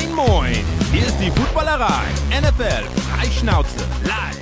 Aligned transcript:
Moin, 0.00 0.14
moin! 0.14 0.64
Hier 0.92 1.06
ist 1.06 1.18
die 1.18 1.30
Footballerei. 1.30 2.06
NFL 2.30 2.84
Freischnauze 3.00 3.80
live. 4.04 4.40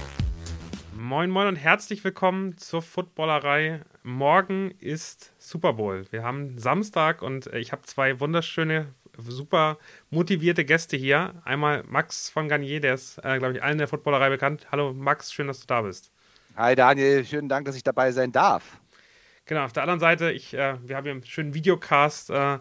Moin, 0.97 1.31
moin 1.31 1.49
und 1.49 1.57
herzlich 1.57 2.05
willkommen 2.05 2.57
zur 2.59 2.81
Footballerei. 2.81 3.81
Morgen 4.05 4.71
ist 4.79 5.33
Super 5.39 5.73
Bowl. 5.73 6.07
Wir 6.13 6.23
haben 6.23 6.59
Samstag 6.59 7.23
und 7.23 7.53
äh, 7.53 7.59
ich 7.59 7.73
habe 7.73 7.83
zwei 7.83 8.21
wunderschöne, 8.21 8.95
super 9.17 9.79
motivierte 10.11 10.65
Gäste 10.65 10.97
hier. 10.97 11.35
Einmal 11.45 11.83
Max 11.89 12.31
von 12.31 12.49
Garnier, 12.49 12.81
der 12.81 12.95
ist, 12.95 13.19
äh, 13.25 13.39
glaube 13.39 13.55
ich, 13.55 13.63
allen 13.63 13.79
der 13.79 13.89
Footballerei 13.89 14.29
bekannt. 14.29 14.69
Hallo 14.71 14.93
Max, 14.93 15.33
schön, 15.33 15.49
dass 15.49 15.59
du 15.59 15.67
da 15.67 15.83
bist. 15.83 16.13
Hi 16.57 16.77
Daniel, 16.77 17.25
schönen 17.25 17.49
Dank, 17.49 17.67
dass 17.67 17.75
ich 17.75 17.83
dabei 17.83 18.13
sein 18.13 18.31
darf. 18.31 18.79
Genau, 19.49 19.65
auf 19.65 19.73
der 19.73 19.83
anderen 19.83 19.99
Seite, 19.99 20.31
ich, 20.31 20.53
äh, 20.55 20.77
wir 20.87 20.95
haben 20.95 21.05
hier 21.05 21.13
einen 21.13 21.25
schönen 21.25 21.55
Videocast, 21.55 22.29
äh, 22.29 22.59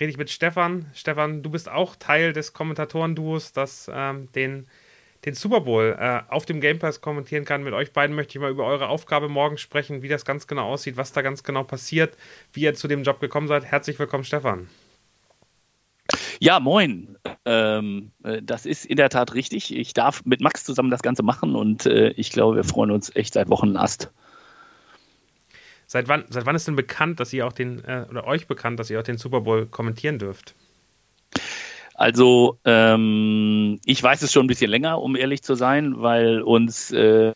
rede 0.00 0.10
ich 0.10 0.18
mit 0.18 0.30
Stefan. 0.30 0.86
Stefan, 0.94 1.42
du 1.42 1.50
bist 1.50 1.68
auch 1.68 1.96
Teil 1.96 2.32
des 2.32 2.52
Kommentatoren-Duos, 2.52 3.52
das 3.52 3.90
ähm, 3.92 4.30
den, 4.32 4.66
den 5.24 5.34
Super 5.34 5.60
Bowl 5.62 5.96
äh, 5.98 6.20
auf 6.28 6.46
dem 6.46 6.60
Game 6.60 6.78
Pass 6.78 7.00
kommentieren 7.00 7.44
kann. 7.44 7.62
Mit 7.62 7.74
euch 7.74 7.92
beiden 7.92 8.14
möchte 8.14 8.36
ich 8.36 8.40
mal 8.40 8.50
über 8.50 8.64
eure 8.64 8.88
Aufgabe 8.88 9.28
morgen 9.28 9.58
sprechen, 9.58 10.02
wie 10.02 10.08
das 10.08 10.24
ganz 10.24 10.46
genau 10.46 10.66
aussieht, 10.68 10.96
was 10.96 11.12
da 11.12 11.22
ganz 11.22 11.42
genau 11.42 11.64
passiert, 11.64 12.16
wie 12.52 12.62
ihr 12.62 12.74
zu 12.74 12.88
dem 12.88 13.02
Job 13.02 13.20
gekommen 13.20 13.48
seid. 13.48 13.64
Herzlich 13.64 13.98
willkommen, 13.98 14.24
Stefan. 14.24 14.68
Ja, 16.40 16.60
moin. 16.60 17.18
Ähm, 17.44 18.12
äh, 18.22 18.40
das 18.42 18.66
ist 18.66 18.86
in 18.86 18.96
der 18.96 19.08
Tat 19.08 19.34
richtig. 19.34 19.74
Ich 19.74 19.92
darf 19.92 20.24
mit 20.24 20.40
Max 20.40 20.64
zusammen 20.64 20.90
das 20.90 21.02
Ganze 21.02 21.22
machen 21.22 21.56
und 21.56 21.86
äh, 21.86 22.10
ich 22.10 22.30
glaube, 22.30 22.56
wir 22.56 22.64
freuen 22.64 22.90
uns 22.90 23.14
echt 23.14 23.34
seit 23.34 23.48
Wochen 23.50 23.76
Ast. 23.76 24.12
Seit 25.90 26.06
wann, 26.06 26.26
seit 26.28 26.44
wann 26.44 26.54
ist 26.54 26.68
denn 26.68 26.76
bekannt, 26.76 27.18
dass 27.18 27.32
ihr 27.32 27.46
auch 27.46 27.52
den, 27.52 27.82
äh, 27.82 28.04
oder 28.10 28.26
euch 28.26 28.46
bekannt, 28.46 28.78
dass 28.78 28.90
ihr 28.90 29.00
auch 29.00 29.04
den 29.04 29.16
Super 29.16 29.40
Bowl 29.40 29.64
kommentieren 29.64 30.18
dürft? 30.18 30.54
Also 31.94 32.58
ähm, 32.64 33.80
ich 33.84 34.00
weiß 34.00 34.20
es 34.22 34.32
schon 34.32 34.44
ein 34.44 34.48
bisschen 34.48 34.70
länger, 34.70 35.00
um 35.00 35.16
ehrlich 35.16 35.42
zu 35.42 35.54
sein, 35.54 35.94
weil 35.96 36.42
uns 36.42 36.92
äh, 36.92 37.32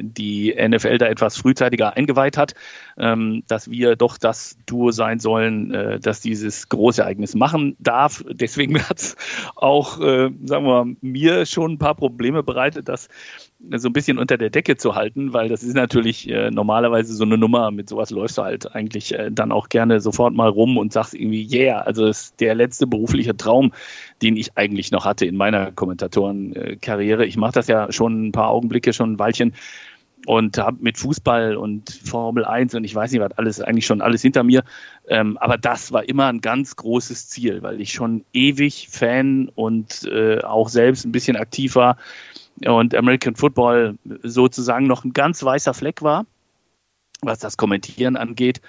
die 0.00 0.52
NFL 0.52 0.98
da 0.98 1.06
etwas 1.06 1.36
frühzeitiger 1.36 1.94
eingeweiht 1.96 2.38
hat, 2.38 2.54
ähm, 2.98 3.44
dass 3.46 3.70
wir 3.70 3.96
doch 3.96 4.16
das 4.16 4.56
Duo 4.66 4.90
sein 4.90 5.20
sollen, 5.20 5.72
äh, 5.72 6.00
das 6.00 6.20
dieses 6.20 6.70
große 6.70 7.02
Ereignis 7.02 7.34
machen 7.34 7.76
darf. 7.78 8.24
Deswegen 8.30 8.82
hat 8.88 8.98
es 8.98 9.16
auch, 9.56 10.00
äh, 10.00 10.30
sagen 10.42 10.64
wir 10.64 10.84
mal, 10.84 10.96
mir 11.02 11.44
schon 11.44 11.72
ein 11.72 11.78
paar 11.78 11.94
Probleme 11.94 12.42
bereitet, 12.42 12.88
dass 12.88 13.08
so 13.76 13.88
ein 13.88 13.92
bisschen 13.92 14.18
unter 14.18 14.38
der 14.38 14.50
Decke 14.50 14.76
zu 14.76 14.94
halten, 14.94 15.32
weil 15.32 15.48
das 15.48 15.62
ist 15.62 15.74
natürlich 15.74 16.28
äh, 16.28 16.50
normalerweise 16.50 17.14
so 17.14 17.24
eine 17.24 17.36
Nummer, 17.36 17.70
mit 17.70 17.88
sowas 17.88 18.10
läufst 18.10 18.38
du 18.38 18.42
halt 18.42 18.74
eigentlich 18.74 19.14
äh, 19.14 19.30
dann 19.30 19.52
auch 19.52 19.68
gerne 19.68 20.00
sofort 20.00 20.34
mal 20.34 20.48
rum 20.48 20.78
und 20.78 20.92
sagst 20.92 21.14
irgendwie, 21.14 21.46
yeah, 21.46 21.80
also 21.80 22.06
das 22.06 22.22
ist 22.22 22.40
der 22.40 22.54
letzte 22.54 22.86
berufliche 22.86 23.36
Traum, 23.36 23.72
den 24.22 24.36
ich 24.36 24.56
eigentlich 24.56 24.90
noch 24.90 25.04
hatte 25.04 25.26
in 25.26 25.36
meiner 25.36 25.72
Kommentatorenkarriere. 25.72 27.26
Ich 27.26 27.36
mache 27.36 27.52
das 27.52 27.66
ja 27.68 27.92
schon 27.92 28.28
ein 28.28 28.32
paar 28.32 28.48
Augenblicke, 28.48 28.92
schon 28.92 29.12
ein 29.12 29.18
Weilchen 29.18 29.52
und 30.26 30.58
habe 30.58 30.78
mit 30.80 30.98
Fußball 30.98 31.56
und 31.56 31.90
Formel 32.04 32.44
1 32.44 32.74
und 32.74 32.84
ich 32.84 32.94
weiß 32.94 33.12
nicht 33.12 33.20
was 33.20 33.32
alles, 33.32 33.60
eigentlich 33.60 33.86
schon 33.86 34.00
alles 34.00 34.22
hinter 34.22 34.42
mir. 34.42 34.62
Ähm, 35.08 35.38
aber 35.38 35.56
das 35.56 35.92
war 35.92 36.08
immer 36.08 36.26
ein 36.26 36.40
ganz 36.40 36.76
großes 36.76 37.28
Ziel, 37.28 37.62
weil 37.62 37.80
ich 37.80 37.92
schon 37.92 38.24
ewig 38.32 38.88
Fan 38.90 39.50
und 39.54 40.04
äh, 40.10 40.40
auch 40.40 40.68
selbst 40.68 41.04
ein 41.04 41.12
bisschen 41.12 41.36
aktiv 41.36 41.74
war 41.74 41.96
und 42.66 42.94
American 42.94 43.36
Football 43.36 43.98
sozusagen 44.22 44.86
noch 44.86 45.04
ein 45.04 45.12
ganz 45.12 45.42
weißer 45.42 45.74
Fleck 45.74 46.02
war, 46.02 46.26
was 47.22 47.38
das 47.38 47.56
Kommentieren 47.56 48.16
angeht. 48.16 48.60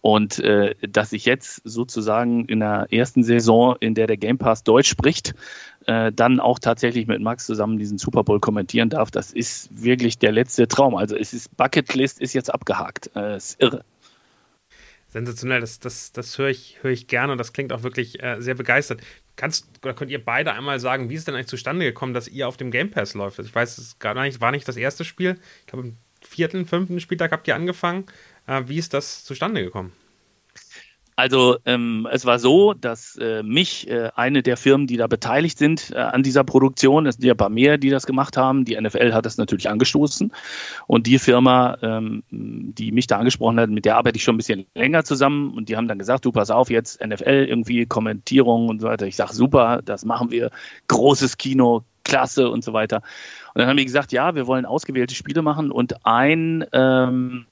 Und 0.00 0.40
äh, 0.40 0.74
dass 0.82 1.12
ich 1.12 1.26
jetzt 1.26 1.60
sozusagen 1.64 2.46
in 2.46 2.58
der 2.58 2.88
ersten 2.90 3.22
Saison, 3.22 3.76
in 3.78 3.94
der 3.94 4.08
der 4.08 4.16
Game 4.16 4.36
Pass 4.36 4.64
Deutsch 4.64 4.88
spricht, 4.88 5.34
äh, 5.86 6.10
dann 6.12 6.40
auch 6.40 6.58
tatsächlich 6.58 7.06
mit 7.06 7.20
Max 7.20 7.46
zusammen 7.46 7.78
diesen 7.78 7.98
Super 7.98 8.24
Bowl 8.24 8.40
kommentieren 8.40 8.90
darf, 8.90 9.12
das 9.12 9.32
ist 9.32 9.68
wirklich 9.82 10.18
der 10.18 10.32
letzte 10.32 10.66
Traum. 10.66 10.96
Also 10.96 11.16
es 11.16 11.32
ist 11.32 11.56
Bucketlist 11.56 12.20
ist 12.20 12.32
jetzt 12.32 12.52
abgehakt. 12.52 13.10
Äh, 13.14 13.36
ist 13.36 13.62
irre. 13.62 13.84
Sensationell, 15.06 15.60
das, 15.60 15.78
das, 15.78 16.10
das 16.12 16.38
höre 16.38 16.48
ich, 16.48 16.78
hör 16.80 16.90
ich 16.90 17.06
gerne 17.06 17.32
und 17.32 17.38
das 17.38 17.52
klingt 17.52 17.72
auch 17.72 17.82
wirklich 17.82 18.22
äh, 18.22 18.40
sehr 18.40 18.54
begeistert. 18.54 19.02
Kannst 19.42 19.66
oder 19.82 19.92
könnt 19.92 20.12
ihr 20.12 20.24
beide 20.24 20.52
einmal 20.52 20.78
sagen, 20.78 21.10
wie 21.10 21.14
ist 21.14 21.22
es 21.22 21.24
denn 21.24 21.34
eigentlich 21.34 21.48
zustande 21.48 21.84
gekommen, 21.84 22.14
dass 22.14 22.28
ihr 22.28 22.46
auf 22.46 22.56
dem 22.56 22.70
Game 22.70 22.92
Pass 22.92 23.14
läuft? 23.14 23.40
Ich 23.40 23.52
weiß, 23.52 23.76
es 23.78 23.98
gar 23.98 24.14
nicht, 24.14 24.40
war 24.40 24.52
nicht 24.52 24.68
das 24.68 24.76
erste 24.76 25.04
Spiel. 25.04 25.36
Ich 25.58 25.66
glaube, 25.66 25.88
im 25.88 25.96
vierten, 26.20 26.64
fünften 26.64 27.00
Spieltag 27.00 27.32
habt 27.32 27.48
ihr 27.48 27.56
angefangen. 27.56 28.06
Äh, 28.46 28.62
wie 28.66 28.78
ist 28.78 28.94
das 28.94 29.24
zustande 29.24 29.64
gekommen? 29.64 29.92
Also 31.22 31.56
ähm, 31.66 32.08
es 32.10 32.26
war 32.26 32.40
so, 32.40 32.74
dass 32.74 33.14
äh, 33.14 33.44
mich 33.44 33.88
äh, 33.88 34.10
eine 34.16 34.42
der 34.42 34.56
Firmen, 34.56 34.88
die 34.88 34.96
da 34.96 35.06
beteiligt 35.06 35.56
sind 35.56 35.92
äh, 35.94 35.98
an 35.98 36.24
dieser 36.24 36.42
Produktion, 36.42 37.06
es 37.06 37.14
sind 37.14 37.24
ja 37.24 37.34
ein 37.34 37.36
paar 37.36 37.48
mehr, 37.48 37.78
die 37.78 37.90
das 37.90 38.06
gemacht 38.06 38.36
haben. 38.36 38.64
Die 38.64 38.74
NFL 38.74 39.12
hat 39.12 39.24
das 39.24 39.36
natürlich 39.36 39.70
angestoßen 39.70 40.32
und 40.88 41.06
die 41.06 41.20
Firma, 41.20 41.78
ähm, 41.80 42.24
die 42.28 42.90
mich 42.90 43.06
da 43.06 43.18
angesprochen 43.18 43.60
hat, 43.60 43.70
mit 43.70 43.84
der 43.84 43.98
arbeite 43.98 44.16
ich 44.16 44.24
schon 44.24 44.34
ein 44.34 44.38
bisschen 44.38 44.66
länger 44.74 45.04
zusammen 45.04 45.54
und 45.54 45.68
die 45.68 45.76
haben 45.76 45.86
dann 45.86 46.00
gesagt, 46.00 46.24
du 46.24 46.32
pass 46.32 46.50
auf 46.50 46.70
jetzt 46.70 47.00
NFL 47.00 47.46
irgendwie 47.48 47.86
Kommentierung 47.86 48.68
und 48.68 48.80
so 48.80 48.88
weiter. 48.88 49.06
Ich 49.06 49.14
sage 49.14 49.32
super, 49.32 49.80
das 49.84 50.04
machen 50.04 50.32
wir, 50.32 50.50
großes 50.88 51.38
Kino, 51.38 51.84
klasse 52.02 52.50
und 52.50 52.64
so 52.64 52.72
weiter. 52.72 52.96
Und 53.54 53.60
dann 53.60 53.68
haben 53.68 53.76
die 53.76 53.84
gesagt, 53.84 54.10
ja, 54.10 54.34
wir 54.34 54.48
wollen 54.48 54.66
ausgewählte 54.66 55.14
Spiele 55.14 55.42
machen 55.42 55.70
und 55.70 56.04
ein 56.04 56.64
ähm, 56.72 57.46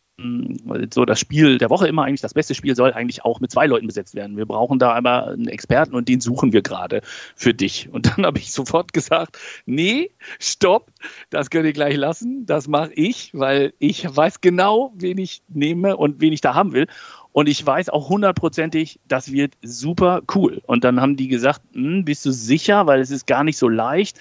so 0.92 1.04
das 1.04 1.20
Spiel 1.20 1.58
der 1.58 1.70
Woche 1.70 1.88
immer 1.88 2.04
eigentlich, 2.04 2.20
das 2.20 2.34
beste 2.34 2.54
Spiel 2.54 2.76
soll 2.76 2.92
eigentlich 2.92 3.24
auch 3.24 3.40
mit 3.40 3.50
zwei 3.50 3.66
Leuten 3.66 3.86
besetzt 3.86 4.14
werden. 4.14 4.36
Wir 4.36 4.46
brauchen 4.46 4.78
da 4.78 4.92
aber 4.92 5.28
einen 5.28 5.48
Experten 5.48 5.94
und 5.94 6.08
den 6.08 6.20
suchen 6.20 6.52
wir 6.52 6.62
gerade 6.62 7.00
für 7.34 7.54
dich. 7.54 7.88
Und 7.92 8.06
dann 8.06 8.26
habe 8.26 8.38
ich 8.38 8.52
sofort 8.52 8.92
gesagt, 8.92 9.38
nee, 9.66 10.10
stopp, 10.38 10.90
das 11.30 11.50
könnt 11.50 11.66
ihr 11.66 11.72
gleich 11.72 11.96
lassen, 11.96 12.46
das 12.46 12.68
mache 12.68 12.92
ich, 12.94 13.30
weil 13.34 13.72
ich 13.78 14.04
weiß 14.04 14.40
genau, 14.40 14.92
wen 14.96 15.18
ich 15.18 15.42
nehme 15.48 15.96
und 15.96 16.20
wen 16.20 16.32
ich 16.32 16.40
da 16.40 16.54
haben 16.54 16.72
will. 16.72 16.86
Und 17.32 17.48
ich 17.48 17.64
weiß 17.64 17.90
auch 17.90 18.08
hundertprozentig, 18.08 18.98
das 19.06 19.30
wird 19.30 19.54
super 19.62 20.22
cool. 20.34 20.62
Und 20.66 20.84
dann 20.84 21.00
haben 21.00 21.16
die 21.16 21.28
gesagt, 21.28 21.62
hm, 21.72 22.04
bist 22.04 22.26
du 22.26 22.32
sicher, 22.32 22.86
weil 22.86 23.00
es 23.00 23.10
ist 23.10 23.26
gar 23.26 23.44
nicht 23.44 23.56
so 23.56 23.68
leicht 23.68 24.18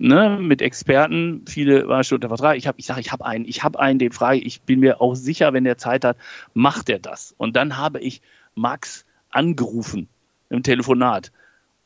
ne, 0.00 0.38
mit 0.40 0.62
Experten, 0.62 1.44
viele 1.46 1.86
waren 1.86 2.02
schon 2.04 2.16
unter 2.16 2.28
Vertrag. 2.28 2.56
Ich, 2.56 2.66
hab, 2.66 2.78
ich 2.78 2.86
sage, 2.86 3.00
ich 3.00 3.12
habe 3.12 3.24
einen, 3.24 3.44
ich 3.44 3.62
habe 3.62 3.78
einen, 3.78 3.98
den 3.98 4.12
frage 4.12 4.40
ich 4.40 4.62
bin 4.62 4.80
mir 4.80 5.00
auch 5.00 5.14
sicher, 5.14 5.52
wenn 5.52 5.64
der 5.64 5.78
Zeit 5.78 6.04
hat, 6.04 6.16
macht 6.54 6.88
er 6.88 6.98
das. 6.98 7.34
Und 7.36 7.54
dann 7.54 7.76
habe 7.76 8.00
ich 8.00 8.22
Max 8.54 9.04
angerufen 9.30 10.08
im 10.48 10.62
Telefonat. 10.62 11.30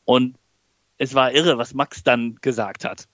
Und 0.05 0.37
es 0.97 1.15
war 1.15 1.33
irre, 1.33 1.59
was 1.59 1.75
Max 1.75 2.05
dann 2.05 2.37
gesagt 2.41 2.85
hat. 2.85 3.09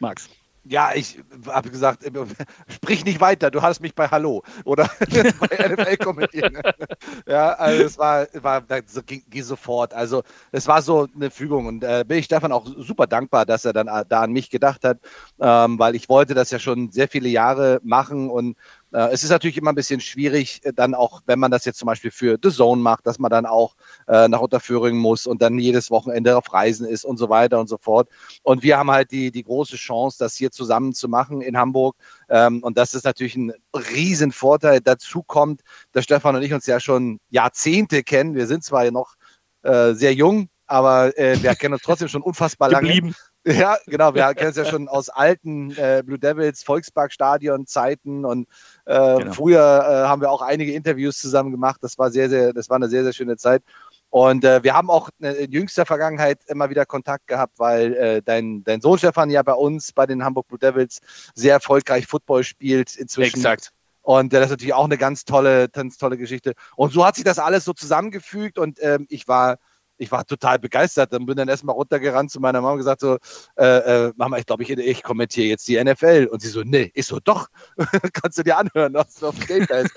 Max. 0.00 0.28
Ja, 0.64 0.92
ich 0.94 1.18
habe 1.48 1.70
gesagt, 1.70 2.04
sprich 2.68 3.04
nicht 3.04 3.20
weiter, 3.20 3.50
du 3.50 3.62
hast 3.62 3.80
mich 3.80 3.94
bei 3.96 4.06
Hallo 4.08 4.44
oder 4.64 4.88
bei 5.40 5.68
NFL 5.68 5.96
kommentieren. 5.96 6.56
ja, 7.26 7.54
also 7.54 7.82
es 7.82 7.98
war, 7.98 8.28
war 8.34 8.62
geh, 9.06 9.22
geh, 9.28 9.40
sofort. 9.40 9.92
Also 9.92 10.22
es 10.52 10.68
war 10.68 10.80
so 10.82 11.08
eine 11.14 11.30
Fügung 11.30 11.66
und 11.66 11.82
äh, 11.82 12.04
bin 12.06 12.18
ich 12.18 12.26
Stefan 12.26 12.52
auch 12.52 12.66
super 12.76 13.08
dankbar, 13.08 13.44
dass 13.44 13.64
er 13.64 13.72
dann 13.72 13.88
äh, 13.88 14.04
da 14.08 14.22
an 14.22 14.32
mich 14.32 14.50
gedacht 14.50 14.84
hat, 14.84 14.98
ähm, 15.40 15.80
weil 15.80 15.96
ich 15.96 16.08
wollte 16.08 16.34
das 16.34 16.50
ja 16.52 16.60
schon 16.60 16.92
sehr 16.92 17.08
viele 17.08 17.28
Jahre 17.28 17.80
machen 17.82 18.30
und 18.30 18.52
äh, 18.52 18.54
es 18.98 19.24
ist 19.24 19.30
natürlich 19.30 19.56
immer 19.56 19.72
ein 19.72 19.74
bisschen 19.74 20.00
schwierig, 20.00 20.60
äh, 20.64 20.72
dann 20.72 20.94
auch, 20.94 21.22
wenn 21.26 21.38
man 21.38 21.50
das 21.50 21.64
jetzt 21.64 21.78
zum 21.78 21.86
Beispiel 21.86 22.10
für 22.10 22.38
The 22.42 22.50
Zone 22.50 22.82
macht, 22.82 23.06
dass 23.06 23.18
man 23.18 23.30
dann 23.30 23.46
auch 23.46 23.74
äh, 24.06 24.28
nach 24.28 24.40
Unterführung 24.40 24.96
muss 24.98 25.26
und 25.26 25.40
dann 25.42 25.58
jedes 25.58 25.90
Wochenende 25.90 26.36
auf 26.36 26.52
Reisen 26.52 26.86
ist 26.86 27.04
und 27.04 27.16
so 27.16 27.28
weiter 27.28 27.58
und 27.58 27.68
so 27.68 27.78
fort. 27.78 28.08
Und 28.42 28.62
wir 28.62 28.78
haben 28.78 28.90
halt 28.90 29.10
die, 29.10 29.30
die 29.30 29.44
große 29.44 29.76
Chance, 29.76 30.18
das 30.18 30.34
hier 30.34 30.50
zusammen 30.50 30.92
zu 30.92 31.08
machen 31.08 31.40
in 31.40 31.56
Hamburg. 31.56 31.96
Ähm, 32.28 32.62
und 32.62 32.76
das 32.76 32.94
ist 32.94 33.04
natürlich 33.04 33.36
ein 33.36 33.52
Riesenvorteil. 33.74 34.80
Dazu 34.80 35.22
kommt, 35.22 35.62
dass 35.92 36.04
Stefan 36.04 36.36
und 36.36 36.42
ich 36.42 36.52
uns 36.52 36.66
ja 36.66 36.80
schon 36.80 37.18
Jahrzehnte 37.30 38.02
kennen. 38.02 38.34
Wir 38.34 38.46
sind 38.46 38.64
zwar 38.64 38.90
noch 38.90 39.14
äh, 39.62 39.94
sehr 39.94 40.12
jung, 40.12 40.48
aber 40.66 41.16
äh, 41.18 41.42
wir 41.42 41.54
kennen 41.54 41.74
uns 41.74 41.82
trotzdem 41.82 42.08
schon 42.08 42.22
unfassbar 42.22 42.70
lange. 42.70 43.12
Ja, 43.44 43.76
genau. 43.86 44.14
Wir 44.14 44.32
kennen 44.34 44.50
es 44.50 44.56
ja 44.56 44.64
schon 44.64 44.88
aus 44.88 45.08
alten 45.08 45.72
äh, 45.72 46.02
Blue 46.04 46.18
Devils 46.18 46.62
Volksparkstadion-Zeiten 46.62 48.24
und 48.24 48.48
äh, 48.84 49.18
genau. 49.18 49.32
früher 49.32 49.58
äh, 49.60 50.08
haben 50.08 50.20
wir 50.20 50.30
auch 50.30 50.42
einige 50.42 50.72
Interviews 50.72 51.18
zusammen 51.18 51.50
gemacht. 51.50 51.78
Das 51.82 51.98
war 51.98 52.10
sehr, 52.10 52.28
sehr, 52.28 52.52
das 52.52 52.68
war 52.68 52.76
eine 52.76 52.88
sehr, 52.88 53.04
sehr 53.04 53.12
schöne 53.12 53.36
Zeit. 53.36 53.62
Und 54.10 54.44
äh, 54.44 54.62
wir 54.62 54.74
haben 54.74 54.90
auch 54.90 55.08
in 55.20 55.50
jüngster 55.50 55.86
Vergangenheit 55.86 56.40
immer 56.48 56.68
wieder 56.68 56.84
Kontakt 56.84 57.26
gehabt, 57.28 57.58
weil 57.58 57.94
äh, 57.94 58.22
dein, 58.22 58.62
dein 58.62 58.82
Sohn 58.82 58.98
Stefan 58.98 59.30
ja 59.30 59.42
bei 59.42 59.54
uns, 59.54 59.92
bei 59.92 60.04
den 60.04 60.22
Hamburg 60.22 60.48
Blue 60.48 60.58
Devils, 60.58 61.00
sehr 61.34 61.54
erfolgreich 61.54 62.06
Football 62.06 62.44
spielt 62.44 62.94
inzwischen. 62.96 63.36
Exakt. 63.36 63.72
Und 64.02 64.34
äh, 64.34 64.36
das 64.36 64.46
ist 64.46 64.50
natürlich 64.50 64.74
auch 64.74 64.84
eine 64.84 64.98
ganz 64.98 65.24
tolle, 65.24 65.68
ganz 65.70 65.96
tolle 65.96 66.18
Geschichte. 66.18 66.52
Und 66.76 66.92
so 66.92 67.06
hat 67.06 67.14
sich 67.14 67.24
das 67.24 67.38
alles 67.38 67.64
so 67.64 67.72
zusammengefügt 67.72 68.58
und 68.58 68.78
ähm, 68.82 69.06
ich 69.08 69.28
war 69.28 69.56
ich 70.02 70.10
war 70.10 70.26
total 70.26 70.58
begeistert. 70.58 71.12
Dann 71.12 71.26
bin 71.26 71.36
dann 71.36 71.48
erstmal 71.48 71.76
runtergerannt 71.76 72.30
zu 72.30 72.40
meiner 72.40 72.60
Mama 72.60 72.72
und 72.72 72.78
gesagt 72.78 73.00
so, 73.00 73.18
äh, 73.56 74.06
äh, 74.08 74.12
Mama, 74.16 74.38
ich 74.38 74.46
glaube, 74.46 74.64
ich, 74.64 74.70
ich 74.70 75.02
kommentiere 75.02 75.46
jetzt 75.46 75.68
die 75.68 75.82
NFL. 75.82 76.28
Und 76.30 76.42
sie 76.42 76.48
so, 76.48 76.62
nee, 76.62 76.90
ich 76.94 77.06
so, 77.06 77.20
doch, 77.20 77.48
kannst 78.12 78.38
du 78.38 78.42
dir 78.42 78.58
anhören, 78.58 78.94
was 78.94 79.22
auf 79.22 79.38
Game 79.46 79.66
Pass. 79.66 79.88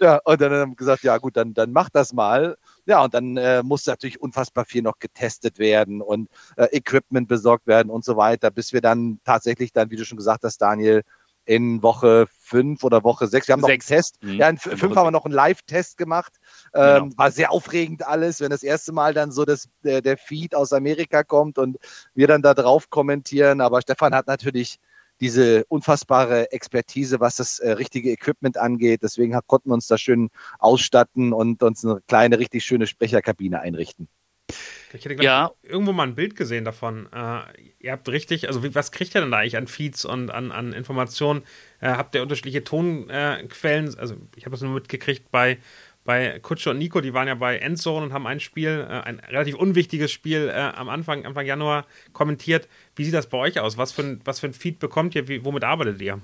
ja, 0.00 0.20
und 0.24 0.40
dann 0.40 0.52
haben 0.52 0.72
wir 0.72 0.76
gesagt, 0.76 1.02
ja 1.02 1.16
gut, 1.16 1.36
dann, 1.36 1.54
dann 1.54 1.72
mach 1.72 1.88
das 1.88 2.12
mal. 2.12 2.56
Ja, 2.84 3.02
und 3.02 3.14
dann 3.14 3.38
äh, 3.38 3.62
muss 3.62 3.86
natürlich 3.86 4.20
unfassbar 4.20 4.66
viel 4.66 4.82
noch 4.82 4.98
getestet 4.98 5.58
werden 5.58 6.02
und 6.02 6.28
äh, 6.56 6.66
Equipment 6.76 7.26
besorgt 7.26 7.66
werden 7.66 7.88
und 7.88 8.04
so 8.04 8.18
weiter, 8.18 8.50
bis 8.50 8.74
wir 8.74 8.82
dann 8.82 9.18
tatsächlich 9.24 9.72
dann, 9.72 9.90
wie 9.90 9.96
du 9.96 10.04
schon 10.04 10.18
gesagt 10.18 10.44
hast, 10.44 10.58
Daniel, 10.58 11.02
in 11.46 11.82
Woche 11.82 12.26
fünf 12.30 12.84
oder 12.84 13.04
Woche 13.04 13.26
sechs. 13.26 13.48
Wir 13.48 13.54
haben 13.54 13.60
noch 13.60 13.68
einen 13.68 13.80
Test. 13.80 14.22
Mhm. 14.22 14.34
Ja, 14.34 14.48
in 14.48 14.58
fünf 14.58 14.82
haben 14.96 15.06
wir 15.06 15.10
noch 15.10 15.24
einen 15.24 15.34
Live-Test 15.34 15.96
gemacht. 15.96 16.32
Ähm, 16.74 17.04
genau. 17.04 17.18
War 17.18 17.30
sehr 17.30 17.52
aufregend 17.52 18.06
alles, 18.06 18.40
wenn 18.40 18.50
das 18.50 18.62
erste 18.62 18.92
Mal 18.92 19.14
dann 19.14 19.32
so 19.32 19.44
das, 19.44 19.68
der, 19.82 20.02
der 20.02 20.16
Feed 20.16 20.54
aus 20.54 20.72
Amerika 20.72 21.22
kommt 21.22 21.58
und 21.58 21.78
wir 22.14 22.26
dann 22.26 22.42
da 22.42 22.54
drauf 22.54 22.90
kommentieren. 22.90 23.60
Aber 23.60 23.80
Stefan 23.82 24.14
hat 24.14 24.26
natürlich 24.26 24.78
diese 25.20 25.64
unfassbare 25.66 26.50
Expertise, 26.52 27.20
was 27.20 27.36
das 27.36 27.58
äh, 27.58 27.72
richtige 27.72 28.10
Equipment 28.10 28.56
angeht. 28.56 29.02
Deswegen 29.02 29.38
konnten 29.46 29.70
wir 29.70 29.74
uns 29.74 29.86
da 29.86 29.98
schön 29.98 30.30
ausstatten 30.58 31.32
und 31.32 31.62
uns 31.62 31.84
eine 31.84 32.00
kleine, 32.08 32.38
richtig 32.38 32.64
schöne 32.64 32.86
Sprecherkabine 32.86 33.60
einrichten. 33.60 34.08
Ich 34.92 35.04
hätte 35.04 35.22
ja. 35.22 35.50
irgendwo 35.62 35.92
mal 35.92 36.04
ein 36.04 36.14
Bild 36.14 36.36
gesehen 36.36 36.64
davon. 36.64 37.08
Äh, 37.12 37.40
ihr 37.80 37.92
habt 37.92 38.08
richtig, 38.08 38.46
also 38.46 38.62
wie, 38.62 38.74
was 38.74 38.92
kriegt 38.92 39.14
ihr 39.14 39.20
denn 39.20 39.30
da 39.30 39.38
eigentlich 39.38 39.56
an 39.56 39.66
Feeds 39.66 40.04
und 40.04 40.30
an, 40.30 40.52
an 40.52 40.72
Informationen? 40.72 41.42
Äh, 41.80 41.88
habt 41.88 42.14
ihr 42.14 42.22
unterschiedliche 42.22 42.62
Tonquellen? 42.62 43.98
also 43.98 44.16
ich 44.36 44.44
habe 44.44 44.52
das 44.52 44.60
nur 44.60 44.72
mitgekriegt 44.72 45.30
bei, 45.32 45.58
bei 46.04 46.38
Kutsche 46.38 46.70
und 46.70 46.78
Nico, 46.78 47.00
die 47.00 47.12
waren 47.12 47.26
ja 47.26 47.34
bei 47.34 47.58
Endzone 47.58 48.06
und 48.06 48.12
haben 48.12 48.26
ein 48.26 48.38
Spiel, 48.38 48.86
äh, 48.88 48.92
ein 48.92 49.18
relativ 49.20 49.56
unwichtiges 49.56 50.12
Spiel 50.12 50.48
äh, 50.48 50.52
am 50.52 50.88
Anfang, 50.88 51.26
Anfang 51.26 51.46
Januar 51.46 51.86
kommentiert. 52.12 52.68
Wie 52.94 53.04
sieht 53.04 53.14
das 53.14 53.28
bei 53.28 53.38
euch 53.38 53.58
aus? 53.58 53.76
Was 53.76 53.90
für 53.90 54.02
ein, 54.02 54.20
was 54.24 54.38
für 54.38 54.46
ein 54.46 54.54
Feed 54.54 54.78
bekommt 54.78 55.14
ihr? 55.16 55.26
Wie, 55.26 55.44
womit 55.44 55.64
arbeitet 55.64 56.00
ihr? 56.00 56.20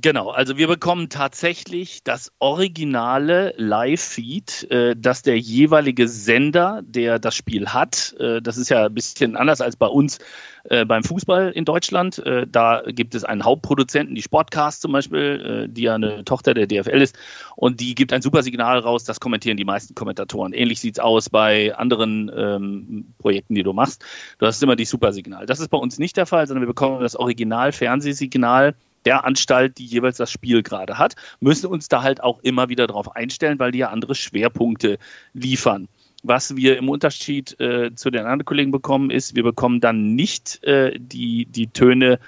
Genau, 0.00 0.30
also 0.30 0.56
wir 0.56 0.68
bekommen 0.68 1.08
tatsächlich 1.08 2.04
das 2.04 2.30
originale 2.38 3.52
Live-Feed, 3.56 4.70
äh, 4.70 4.94
das 4.96 5.22
der 5.22 5.40
jeweilige 5.40 6.06
Sender, 6.06 6.82
der 6.84 7.18
das 7.18 7.34
Spiel 7.34 7.70
hat, 7.70 8.14
äh, 8.20 8.40
das 8.40 8.58
ist 8.58 8.68
ja 8.68 8.86
ein 8.86 8.94
bisschen 8.94 9.34
anders 9.34 9.60
als 9.60 9.74
bei 9.74 9.88
uns 9.88 10.20
äh, 10.64 10.84
beim 10.84 11.02
Fußball 11.02 11.50
in 11.50 11.64
Deutschland. 11.64 12.18
Äh, 12.18 12.46
da 12.46 12.82
gibt 12.86 13.16
es 13.16 13.24
einen 13.24 13.44
Hauptproduzenten, 13.44 14.14
die 14.14 14.22
Sportcast 14.22 14.82
zum 14.82 14.92
Beispiel, 14.92 15.66
äh, 15.66 15.68
die 15.68 15.82
ja 15.82 15.96
eine 15.96 16.24
Tochter 16.24 16.54
der 16.54 16.68
DFL 16.68 17.02
ist, 17.02 17.18
und 17.56 17.80
die 17.80 17.96
gibt 17.96 18.12
ein 18.12 18.22
super 18.22 18.44
Signal 18.44 18.78
raus, 18.78 19.02
das 19.02 19.18
kommentieren 19.18 19.56
die 19.56 19.64
meisten 19.64 19.96
Kommentatoren. 19.96 20.52
Ähnlich 20.52 20.78
sieht's 20.78 21.00
aus 21.00 21.28
bei 21.28 21.74
anderen 21.74 22.30
ähm, 22.36 23.14
Projekten, 23.18 23.56
die 23.56 23.64
du 23.64 23.72
machst. 23.72 24.04
Du 24.38 24.46
hast 24.46 24.62
immer 24.62 24.76
die 24.76 24.84
Supersignal. 24.84 25.46
Das 25.46 25.58
ist 25.58 25.70
bei 25.70 25.78
uns 25.78 25.98
nicht 25.98 26.16
der 26.16 26.26
Fall, 26.26 26.46
sondern 26.46 26.62
wir 26.62 26.68
bekommen 26.68 27.00
das 27.00 27.16
Original-Fernsehsignal 27.16 28.76
der 29.04 29.24
Anstalt, 29.24 29.78
die 29.78 29.86
jeweils 29.86 30.16
das 30.16 30.30
Spiel 30.30 30.62
gerade 30.62 30.98
hat, 30.98 31.14
müssen 31.40 31.66
uns 31.66 31.88
da 31.88 32.02
halt 32.02 32.22
auch 32.22 32.40
immer 32.40 32.68
wieder 32.68 32.86
darauf 32.86 33.14
einstellen, 33.14 33.58
weil 33.58 33.72
die 33.72 33.78
ja 33.78 33.90
andere 33.90 34.14
Schwerpunkte 34.14 34.98
liefern. 35.32 35.88
Was 36.24 36.56
wir 36.56 36.76
im 36.78 36.88
Unterschied 36.88 37.58
äh, 37.60 37.94
zu 37.94 38.10
den 38.10 38.22
anderen 38.22 38.44
Kollegen 38.44 38.72
bekommen, 38.72 39.10
ist, 39.10 39.36
wir 39.36 39.44
bekommen 39.44 39.80
dann 39.80 40.14
nicht 40.16 40.62
äh, 40.64 40.98
die, 40.98 41.46
die 41.46 41.68
Töne 41.68 42.18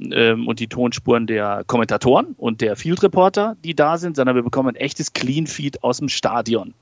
ähm, 0.00 0.48
und 0.48 0.60
die 0.60 0.66
Tonspuren 0.66 1.26
der 1.26 1.62
Kommentatoren 1.66 2.34
und 2.38 2.62
der 2.62 2.76
Field 2.76 3.02
Reporter, 3.02 3.56
die 3.62 3.74
da 3.74 3.98
sind, 3.98 4.16
sondern 4.16 4.34
wir 4.34 4.42
bekommen 4.42 4.70
ein 4.70 4.76
echtes 4.76 5.12
Clean 5.12 5.46
Feed 5.46 5.84
aus 5.84 5.98
dem 5.98 6.08
Stadion. 6.08 6.74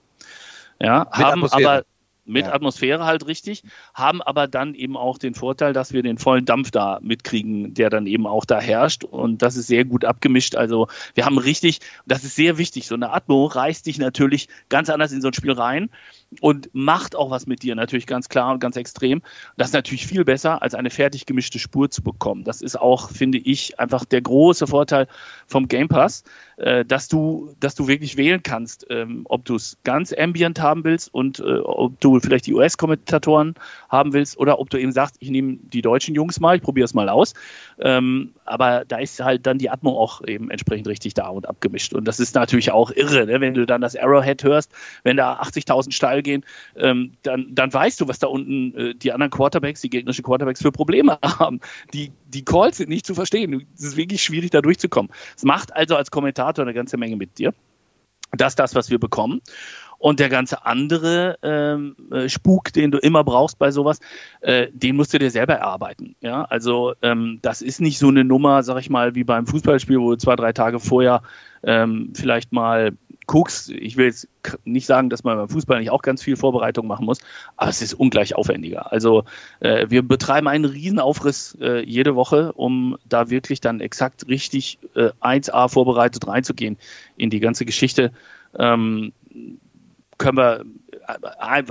Ja, 0.80 1.08
haben 1.10 1.44
aber 1.44 1.84
mit 2.24 2.46
ja. 2.46 2.52
Atmosphäre 2.52 3.04
halt 3.04 3.26
richtig, 3.26 3.62
haben 3.94 4.22
aber 4.22 4.46
dann 4.46 4.74
eben 4.74 4.96
auch 4.96 5.18
den 5.18 5.34
Vorteil, 5.34 5.72
dass 5.72 5.92
wir 5.92 6.02
den 6.02 6.18
vollen 6.18 6.44
Dampf 6.44 6.70
da 6.70 6.98
mitkriegen, 7.02 7.74
der 7.74 7.90
dann 7.90 8.06
eben 8.06 8.26
auch 8.26 8.44
da 8.44 8.60
herrscht 8.60 9.04
und 9.04 9.42
das 9.42 9.56
ist 9.56 9.66
sehr 9.66 9.84
gut 9.84 10.04
abgemischt. 10.04 10.54
Also 10.54 10.88
wir 11.14 11.24
haben 11.24 11.38
richtig, 11.38 11.80
das 12.06 12.24
ist 12.24 12.36
sehr 12.36 12.58
wichtig, 12.58 12.86
so 12.86 12.94
eine 12.94 13.12
Atmo 13.12 13.46
reißt 13.46 13.86
dich 13.86 13.98
natürlich 13.98 14.48
ganz 14.68 14.88
anders 14.90 15.12
in 15.12 15.20
so 15.20 15.28
ein 15.28 15.34
Spiel 15.34 15.52
rein 15.52 15.90
und 16.40 16.70
macht 16.72 17.14
auch 17.16 17.30
was 17.30 17.46
mit 17.46 17.62
dir, 17.62 17.74
natürlich 17.74 18.06
ganz 18.06 18.28
klar 18.28 18.52
und 18.52 18.60
ganz 18.60 18.76
extrem. 18.76 19.22
Das 19.56 19.68
ist 19.68 19.74
natürlich 19.74 20.06
viel 20.06 20.24
besser, 20.24 20.62
als 20.62 20.74
eine 20.74 20.90
fertig 20.90 21.26
gemischte 21.26 21.58
Spur 21.58 21.90
zu 21.90 22.02
bekommen. 22.02 22.44
Das 22.44 22.62
ist 22.62 22.80
auch, 22.80 23.10
finde 23.10 23.38
ich, 23.38 23.78
einfach 23.78 24.04
der 24.04 24.22
große 24.22 24.66
Vorteil 24.66 25.06
vom 25.46 25.68
Game 25.68 25.88
Pass, 25.88 26.24
äh, 26.56 26.84
dass 26.84 27.08
du, 27.08 27.54
dass 27.60 27.74
du 27.74 27.88
wirklich 27.88 28.16
wählen 28.16 28.42
kannst, 28.42 28.86
ähm, 28.90 29.22
ob 29.24 29.44
du 29.44 29.56
es 29.56 29.76
ganz 29.84 30.12
ambient 30.12 30.60
haben 30.60 30.84
willst 30.84 31.12
und 31.12 31.40
äh, 31.40 31.58
ob 31.58 32.00
du 32.00 32.20
vielleicht 32.20 32.46
die 32.46 32.54
US-Kommentatoren 32.54 33.54
haben 33.88 34.12
willst 34.12 34.38
oder 34.38 34.58
ob 34.58 34.70
du 34.70 34.78
eben 34.78 34.92
sagst, 34.92 35.16
ich 35.18 35.30
nehme 35.30 35.58
die 35.62 35.82
deutschen 35.82 36.14
Jungs 36.14 36.40
mal, 36.40 36.56
ich 36.56 36.62
probiere 36.62 36.84
es 36.84 36.94
mal 36.94 37.08
aus. 37.08 37.34
Ähm, 37.78 38.32
aber 38.44 38.84
da 38.86 38.98
ist 38.98 39.20
halt 39.20 39.46
dann 39.46 39.58
die 39.58 39.70
Atmo 39.70 39.98
auch 39.98 40.22
eben 40.26 40.50
entsprechend 40.50 40.86
richtig 40.88 41.14
da 41.14 41.28
und 41.28 41.48
abgemischt. 41.48 41.94
Und 41.94 42.06
das 42.06 42.20
ist 42.20 42.34
natürlich 42.34 42.70
auch 42.70 42.90
irre, 42.90 43.26
ne? 43.26 43.40
wenn 43.40 43.54
du 43.54 43.66
dann 43.66 43.80
das 43.80 43.96
Arrowhead 43.96 44.44
hörst, 44.44 44.72
wenn 45.04 45.16
da 45.16 45.40
80.000 45.40 45.92
steil 45.92 46.21
gehen, 46.22 46.44
ähm, 46.76 47.12
dann, 47.22 47.54
dann 47.54 47.72
weißt 47.72 48.00
du, 48.00 48.08
was 48.08 48.18
da 48.18 48.26
unten 48.26 48.74
äh, 48.76 48.94
die 48.94 49.12
anderen 49.12 49.30
Quarterbacks, 49.30 49.80
die 49.80 49.90
gegnerischen 49.90 50.24
Quarterbacks 50.24 50.62
für 50.62 50.72
Probleme 50.72 51.18
haben. 51.24 51.60
Die, 51.92 52.12
die 52.26 52.44
Calls 52.44 52.78
sind 52.78 52.88
nicht 52.88 53.06
zu 53.06 53.14
verstehen. 53.14 53.66
Es 53.74 53.84
ist 53.84 53.96
wirklich 53.96 54.22
schwierig, 54.22 54.50
da 54.50 54.60
durchzukommen. 54.60 55.10
Es 55.36 55.44
macht 55.44 55.74
also 55.74 55.96
als 55.96 56.10
Kommentator 56.10 56.64
eine 56.64 56.74
ganze 56.74 56.96
Menge 56.96 57.16
mit 57.16 57.38
dir. 57.38 57.52
Das 58.32 58.52
ist 58.52 58.58
das, 58.58 58.74
was 58.74 58.90
wir 58.90 58.98
bekommen. 58.98 59.42
Und 59.98 60.18
der 60.18 60.28
ganze 60.28 60.66
andere 60.66 61.38
ähm, 61.42 61.94
äh, 62.10 62.28
Spuk, 62.28 62.72
den 62.72 62.90
du 62.90 62.98
immer 62.98 63.22
brauchst 63.22 63.56
bei 63.60 63.70
sowas, 63.70 64.00
äh, 64.40 64.66
den 64.72 64.96
musst 64.96 65.14
du 65.14 65.18
dir 65.20 65.30
selber 65.30 65.54
erarbeiten. 65.54 66.16
Ja, 66.20 66.42
also 66.44 66.94
ähm, 67.02 67.38
das 67.42 67.62
ist 67.62 67.80
nicht 67.80 68.00
so 68.00 68.08
eine 68.08 68.24
Nummer, 68.24 68.64
sag 68.64 68.80
ich 68.80 68.90
mal, 68.90 69.14
wie 69.14 69.22
beim 69.22 69.46
Fußballspiel, 69.46 70.00
wo 70.00 70.10
du 70.10 70.16
zwei, 70.16 70.34
drei 70.34 70.52
Tage 70.52 70.80
vorher 70.80 71.22
ähm, 71.62 72.12
vielleicht 72.16 72.52
mal 72.52 72.92
guckst. 73.26 73.70
Ich 73.70 73.96
will 73.96 74.06
jetzt 74.06 74.28
nicht 74.64 74.86
sagen, 74.86 75.10
dass 75.10 75.24
man 75.24 75.36
beim 75.36 75.48
Fußball 75.48 75.78
nicht 75.80 75.90
auch 75.90 76.02
ganz 76.02 76.22
viel 76.22 76.36
Vorbereitung 76.36 76.86
machen 76.86 77.06
muss, 77.06 77.20
aber 77.56 77.70
es 77.70 77.82
ist 77.82 77.94
ungleich 77.94 78.34
aufwendiger. 78.34 78.92
Also 78.92 79.24
äh, 79.60 79.86
wir 79.88 80.02
betreiben 80.02 80.48
einen 80.48 80.64
Riesenaufriss 80.64 81.56
äh, 81.60 81.84
jede 81.84 82.14
Woche, 82.14 82.52
um 82.52 82.96
da 83.08 83.30
wirklich 83.30 83.60
dann 83.60 83.80
exakt 83.80 84.28
richtig 84.28 84.78
äh, 84.94 85.10
1A 85.20 85.68
vorbereitet 85.68 86.26
reinzugehen 86.26 86.76
in 87.16 87.30
die 87.30 87.40
ganze 87.40 87.64
Geschichte. 87.64 88.12
Ähm, 88.58 89.12
können 90.18 90.36
wir 90.36 90.64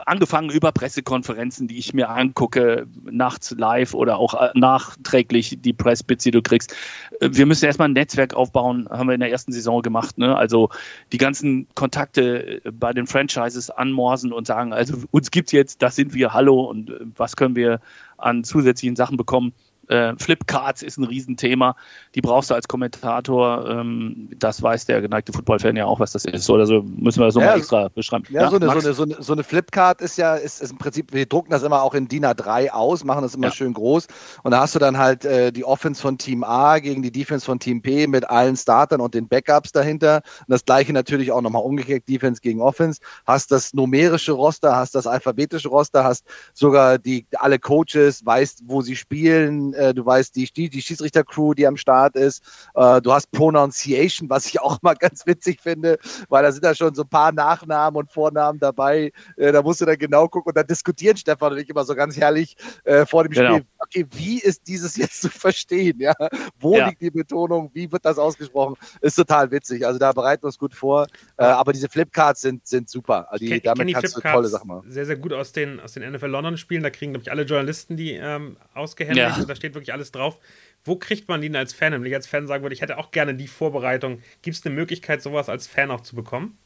angefangen 0.06 0.50
über 0.50 0.72
Pressekonferenzen, 0.72 1.68
die 1.68 1.78
ich 1.78 1.94
mir 1.94 2.10
angucke, 2.10 2.88
nachts 3.04 3.52
live 3.52 3.94
oder 3.94 4.18
auch 4.18 4.34
äh, 4.34 4.50
nachträglich 4.54 5.58
die 5.62 5.74
Pressbits, 5.74 6.24
die 6.24 6.32
du 6.32 6.42
kriegst. 6.42 6.76
Äh, 7.20 7.30
wir 7.32 7.46
müssen 7.46 7.66
erstmal 7.66 7.90
ein 7.90 7.94
Netzwerk 7.94 8.34
aufbauen, 8.34 8.88
haben 8.90 9.08
wir 9.08 9.14
in 9.14 9.20
der 9.20 9.32
ersten 9.32 9.52
Saison 9.52 9.82
gemacht. 9.82 10.18
Ne? 10.18 10.36
Also 10.36 10.70
die 11.12 11.18
ganzen 11.18 11.68
Kontakte 11.76 12.62
bei 12.72 12.94
den 12.94 13.08
Franchises 13.08 13.70
anmorsen 13.70 14.34
und 14.34 14.48
sagen, 14.48 14.74
also 14.74 14.98
uns 15.12 15.32
gibt's 15.32 15.52
jetzt, 15.52 15.82
das 15.82 15.96
sind 15.96 16.14
wir, 16.14 16.34
hallo 16.34 16.62
und 16.62 16.92
was 17.16 17.36
können 17.36 17.56
wir 17.56 17.80
an 18.18 18.44
zusätzlichen 18.44 18.96
Sachen 18.96 19.18
bekommen. 19.18 19.54
Äh, 19.88 20.14
Flipcards 20.18 20.84
ist 20.84 20.98
ein 20.98 21.04
Riesenthema. 21.04 21.76
Die 22.16 22.22
brauchst 22.22 22.50
du 22.50 22.54
als 22.54 22.68
Kommentator. 22.68 23.68
Ähm, 23.70 24.30
das 24.38 24.62
weiß 24.62 24.86
der 24.86 25.02
geneigte 25.02 25.34
Football-Fan 25.34 25.76
ja 25.76 25.86
auch, 25.86 26.00
was 26.00 26.12
das 26.14 26.26
ist. 26.26 26.50
Oder 26.50 26.66
so 26.66 26.84
müssen 26.84 27.20
wir 27.20 27.26
das 27.26 27.36
nochmal 27.36 27.52
ja, 27.52 27.58
extra 27.58 27.90
beschreiben. 27.90 28.26
Ja, 28.30 28.44
ja 28.44 28.50
so, 28.50 28.56
eine, 28.56 28.66
so, 28.68 28.72
eine, 28.72 28.94
so, 28.94 29.04
eine, 29.04 29.16
so, 29.20 29.34
eine, 29.34 29.44
Flipcard 29.44 30.02
ist 30.02 30.18
ja 30.18 30.36
ist, 30.36 30.62
ist, 30.62 30.72
im 30.72 30.78
Prinzip, 30.78 31.14
wir 31.14 31.26
drucken 31.26 31.52
das 31.52 31.64
immer 31.64 31.82
auch 31.82 31.94
in 31.94 32.08
DIN 32.08 32.26
A3 32.26 32.70
aus, 32.70 33.04
machen 33.04 33.22
das 33.24 33.36
immer 33.36 33.48
ja. 33.48 33.54
schön 33.54 33.74
groß. 33.74 34.08
Und 34.44 34.52
da 34.52 34.62
hast 34.62 34.76
du 34.76 34.80
dann 34.80 34.98
halt 34.98 35.26
äh, 35.26 35.52
die 35.52 35.66
Offense 35.66 36.02
von 36.02 36.18
Team 36.18 36.44
A 36.44 36.80
gegen 36.80 37.02
die 37.02 37.12
Defense 37.12 37.46
von 37.46 37.60
Team 37.60 37.82
P 37.82 38.08
mit 38.08 38.30
allen 38.30 38.56
Startern 38.56 39.02
und 39.02 39.14
den 39.14 39.28
Backups 39.28 39.72
dahinter. 39.72 40.22
Und 40.40 40.50
das 40.50 40.64
gleiche 40.64 40.94
natürlich 40.94 41.32
auch 41.32 41.42
nochmal 41.42 41.64
umgekehrt, 41.64 42.08
Defense 42.08 42.42
gegen 42.42 42.62
Offense. 42.62 43.02
Hast 43.26 43.52
das 43.52 43.74
numerische 43.74 44.32
Roster, 44.32 44.76
hast 44.76 44.96
das 44.96 45.08
alphabetische 45.08 45.70
Roster, 45.70 46.04
hast 46.04 46.26
sogar 46.54 46.98
die 46.98 47.26
alle 47.38 47.60
Coaches, 47.60 48.26
weißt, 48.26 48.64
wo 48.66 48.82
sie 48.82 48.96
spielen, 48.96 49.71
äh, 49.74 49.94
du 49.94 50.06
weißt 50.06 50.36
die, 50.36 50.46
die, 50.52 50.70
die 50.70 50.82
Schiedsrichter-Crew, 50.82 51.54
die 51.54 51.68
am 51.68 51.78
Start 51.78 52.16
ist, 52.16 52.44
äh, 52.76 53.02
du 53.02 53.12
hast 53.12 53.32
Pronunciation, 53.32 54.30
was 54.30 54.46
ich 54.46 54.60
auch 54.60 54.82
mal 54.82 54.96
ganz 54.96 55.26
witzig 55.26 55.60
finde, 55.62 55.98
weil 56.30 56.44
da 56.44 56.52
sind 56.52 56.64
da 56.64 56.76
schon 56.76 56.94
so 56.94 57.04
ein 57.04 57.10
paar 57.10 57.32
Nachnamen 57.32 57.98
und 57.98 58.12
Vornamen 58.12 58.60
dabei, 58.60 59.12
äh, 59.38 59.52
da 59.52 59.62
musst 59.62 59.82
du 59.82 59.86
dann 59.86 59.98
genau 59.98 60.28
gucken 60.28 60.50
und 60.50 60.58
dann 60.58 60.68
diskutieren 60.68 61.18
Stefan 61.18 61.54
und 61.54 61.60
ich 61.60 61.70
immer 61.70 61.84
so 61.84 61.96
ganz 61.96 62.18
herrlich 62.18 62.56
äh, 62.84 63.06
vor 63.06 63.24
dem 63.24 63.32
genau. 63.32 63.58
Spiel, 63.58 63.66
okay, 63.80 64.06
wie 64.12 64.40
ist 64.40 64.68
dieses 64.68 64.96
jetzt 64.98 65.22
zu 65.22 65.30
verstehen, 65.30 66.00
ja, 66.00 66.14
wo 66.60 66.76
ja. 66.76 66.88
liegt 66.88 67.02
die 67.02 67.12
Betonung, 67.12 67.72
wie 67.74 67.92
wird 67.92 68.06
das 68.06 68.18
ausgesprochen, 68.18 68.76
ist 69.02 69.16
total 69.16 69.52
witzig, 69.52 69.86
also 69.86 70.00
da 70.00 70.12
bereiten 70.12 70.44
wir 70.44 70.48
uns 70.48 70.58
gut 70.58 70.74
vor, 70.74 71.08
äh, 71.38 71.44
aber 71.44 71.74
diese 71.74 71.90
Flipcards 71.90 72.42
sind, 72.42 72.68
sind 72.68 72.90
super, 72.90 73.32
also 73.32 73.46
die, 73.46 73.62
damit 73.62 73.88
die 73.88 73.94
kannst 73.94 74.16
du 74.16 74.22
tolle 74.22 74.48
Sachen 74.48 74.68
machen. 74.68 74.92
Sehr, 74.92 75.06
sehr 75.06 75.18
gut 75.18 75.34
aus 75.34 75.52
den, 75.52 75.80
aus 75.80 75.94
den 75.94 76.10
NFL 76.12 76.28
London 76.28 76.58
Spielen, 76.58 76.84
da 76.84 76.90
kriegen, 76.90 77.14
glaube 77.14 77.24
ich, 77.24 77.32
alle 77.32 77.44
Journalisten 77.44 77.98
die 77.98 78.12
ähm, 78.14 78.58
ausgehändigt 78.74 79.38
ja. 79.38 79.44
Steht 79.62 79.76
wirklich 79.76 79.94
alles 79.94 80.12
drauf. 80.12 80.40
Wo 80.84 80.96
kriegt 80.96 81.28
man 81.28 81.42
den 81.42 81.56
als 81.56 81.74
Fan? 81.74 81.94
Wenn 81.94 82.06
ich 82.06 82.16
als 82.16 82.28
Fan 82.28 82.48
sagen 82.48 82.64
würde, 82.64 82.74
ich 82.74 82.82
hätte 82.82 82.98
auch 82.98 83.12
gerne 83.12 83.36
die 83.36 83.48
Vorbereitung. 83.48 84.22
Gibt 84.42 84.58
es 84.58 84.66
eine 84.66 84.76
Möglichkeit, 84.76 85.22
sowas 85.22 85.48
als 85.48 85.68
Fan 85.68 85.92
auch 85.92 86.02
zu 86.02 86.16
bekommen? 86.16 86.58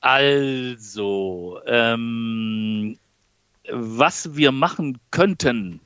Also, 0.00 1.60
ähm, 1.66 2.96
was 3.68 4.36
wir 4.36 4.52
machen 4.52 4.98
könnten, 5.10 5.80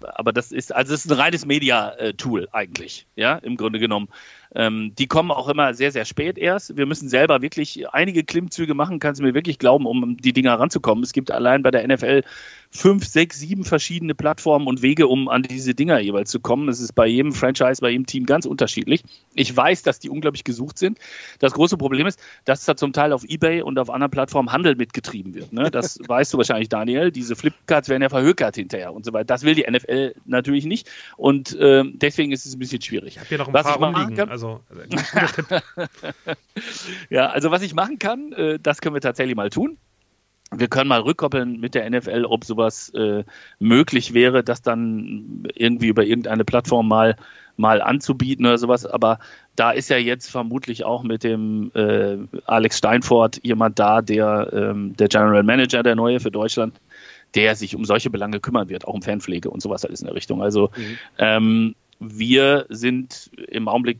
aber 0.00 0.32
das 0.32 0.52
ist, 0.52 0.72
also 0.72 0.94
es 0.94 1.04
ist 1.04 1.10
ein 1.10 1.18
reines 1.18 1.44
Media-Tool 1.44 2.48
eigentlich, 2.52 3.06
ja, 3.16 3.36
im 3.38 3.56
Grunde 3.56 3.80
genommen. 3.80 4.08
Ähm, 4.54 4.92
die 4.98 5.06
kommen 5.06 5.30
auch 5.30 5.48
immer 5.48 5.74
sehr, 5.74 5.92
sehr 5.92 6.04
spät 6.04 6.38
erst. 6.38 6.76
Wir 6.76 6.86
müssen 6.86 7.08
selber 7.08 7.42
wirklich 7.42 7.88
einige 7.92 8.24
Klimmzüge 8.24 8.74
machen, 8.74 8.98
kannst 8.98 9.20
du 9.20 9.24
mir 9.24 9.34
wirklich 9.34 9.58
glauben, 9.58 9.86
um 9.86 10.16
die 10.16 10.32
Dinger 10.32 10.58
ranzukommen. 10.58 11.04
Es 11.04 11.12
gibt 11.12 11.30
allein 11.30 11.62
bei 11.62 11.70
der 11.70 11.86
NFL 11.86 12.22
fünf, 12.70 13.06
sechs, 13.06 13.38
sieben 13.38 13.64
verschiedene 13.64 14.14
Plattformen 14.14 14.66
und 14.66 14.82
Wege, 14.82 15.06
um 15.06 15.28
an 15.28 15.42
diese 15.42 15.74
Dinger 15.74 15.98
jeweils 16.00 16.30
zu 16.30 16.40
kommen. 16.40 16.68
Es 16.68 16.80
ist 16.80 16.94
bei 16.94 17.06
jedem 17.06 17.32
Franchise, 17.32 17.80
bei 17.80 17.90
jedem 17.90 18.06
Team 18.06 18.26
ganz 18.26 18.44
unterschiedlich. 18.44 19.02
Ich 19.34 19.56
weiß, 19.56 19.82
dass 19.82 19.98
die 19.98 20.10
unglaublich 20.10 20.44
gesucht 20.44 20.78
sind. 20.78 20.98
Das 21.38 21.54
große 21.54 21.78
Problem 21.78 22.06
ist, 22.06 22.20
dass 22.44 22.64
da 22.64 22.76
zum 22.76 22.92
Teil 22.92 23.12
auf 23.12 23.24
Ebay 23.24 23.62
und 23.62 23.78
auf 23.78 23.88
anderen 23.88 24.10
Plattformen 24.10 24.52
Handel 24.52 24.76
mitgetrieben 24.76 25.34
wird. 25.34 25.52
Ne? 25.52 25.70
Das 25.70 25.98
weißt 26.06 26.34
du 26.34 26.38
wahrscheinlich, 26.38 26.68
Daniel. 26.68 27.10
Diese 27.10 27.36
Flipcards 27.36 27.88
werden 27.88 28.02
ja 28.02 28.10
verhökert 28.10 28.56
hinterher 28.56 28.92
und 28.92 29.04
so 29.04 29.12
weiter. 29.12 29.24
Das 29.24 29.44
will 29.44 29.54
die 29.54 29.66
NFL 29.68 30.14
natürlich 30.26 30.66
nicht 30.66 30.90
und 31.16 31.56
äh, 31.56 31.84
deswegen 31.86 32.32
ist 32.32 32.44
es 32.44 32.54
ein 32.54 32.58
bisschen 32.58 32.82
schwierig. 32.82 33.14
Ich 33.14 33.18
habe 33.18 33.28
hier 33.28 33.38
noch 33.38 33.48
ein 33.48 33.54
was 33.54 33.64
paar 33.64 33.82
rumliegen. 33.82 34.16
Kann, 34.16 34.28
also, 34.38 34.60
also 35.14 35.42
ja, 37.10 37.26
also 37.26 37.50
was 37.50 37.62
ich 37.62 37.74
machen 37.74 37.98
kann, 37.98 38.32
äh, 38.32 38.58
das 38.60 38.80
können 38.80 38.94
wir 38.94 39.00
tatsächlich 39.00 39.36
mal 39.36 39.50
tun 39.50 39.78
wir 40.50 40.68
können 40.68 40.88
mal 40.88 41.00
rückkoppeln 41.00 41.60
mit 41.60 41.74
der 41.74 41.88
NFL, 41.88 42.24
ob 42.24 42.44
sowas 42.44 42.90
äh, 42.94 43.24
möglich 43.58 44.14
wäre, 44.14 44.42
das 44.42 44.62
dann 44.62 45.46
irgendwie 45.54 45.88
über 45.88 46.04
irgendeine 46.04 46.44
Plattform 46.44 46.88
mal 46.88 47.16
mal 47.56 47.82
anzubieten 47.82 48.46
oder 48.46 48.56
sowas. 48.56 48.86
Aber 48.86 49.18
da 49.56 49.72
ist 49.72 49.90
ja 49.90 49.96
jetzt 49.96 50.30
vermutlich 50.30 50.84
auch 50.84 51.02
mit 51.02 51.24
dem 51.24 51.72
äh, 51.74 52.16
Alex 52.46 52.78
Steinfort 52.78 53.40
jemand 53.42 53.78
da, 53.78 54.00
der 54.00 54.50
ähm, 54.52 54.96
der 54.96 55.08
General 55.08 55.42
Manager 55.42 55.82
der 55.82 55.96
neue 55.96 56.20
für 56.20 56.30
Deutschland, 56.30 56.80
der 57.34 57.56
sich 57.56 57.74
um 57.74 57.84
solche 57.84 58.10
Belange 58.10 58.40
kümmern 58.40 58.68
wird, 58.68 58.86
auch 58.86 58.94
um 58.94 59.02
Fanpflege 59.02 59.50
und 59.50 59.60
sowas 59.60 59.84
alles 59.84 60.00
in 60.00 60.06
der 60.06 60.14
Richtung. 60.14 60.40
Also 60.40 60.70
mhm. 60.76 60.98
ähm, 61.18 61.74
wir 61.98 62.66
sind 62.68 63.30
im 63.48 63.66
Augenblick 63.66 63.98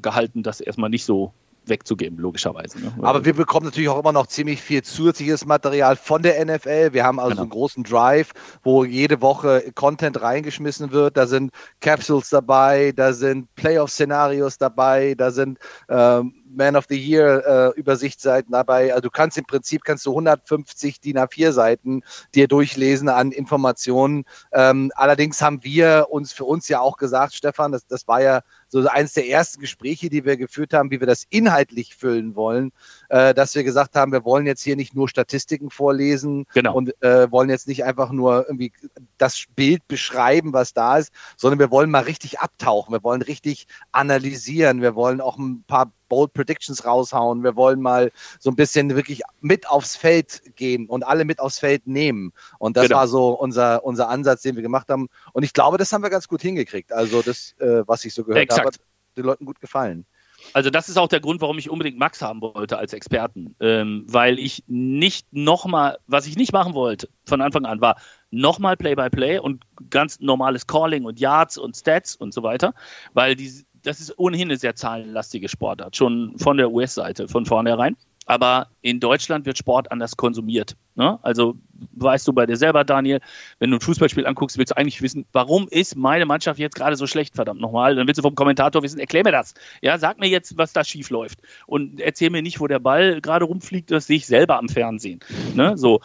gehalten, 0.00 0.42
das 0.42 0.60
erstmal 0.60 0.90
nicht 0.90 1.04
so 1.04 1.32
wegzugeben, 1.66 2.18
logischerweise. 2.18 2.80
Ne? 2.80 2.92
Aber 3.02 3.24
wir 3.24 3.34
bekommen 3.34 3.66
natürlich 3.66 3.88
auch 3.88 3.98
immer 3.98 4.12
noch 4.12 4.26
ziemlich 4.26 4.60
viel 4.60 4.82
zusätzliches 4.82 5.46
Material 5.46 5.96
von 5.96 6.22
der 6.22 6.44
NFL. 6.44 6.92
Wir 6.92 7.04
haben 7.04 7.18
also 7.18 7.30
genau. 7.30 7.42
einen 7.42 7.50
großen 7.50 7.84
Drive, 7.84 8.32
wo 8.62 8.84
jede 8.84 9.20
Woche 9.22 9.72
Content 9.74 10.20
reingeschmissen 10.20 10.92
wird. 10.92 11.16
Da 11.16 11.26
sind 11.26 11.52
Capsules 11.80 12.28
dabei, 12.30 12.92
da 12.94 13.12
sind 13.12 13.52
Playoff-Szenarios 13.54 14.58
dabei, 14.58 15.14
da 15.16 15.30
sind 15.30 15.58
ähm, 15.88 16.34
man 16.56 16.76
of 16.76 16.86
the 16.88 16.98
Year 16.98 17.72
äh, 17.74 17.78
Übersichtsseiten 17.78 18.52
dabei. 18.52 18.92
Also 18.92 19.02
du 19.02 19.10
kannst 19.10 19.38
im 19.38 19.44
Prinzip 19.44 19.84
kannst 19.84 20.06
du 20.06 20.10
150 20.10 21.00
DIN 21.00 21.18
A4 21.18 21.52
Seiten 21.52 22.02
dir 22.34 22.48
durchlesen 22.48 23.08
an 23.08 23.32
Informationen. 23.32 24.24
Ähm, 24.52 24.90
allerdings 24.94 25.40
haben 25.42 25.62
wir 25.64 26.06
uns 26.10 26.32
für 26.32 26.44
uns 26.44 26.68
ja 26.68 26.80
auch 26.80 26.96
gesagt, 26.96 27.34
Stefan, 27.34 27.72
das, 27.72 27.86
das 27.86 28.06
war 28.08 28.22
ja 28.22 28.40
so 28.68 28.86
eines 28.88 29.12
der 29.12 29.28
ersten 29.28 29.60
Gespräche, 29.60 30.10
die 30.10 30.24
wir 30.24 30.36
geführt 30.36 30.72
haben, 30.74 30.90
wie 30.90 31.00
wir 31.00 31.06
das 31.06 31.24
inhaltlich 31.30 31.94
füllen 31.94 32.34
wollen, 32.34 32.72
äh, 33.08 33.34
dass 33.34 33.54
wir 33.54 33.64
gesagt 33.64 33.96
haben, 33.96 34.12
wir 34.12 34.24
wollen 34.24 34.46
jetzt 34.46 34.62
hier 34.62 34.76
nicht 34.76 34.94
nur 34.94 35.08
Statistiken 35.08 35.70
vorlesen 35.70 36.46
genau. 36.54 36.74
und 36.74 37.02
äh, 37.02 37.30
wollen 37.30 37.50
jetzt 37.50 37.68
nicht 37.68 37.84
einfach 37.84 38.10
nur 38.10 38.46
irgendwie 38.46 38.72
das 39.18 39.44
Bild 39.54 39.86
beschreiben, 39.88 40.52
was 40.52 40.72
da 40.74 40.98
ist, 40.98 41.12
sondern 41.36 41.58
wir 41.58 41.70
wollen 41.70 41.90
mal 41.90 42.02
richtig 42.02 42.40
abtauchen, 42.40 42.92
wir 42.92 43.02
wollen 43.02 43.22
richtig 43.22 43.66
analysieren, 43.92 44.82
wir 44.82 44.94
wollen 44.94 45.20
auch 45.20 45.38
ein 45.38 45.64
paar 45.66 45.92
Bold 46.08 46.32
Predictions 46.32 46.84
raushauen. 46.84 47.42
Wir 47.42 47.56
wollen 47.56 47.80
mal 47.80 48.12
so 48.38 48.50
ein 48.50 48.56
bisschen 48.56 48.94
wirklich 48.94 49.22
mit 49.40 49.68
aufs 49.68 49.96
Feld 49.96 50.42
gehen 50.54 50.86
und 50.86 51.02
alle 51.02 51.24
mit 51.24 51.40
aufs 51.40 51.58
Feld 51.58 51.88
nehmen. 51.88 52.32
Und 52.58 52.76
das 52.76 52.84
genau. 52.84 52.98
war 52.98 53.08
so 53.08 53.30
unser, 53.30 53.84
unser 53.84 54.08
Ansatz, 54.08 54.42
den 54.42 54.54
wir 54.54 54.62
gemacht 54.62 54.88
haben. 54.90 55.08
Und 55.32 55.42
ich 55.42 55.52
glaube, 55.52 55.76
das 55.76 55.92
haben 55.92 56.02
wir 56.02 56.10
ganz 56.10 56.28
gut 56.28 56.40
hingekriegt. 56.40 56.92
Also 56.92 57.20
das, 57.22 57.54
äh, 57.58 57.82
was 57.86 58.04
ich 58.04 58.14
so 58.14 58.22
gehört 58.22 58.42
Exakt. 58.42 58.60
habe, 58.60 58.74
hat 58.74 58.80
den 59.16 59.24
Leuten 59.24 59.44
gut 59.44 59.60
gefallen. 59.60 60.06
Also 60.52 60.70
das 60.70 60.88
ist 60.88 60.98
auch 60.98 61.08
der 61.08 61.20
Grund, 61.20 61.40
warum 61.40 61.58
ich 61.58 61.70
unbedingt 61.70 61.98
Max 61.98 62.22
haben 62.22 62.40
wollte 62.40 62.78
als 62.78 62.92
Experten, 62.92 63.54
ähm, 63.60 64.04
weil 64.06 64.38
ich 64.38 64.62
nicht 64.66 65.26
nochmal, 65.32 65.98
was 66.06 66.26
ich 66.26 66.36
nicht 66.36 66.52
machen 66.52 66.74
wollte 66.74 67.08
von 67.24 67.40
Anfang 67.40 67.64
an, 67.64 67.80
war 67.80 67.96
nochmal 68.30 68.76
Play-by-Play 68.76 69.38
und 69.38 69.64
ganz 69.90 70.20
normales 70.20 70.66
Calling 70.66 71.04
und 71.04 71.20
Yards 71.20 71.56
und 71.58 71.76
Stats 71.76 72.16
und 72.16 72.34
so 72.34 72.42
weiter, 72.42 72.74
weil 73.12 73.36
die, 73.36 73.64
das 73.82 74.00
ist 74.00 74.18
ohnehin 74.18 74.48
eine 74.48 74.56
sehr 74.56 74.74
zahlenlastige 74.74 75.48
Sportart, 75.48 75.96
schon 75.96 76.38
von 76.38 76.56
der 76.56 76.70
US-Seite, 76.70 77.28
von 77.28 77.46
vornherein. 77.46 77.96
Aber 78.26 78.68
in 78.80 79.00
Deutschland 79.00 79.46
wird 79.46 79.58
Sport 79.58 79.92
anders 79.92 80.16
konsumiert. 80.16 80.76
Ne? 80.94 81.18
Also 81.22 81.56
weißt 81.92 82.26
du 82.26 82.32
bei 82.32 82.46
dir 82.46 82.56
selber, 82.56 82.84
Daniel, 82.84 83.20
wenn 83.58 83.70
du 83.70 83.76
ein 83.76 83.80
Fußballspiel 83.80 84.26
anguckst, 84.26 84.58
willst 84.58 84.72
du 84.72 84.76
eigentlich 84.76 85.02
wissen, 85.02 85.26
warum 85.32 85.68
ist 85.68 85.96
meine 85.96 86.26
Mannschaft 86.26 86.58
jetzt 86.58 86.76
gerade 86.76 86.96
so 86.96 87.06
schlecht, 87.06 87.34
verdammt 87.34 87.60
nochmal. 87.60 87.96
Dann 87.96 88.06
willst 88.06 88.18
du 88.18 88.22
vom 88.22 88.34
Kommentator 88.34 88.82
wissen, 88.82 89.00
erklär 89.00 89.24
mir 89.24 89.32
das. 89.32 89.54
Ja, 89.82 89.98
sag 89.98 90.18
mir 90.18 90.28
jetzt, 90.28 90.56
was 90.56 90.72
da 90.72 90.84
schief 90.84 91.10
läuft. 91.10 91.40
Und 91.66 92.00
erzähl 92.00 92.30
mir 92.30 92.42
nicht, 92.42 92.60
wo 92.60 92.66
der 92.66 92.78
Ball 92.78 93.20
gerade 93.20 93.44
rumfliegt, 93.44 93.90
das 93.90 94.06
sehe 94.06 94.16
ich 94.16 94.26
selber 94.26 94.58
am 94.58 94.68
Fernsehen. 94.68 95.20
Ne? 95.54 95.76
So. 95.76 96.00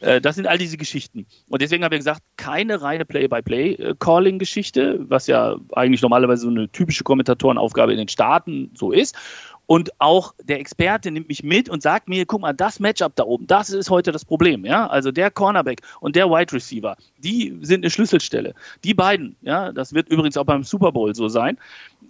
Äh, 0.00 0.20
das 0.20 0.36
sind 0.36 0.46
all 0.46 0.58
diese 0.58 0.76
Geschichten. 0.76 1.26
Und 1.48 1.62
deswegen 1.62 1.84
haben 1.84 1.92
wir 1.92 1.98
gesagt, 1.98 2.22
keine 2.36 2.82
reine 2.82 3.04
Play-by-Play-Calling-Geschichte, 3.04 4.98
was 5.08 5.26
ja 5.26 5.56
eigentlich 5.72 6.02
normalerweise 6.02 6.42
so 6.42 6.48
eine 6.48 6.68
typische 6.70 7.04
Kommentatorenaufgabe 7.04 7.92
in 7.92 7.98
den 7.98 8.08
Staaten 8.08 8.70
so 8.74 8.92
ist. 8.92 9.16
Und 9.70 9.90
auch 10.00 10.32
der 10.42 10.60
Experte 10.60 11.10
nimmt 11.10 11.28
mich 11.28 11.42
mit 11.42 11.68
und 11.68 11.82
sagt 11.82 12.08
mir, 12.08 12.24
guck 12.24 12.40
mal, 12.40 12.54
das 12.54 12.80
Matchup 12.80 13.14
da 13.16 13.24
oben, 13.24 13.46
das 13.46 13.68
ist 13.68 13.90
heute 13.90 14.12
das 14.12 14.24
Problem, 14.24 14.64
ja. 14.64 14.86
Also 14.86 15.12
der 15.12 15.30
Cornerback 15.30 15.82
und 16.00 16.16
der 16.16 16.30
Wide 16.30 16.54
Receiver, 16.54 16.96
die 17.18 17.54
sind 17.60 17.84
eine 17.84 17.90
Schlüsselstelle. 17.90 18.54
Die 18.82 18.94
beiden, 18.94 19.36
ja, 19.42 19.70
das 19.72 19.92
wird 19.92 20.08
übrigens 20.08 20.38
auch 20.38 20.46
beim 20.46 20.64
Super 20.64 20.90
Bowl 20.90 21.14
so 21.14 21.28
sein, 21.28 21.58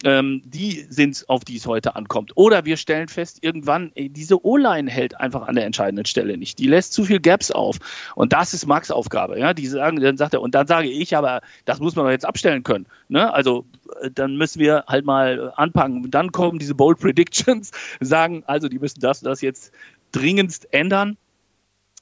ähm, 0.04 0.42
die 0.44 0.86
sind 0.88 1.24
auf 1.28 1.44
die 1.44 1.56
es 1.56 1.66
heute 1.66 1.96
ankommt. 1.96 2.32
Oder 2.36 2.64
wir 2.64 2.76
stellen 2.76 3.08
fest, 3.08 3.38
irgendwann, 3.42 3.90
ey, 3.94 4.08
diese 4.08 4.44
O-Line 4.44 4.90
hält 4.90 5.18
einfach 5.18 5.48
an 5.48 5.56
der 5.56 5.66
entscheidenden 5.66 6.04
Stelle 6.04 6.36
nicht. 6.36 6.58
Die 6.58 6.66
lässt 6.66 6.92
zu 6.92 7.04
viel 7.04 7.20
Gaps 7.20 7.50
auf. 7.50 7.78
Und 8.14 8.32
das 8.32 8.54
ist 8.54 8.66
Max 8.66 8.90
Aufgabe, 8.90 9.38
ja. 9.38 9.54
Die 9.54 9.66
sagen, 9.66 10.00
dann 10.00 10.16
sagt 10.16 10.34
er, 10.34 10.42
und 10.42 10.54
dann 10.54 10.66
sage 10.66 10.88
ich 10.88 11.16
aber, 11.16 11.40
das 11.64 11.80
muss 11.80 11.96
man 11.96 12.04
doch 12.04 12.12
jetzt 12.12 12.26
abstellen 12.26 12.62
können. 12.62 12.86
Ne? 13.08 13.32
Also 13.32 13.64
äh, 14.00 14.10
dann 14.10 14.36
müssen 14.36 14.60
wir 14.60 14.84
halt 14.86 15.04
mal 15.04 15.52
anpacken. 15.56 16.10
Dann 16.10 16.32
kommen 16.32 16.58
diese 16.58 16.74
Bold 16.74 16.98
Predictions, 17.00 17.72
sagen, 18.00 18.44
also 18.46 18.68
die 18.68 18.78
müssen 18.78 19.00
das, 19.00 19.20
das 19.20 19.40
jetzt 19.40 19.72
dringendst 20.12 20.72
ändern. 20.72 21.16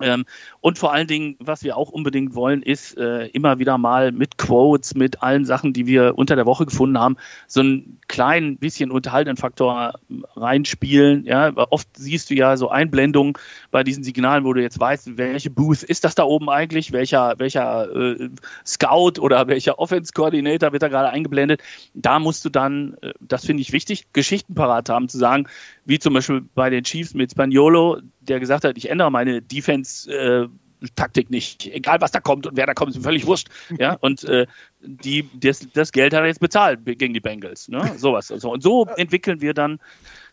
Ähm, 0.01 0.27
und 0.61 0.79
vor 0.79 0.93
allen 0.93 1.07
Dingen, 1.07 1.37
was 1.39 1.63
wir 1.63 1.77
auch 1.77 1.89
unbedingt 1.89 2.35
wollen, 2.35 2.63
ist 2.63 2.99
äh, 2.99 3.29
immer 3.29 3.59
wieder 3.59 3.79
mal 3.79 4.13
mit 4.13 4.37
Quotes, 4.37 4.95
mit 4.95 5.23
allen 5.23 5.47
Sachen, 5.47 5.73
die 5.73 5.87
wir 5.87 6.19
unter 6.19 6.37
der 6.37 6.45
Woche 6.45 6.67
gefunden 6.67 6.99
haben, 6.99 7.17
so 7.47 7.63
ein 7.63 7.99
klein 8.07 8.59
bisschen 8.59 8.91
unterhaltenden 8.91 9.39
Faktor 9.39 9.95
reinspielen. 10.35 11.25
Ja, 11.25 11.51
oft 11.71 11.89
siehst 11.97 12.29
du 12.29 12.35
ja 12.35 12.59
so 12.59 12.69
Einblendungen 12.69 13.35
bei 13.71 13.85
diesen 13.85 14.05
Signalen, 14.05 14.45
wo 14.45 14.53
du 14.53 14.61
jetzt 14.61 14.79
weißt, 14.79 15.17
welche 15.17 15.49
Booth 15.49 15.83
ist 15.83 16.05
das 16.05 16.15
da 16.15 16.25
oben 16.25 16.51
eigentlich, 16.51 16.93
welcher, 16.93 17.35
welcher 17.39 17.91
äh, 17.95 18.29
Scout 18.67 19.19
oder 19.19 19.47
welcher 19.49 19.79
Offense 19.79 20.13
Coordinator 20.13 20.73
wird 20.73 20.83
da 20.83 20.89
gerade 20.89 21.09
eingeblendet. 21.09 21.63
Da 21.95 22.19
musst 22.19 22.45
du 22.45 22.51
dann, 22.51 22.99
äh, 23.01 23.15
das 23.21 23.47
finde 23.47 23.63
ich 23.63 23.73
wichtig, 23.73 24.13
Geschichten 24.13 24.55
parat 24.55 24.91
haben, 24.91 25.09
zu 25.09 25.17
sagen, 25.17 25.47
wie 25.87 25.99
zum 25.99 26.13
Beispiel 26.13 26.43
bei 26.55 26.69
den 26.69 26.85
Chiefs 26.85 27.15
mit 27.15 27.31
Spaniolo, 27.31 27.99
der 28.29 28.41
gesagt 28.41 28.65
hat, 28.65 28.77
ich 28.77 28.91
ändere 28.91 29.11
meine 29.11 29.43
Defense 29.43 30.11
äh, 30.13 30.49
Taktik 30.95 31.31
nicht. 31.31 31.67
Egal 31.67 32.01
was 32.01 32.11
da 32.11 32.21
kommt 32.21 32.47
und 32.47 32.57
wer 32.57 32.67
da 32.67 32.75
kommt, 32.75 32.91
ist 32.91 32.99
mir 32.99 33.03
völlig 33.03 33.27
wurscht. 33.27 33.49
Ja, 33.79 33.97
und 34.01 34.25
äh, 34.25 34.47
die, 34.81 35.29
das, 35.35 35.67
das, 35.73 35.93
Geld 35.93 36.15
hat 36.15 36.21
er 36.21 36.27
jetzt 36.27 36.41
bezahlt 36.41 36.81
gegen 36.85 37.13
die 37.13 37.21
Bengals. 37.21 37.69
Ne? 37.69 37.93
Sowas. 37.97 38.31
Also, 38.31 38.53
und 38.53 38.63
so 38.63 38.87
entwickeln 38.97 39.41
wir 39.41 39.55
dann 39.55 39.81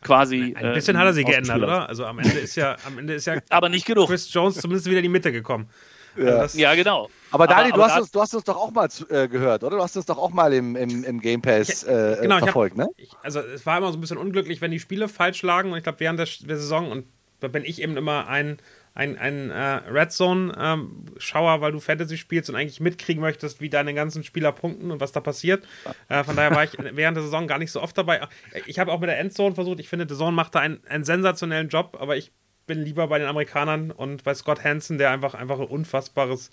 quasi. 0.01 0.53
Ein 0.55 0.73
bisschen 0.73 0.95
äh, 0.95 1.00
hat 1.00 1.05
er 1.07 1.13
sie 1.13 1.23
geändert, 1.23 1.62
oder? 1.62 1.89
Also 1.89 2.05
am 2.05 2.19
Ende 2.19 2.38
ist 2.39 2.55
ja, 2.55 2.77
am 2.85 3.00
Ende 3.00 3.15
ist 3.15 3.25
ja 3.25 3.38
aber 3.50 3.69
nicht 3.69 3.85
genug. 3.85 4.07
Chris 4.07 4.31
Jones 4.31 4.55
zumindest 4.55 4.88
wieder 4.88 5.00
in 5.00 5.03
die 5.03 5.09
Mitte 5.09 5.31
gekommen. 5.31 5.67
Ja, 6.15 6.38
also 6.38 6.59
ja 6.59 6.75
genau. 6.75 7.09
Aber 7.31 7.47
Dani, 7.47 7.71
aber, 7.71 7.77
du, 7.77 7.83
hast 7.83 8.00
uns, 8.00 8.12
du 8.12 8.21
hast 8.21 8.35
uns 8.35 8.43
doch 8.43 8.55
auch 8.55 8.71
mal 8.71 8.89
zu, 8.89 9.09
äh, 9.09 9.27
gehört, 9.27 9.63
oder? 9.63 9.77
Du 9.77 9.83
hast 9.83 9.97
uns 9.97 10.05
doch 10.05 10.17
auch 10.17 10.29
mal 10.29 10.53
im, 10.53 10.75
im, 10.75 11.03
im 11.03 11.19
Game 11.19 11.41
Pass 11.41 11.83
äh, 11.83 12.17
genau, 12.21 12.38
verfolgt, 12.38 12.77
hab, 12.77 12.88
ne? 12.88 12.93
Ich, 12.97 13.12
also 13.23 13.39
es 13.39 13.65
war 13.65 13.79
immer 13.79 13.91
so 13.91 13.97
ein 13.97 14.01
bisschen 14.01 14.17
unglücklich, 14.19 14.62
wenn 14.62 14.69
die 14.69 14.79
Spiele 14.79 15.07
falsch 15.07 15.41
lagen 15.41 15.71
und 15.71 15.77
ich 15.77 15.83
glaube 15.83 16.00
während 16.00 16.19
der, 16.19 16.27
der 16.41 16.57
Saison 16.57 16.91
und 16.91 17.05
da 17.43 17.50
bin 17.50 17.65
ich 17.65 17.81
eben 17.81 17.97
immer 17.97 18.27
ein 18.27 18.57
ein, 18.95 19.17
ein 19.17 19.50
äh, 19.50 19.81
Red 19.89 20.12
Zone-Schauer, 20.12 21.55
ähm, 21.55 21.62
weil 21.62 21.71
du 21.71 21.79
Fantasy 21.79 22.17
spielst 22.17 22.50
und 22.50 22.55
eigentlich 22.55 22.79
mitkriegen 22.79 23.21
möchtest, 23.21 23.59
wie 23.59 23.69
deine 23.69 23.93
ganzen 23.93 24.23
Spieler 24.23 24.51
punkten 24.51 24.91
und 24.91 25.00
was 25.00 25.12
da 25.12 25.19
passiert. 25.19 25.65
Äh, 26.09 26.23
von 26.23 26.35
daher 26.35 26.51
war 26.51 26.63
ich 26.63 26.71
während 26.77 27.17
der 27.17 27.23
Saison 27.23 27.47
gar 27.47 27.57
nicht 27.57 27.71
so 27.71 27.81
oft 27.81 27.97
dabei. 27.97 28.21
Ich 28.67 28.77
habe 28.79 28.91
auch 28.91 29.00
mit 29.00 29.09
der 29.09 29.19
Endzone 29.19 29.55
versucht. 29.55 29.79
Ich 29.79 29.89
finde, 29.89 30.05
The 30.07 30.15
Zone 30.15 30.33
macht 30.33 30.55
da 30.55 30.59
einen, 30.59 30.79
einen 30.88 31.03
sensationellen 31.03 31.69
Job, 31.69 31.97
aber 32.00 32.17
ich 32.17 32.31
bin 32.65 32.81
lieber 32.81 33.07
bei 33.07 33.19
den 33.19 33.27
Amerikanern 33.27 33.91
und 33.91 34.23
bei 34.23 34.33
Scott 34.33 34.63
Hansen, 34.63 34.97
der 34.97 35.12
einfach, 35.12 35.33
einfach 35.33 35.59
ein 35.59 35.67
unfassbares 35.67 36.50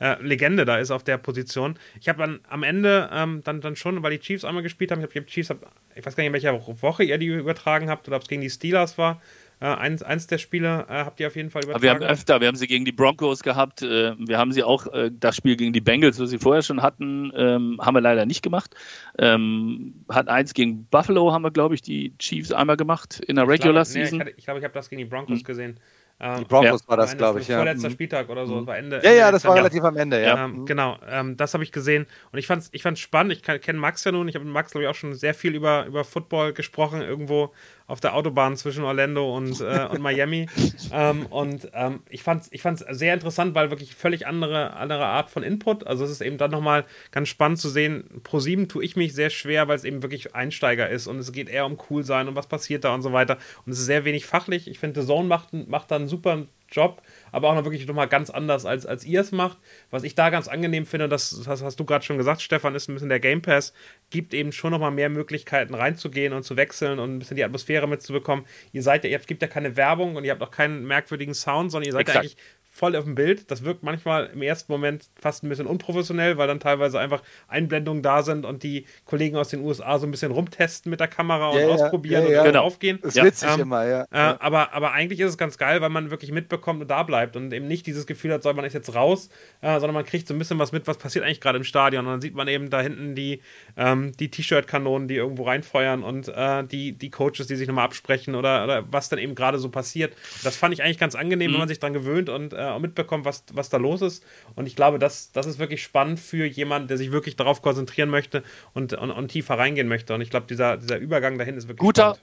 äh, 0.00 0.20
Legende 0.20 0.64
da 0.64 0.78
ist 0.78 0.90
auf 0.90 1.04
der 1.04 1.18
Position. 1.18 1.78
Ich 2.00 2.08
habe 2.08 2.18
dann 2.18 2.40
am 2.48 2.64
Ende 2.64 3.08
ähm, 3.12 3.42
dann, 3.44 3.60
dann 3.60 3.76
schon, 3.76 4.02
weil 4.02 4.10
die 4.10 4.18
Chiefs 4.18 4.44
einmal 4.44 4.64
gespielt 4.64 4.90
haben, 4.90 4.98
ich 4.98 5.04
habe 5.04 5.20
die 5.20 5.26
Chiefs, 5.26 5.50
hab, 5.50 5.58
ich 5.94 6.04
weiß 6.04 6.16
gar 6.16 6.22
nicht, 6.22 6.28
in 6.28 6.32
welcher 6.32 6.82
Woche 6.82 7.04
ihr 7.04 7.18
die 7.18 7.26
übertragen 7.26 7.88
habt 7.88 8.08
oder 8.08 8.16
ob 8.16 8.22
es 8.22 8.28
gegen 8.28 8.42
die 8.42 8.50
Steelers 8.50 8.98
war, 8.98 9.22
Äh, 9.62 9.66
eins, 9.66 10.02
eins 10.02 10.26
der 10.26 10.38
Spiele 10.38 10.86
äh, 10.88 11.04
habt 11.04 11.20
ihr 11.20 11.28
auf 11.28 11.36
jeden 11.36 11.48
Fall 11.50 11.62
übertragen. 11.62 11.88
Aber 11.88 12.00
wir 12.00 12.08
haben 12.08 12.12
öfter, 12.12 12.40
wir 12.40 12.48
haben 12.48 12.56
sie 12.56 12.66
gegen 12.66 12.84
die 12.84 12.90
Broncos 12.90 13.44
gehabt, 13.44 13.82
äh, 13.82 14.12
wir 14.18 14.36
haben 14.36 14.50
sie 14.50 14.64
auch, 14.64 14.92
äh, 14.92 15.12
das 15.12 15.36
Spiel 15.36 15.54
gegen 15.54 15.72
die 15.72 15.80
Bengals, 15.80 16.18
was 16.18 16.30
sie 16.30 16.38
vorher 16.38 16.62
schon 16.62 16.82
hatten, 16.82 17.32
ähm, 17.36 17.78
haben 17.80 17.94
wir 17.94 18.00
leider 18.00 18.26
nicht 18.26 18.42
gemacht. 18.42 18.74
Ähm, 19.18 20.04
hat 20.08 20.26
eins 20.26 20.52
gegen 20.54 20.86
Buffalo, 20.86 21.30
haben 21.32 21.42
wir, 21.42 21.52
glaube 21.52 21.76
ich, 21.76 21.82
die 21.82 22.12
Chiefs 22.18 22.50
einmal 22.50 22.76
gemacht 22.76 23.20
in 23.28 23.36
der 23.36 23.46
Regular 23.46 23.82
ich 23.82 23.92
glaube, 23.92 24.06
Season. 24.06 24.18
Nee, 24.18 24.34
ich 24.36 24.44
glaube, 24.46 24.58
ich 24.58 24.64
habe 24.64 24.74
das 24.74 24.90
gegen 24.90 24.98
die 24.98 25.04
Broncos 25.04 25.38
hm. 25.38 25.44
gesehen. 25.44 25.80
Ähm, 26.18 26.38
die 26.38 26.44
Broncos 26.44 26.82
ja. 26.82 26.88
war 26.88 26.96
das, 26.96 27.16
glaube 27.16 27.40
ich, 27.40 27.48
ja. 27.48 27.56
Vorletzter 27.56 27.88
mhm. 27.88 27.92
Spieltag 27.92 28.28
oder 28.28 28.46
so, 28.46 28.60
mhm. 28.60 28.66
war 28.66 28.78
Ende. 28.78 28.96
Ja, 28.96 29.02
Ende 29.02 29.18
ja, 29.18 29.32
das 29.32 29.44
war 29.44 29.56
relativ 29.56 29.82
am 29.82 29.96
Ende, 29.96 30.22
ja. 30.22 30.44
Ähm, 30.44 30.66
genau, 30.66 30.96
ähm, 31.08 31.36
das 31.36 31.52
habe 31.54 31.64
ich 31.64 31.72
gesehen 31.72 32.06
und 32.30 32.38
ich 32.38 32.46
fand 32.46 32.62
es 32.62 32.68
ich 32.72 32.82
fand's 32.82 33.00
spannend. 33.00 33.32
Ich 33.32 33.42
kenne 33.42 33.78
Max 33.78 34.04
ja 34.04 34.12
nun, 34.12 34.28
ich 34.28 34.36
habe 34.36 34.44
mit 34.44 34.54
Max, 34.54 34.70
glaube 34.70 34.84
ich, 34.84 34.88
auch 34.88 34.94
schon 34.94 35.14
sehr 35.14 35.34
viel 35.34 35.54
über, 35.54 35.84
über 35.86 36.04
Football 36.04 36.52
gesprochen, 36.52 37.02
irgendwo 37.02 37.52
auf 37.86 38.00
der 38.00 38.14
Autobahn 38.14 38.56
zwischen 38.56 38.84
Orlando 38.84 39.36
und, 39.36 39.60
äh, 39.60 39.86
und 39.90 40.00
Miami. 40.00 40.48
ähm, 40.92 41.26
und 41.26 41.68
ähm, 41.74 42.00
ich 42.08 42.22
fand 42.22 42.42
es 42.42 42.52
ich 42.52 42.62
fand's 42.62 42.84
sehr 42.90 43.14
interessant, 43.14 43.54
weil 43.54 43.70
wirklich 43.70 43.94
völlig 43.94 44.26
andere, 44.26 44.74
andere 44.74 45.06
Art 45.06 45.30
von 45.30 45.42
Input. 45.42 45.86
Also 45.86 46.04
es 46.04 46.10
ist 46.10 46.20
eben 46.20 46.38
dann 46.38 46.50
nochmal 46.50 46.84
ganz 47.10 47.28
spannend 47.28 47.58
zu 47.58 47.68
sehen. 47.68 48.04
Pro 48.22 48.40
7 48.40 48.68
tue 48.68 48.84
ich 48.84 48.96
mich 48.96 49.14
sehr 49.14 49.30
schwer, 49.30 49.68
weil 49.68 49.76
es 49.76 49.84
eben 49.84 50.02
wirklich 50.02 50.34
Einsteiger 50.34 50.88
ist 50.88 51.06
und 51.06 51.18
es 51.18 51.32
geht 51.32 51.48
eher 51.48 51.66
um 51.66 51.78
cool 51.90 52.04
sein 52.04 52.28
und 52.28 52.34
was 52.36 52.46
passiert 52.46 52.84
da 52.84 52.94
und 52.94 53.02
so 53.02 53.12
weiter. 53.12 53.38
Und 53.66 53.72
es 53.72 53.78
ist 53.78 53.86
sehr 53.86 54.04
wenig 54.04 54.26
fachlich. 54.26 54.68
Ich 54.68 54.78
finde, 54.78 55.00
The 55.00 55.06
Zone 55.06 55.28
macht, 55.28 55.52
macht 55.52 55.90
da 55.90 55.96
einen 55.96 56.08
super 56.08 56.46
Job, 56.72 57.02
aber 57.30 57.48
auch 57.48 57.54
noch 57.54 57.64
wirklich 57.64 57.86
nochmal 57.86 58.08
ganz 58.08 58.30
anders, 58.30 58.66
als, 58.66 58.86
als 58.86 59.04
ihr 59.04 59.20
es 59.20 59.32
macht. 59.32 59.58
Was 59.90 60.02
ich 60.02 60.14
da 60.14 60.30
ganz 60.30 60.48
angenehm 60.48 60.86
finde, 60.86 61.08
das, 61.08 61.42
das 61.44 61.62
hast 61.62 61.78
du 61.78 61.84
gerade 61.84 62.04
schon 62.04 62.18
gesagt, 62.18 62.42
Stefan, 62.42 62.74
ist 62.74 62.88
ein 62.88 62.94
bisschen 62.94 63.08
der 63.08 63.20
Game 63.20 63.42
Pass, 63.42 63.72
gibt 64.10 64.34
eben 64.34 64.52
schon 64.52 64.70
nochmal 64.70 64.90
mehr 64.90 65.08
Möglichkeiten 65.08 65.74
reinzugehen 65.74 66.32
und 66.32 66.42
zu 66.42 66.56
wechseln 66.56 66.98
und 66.98 67.14
ein 67.14 67.18
bisschen 67.18 67.36
die 67.36 67.44
Atmosphäre 67.44 67.86
mitzubekommen. 67.86 68.44
Ihr 68.72 68.82
seid 68.82 69.04
ja, 69.04 69.10
ihr 69.10 69.18
gibt 69.20 69.42
ja 69.42 69.48
keine 69.48 69.76
Werbung 69.76 70.16
und 70.16 70.24
ihr 70.24 70.32
habt 70.32 70.42
auch 70.42 70.50
keinen 70.50 70.86
merkwürdigen 70.86 71.34
Sound, 71.34 71.70
sondern 71.70 71.86
ihr 71.86 71.92
seid 71.92 72.08
ja 72.08 72.14
eigentlich 72.14 72.36
voll 72.82 72.96
auf 72.96 73.04
dem 73.04 73.14
Bild. 73.14 73.48
Das 73.48 73.62
wirkt 73.62 73.84
manchmal 73.84 74.30
im 74.34 74.42
ersten 74.42 74.72
Moment 74.72 75.04
fast 75.14 75.44
ein 75.44 75.48
bisschen 75.48 75.68
unprofessionell, 75.68 76.36
weil 76.36 76.48
dann 76.48 76.58
teilweise 76.58 76.98
einfach 76.98 77.22
Einblendungen 77.46 78.02
da 78.02 78.24
sind 78.24 78.44
und 78.44 78.64
die 78.64 78.86
Kollegen 79.04 79.36
aus 79.36 79.50
den 79.50 79.60
USA 79.60 80.00
so 80.00 80.06
ein 80.08 80.10
bisschen 80.10 80.32
rumtesten 80.32 80.90
mit 80.90 80.98
der 80.98 81.06
Kamera 81.06 81.50
und 81.50 81.60
ja, 81.60 81.68
ausprobieren 81.68 82.24
ja, 82.24 82.32
ja, 82.32 82.40
und 82.40 82.48
genau. 82.48 82.64
aufgehen. 82.64 82.98
Das 83.00 83.14
ist 83.14 83.22
witzig 83.22 83.50
ähm, 83.54 83.60
immer, 83.60 83.86
ja. 83.86 84.02
Äh, 84.10 84.34
aber, 84.40 84.72
aber 84.74 84.90
eigentlich 84.90 85.20
ist 85.20 85.28
es 85.28 85.38
ganz 85.38 85.58
geil, 85.58 85.80
weil 85.80 85.90
man 85.90 86.10
wirklich 86.10 86.32
mitbekommt 86.32 86.82
und 86.82 86.90
da 86.90 87.04
bleibt 87.04 87.36
und 87.36 87.52
eben 87.52 87.68
nicht 87.68 87.86
dieses 87.86 88.04
Gefühl 88.04 88.32
hat, 88.32 88.42
soll 88.42 88.54
man 88.54 88.64
ist 88.64 88.72
jetzt 88.72 88.92
raus, 88.96 89.28
äh, 89.60 89.74
sondern 89.74 89.94
man 89.94 90.04
kriegt 90.04 90.26
so 90.26 90.34
ein 90.34 90.38
bisschen 90.38 90.58
was 90.58 90.72
mit, 90.72 90.88
was 90.88 90.98
passiert 90.98 91.24
eigentlich 91.24 91.40
gerade 91.40 91.58
im 91.58 91.64
Stadion. 91.64 92.04
Und 92.06 92.14
dann 92.14 92.20
sieht 92.20 92.34
man 92.34 92.48
eben 92.48 92.68
da 92.68 92.80
hinten 92.80 93.14
die, 93.14 93.42
ähm, 93.76 94.10
die 94.18 94.28
T-Shirt-Kanonen, 94.28 95.06
die 95.06 95.14
irgendwo 95.14 95.44
reinfeuern 95.44 96.02
und 96.02 96.26
äh, 96.26 96.64
die, 96.64 96.98
die 96.98 97.10
Coaches, 97.10 97.46
die 97.46 97.54
sich 97.54 97.68
nochmal 97.68 97.84
absprechen 97.84 98.34
oder, 98.34 98.64
oder 98.64 98.84
was 98.90 99.08
dann 99.08 99.20
eben 99.20 99.36
gerade 99.36 99.60
so 99.60 99.68
passiert. 99.68 100.16
Das 100.42 100.56
fand 100.56 100.74
ich 100.74 100.82
eigentlich 100.82 100.98
ganz 100.98 101.14
angenehm, 101.14 101.52
mhm. 101.52 101.54
wenn 101.54 101.60
man 101.60 101.68
sich 101.68 101.78
dran 101.78 101.92
gewöhnt 101.92 102.28
und 102.28 102.52
äh, 102.54 102.71
mitbekommt, 102.78 103.24
was, 103.24 103.44
was 103.52 103.68
da 103.68 103.76
los 103.76 104.02
ist. 104.02 104.24
Und 104.54 104.66
ich 104.66 104.76
glaube, 104.76 104.98
das, 104.98 105.32
das 105.32 105.46
ist 105.46 105.58
wirklich 105.58 105.82
spannend 105.82 106.20
für 106.20 106.44
jemanden, 106.44 106.88
der 106.88 106.96
sich 106.96 107.12
wirklich 107.12 107.36
darauf 107.36 107.62
konzentrieren 107.62 108.10
möchte 108.10 108.42
und, 108.74 108.92
und, 108.94 109.10
und 109.10 109.28
tiefer 109.28 109.58
reingehen 109.58 109.88
möchte. 109.88 110.14
Und 110.14 110.20
ich 110.20 110.30
glaube, 110.30 110.46
dieser, 110.46 110.76
dieser 110.76 110.98
Übergang 110.98 111.38
dahin 111.38 111.56
ist 111.56 111.68
wirklich 111.68 111.80
guter, 111.80 112.14
spannend. 112.14 112.20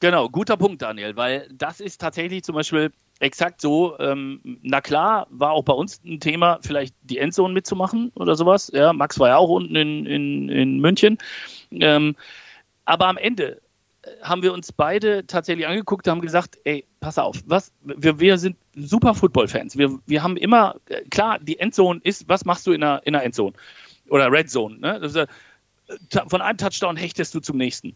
Genau, 0.00 0.28
guter 0.28 0.56
Punkt, 0.56 0.82
Daniel, 0.82 1.14
weil 1.14 1.48
das 1.52 1.80
ist 1.80 2.00
tatsächlich 2.00 2.42
zum 2.42 2.56
Beispiel 2.56 2.90
exakt 3.20 3.60
so. 3.60 3.96
Ähm, 4.00 4.40
na 4.62 4.80
klar, 4.80 5.28
war 5.30 5.52
auch 5.52 5.62
bei 5.62 5.72
uns 5.72 6.02
ein 6.04 6.18
Thema, 6.18 6.58
vielleicht 6.60 6.96
die 7.02 7.18
Endzone 7.18 7.54
mitzumachen 7.54 8.10
oder 8.16 8.34
sowas. 8.34 8.68
Ja, 8.74 8.92
Max 8.92 9.20
war 9.20 9.28
ja 9.28 9.36
auch 9.36 9.48
unten 9.48 9.76
in, 9.76 10.04
in, 10.06 10.48
in 10.48 10.80
München. 10.80 11.18
Ähm, 11.70 12.16
aber 12.84 13.06
am 13.06 13.16
Ende 13.16 13.62
haben 14.22 14.42
wir 14.42 14.52
uns 14.52 14.72
beide 14.72 15.26
tatsächlich 15.26 15.66
angeguckt 15.66 16.06
und 16.06 16.10
haben 16.10 16.20
gesagt, 16.20 16.58
ey, 16.64 16.84
pass 17.00 17.18
auf, 17.18 17.42
was, 17.46 17.72
wir, 17.82 18.18
wir 18.18 18.38
sind 18.38 18.56
super 18.74 19.14
Football-Fans. 19.14 19.76
Wir, 19.76 19.98
wir 20.06 20.22
haben 20.22 20.36
immer, 20.36 20.76
äh, 20.86 21.02
klar, 21.10 21.38
die 21.38 21.58
Endzone 21.58 22.00
ist, 22.02 22.28
was 22.28 22.44
machst 22.44 22.66
du 22.66 22.72
in 22.72 22.80
der, 22.80 23.02
in 23.04 23.12
der 23.12 23.22
Endzone? 23.22 23.52
Oder 24.08 24.30
Red 24.30 24.50
Zone, 24.50 24.78
ne? 24.78 24.96
Äh, 24.96 25.26
von 26.28 26.40
einem 26.40 26.58
Touchdown 26.58 26.96
hechtest 26.96 27.34
du 27.34 27.40
zum 27.40 27.56
nächsten. 27.56 27.94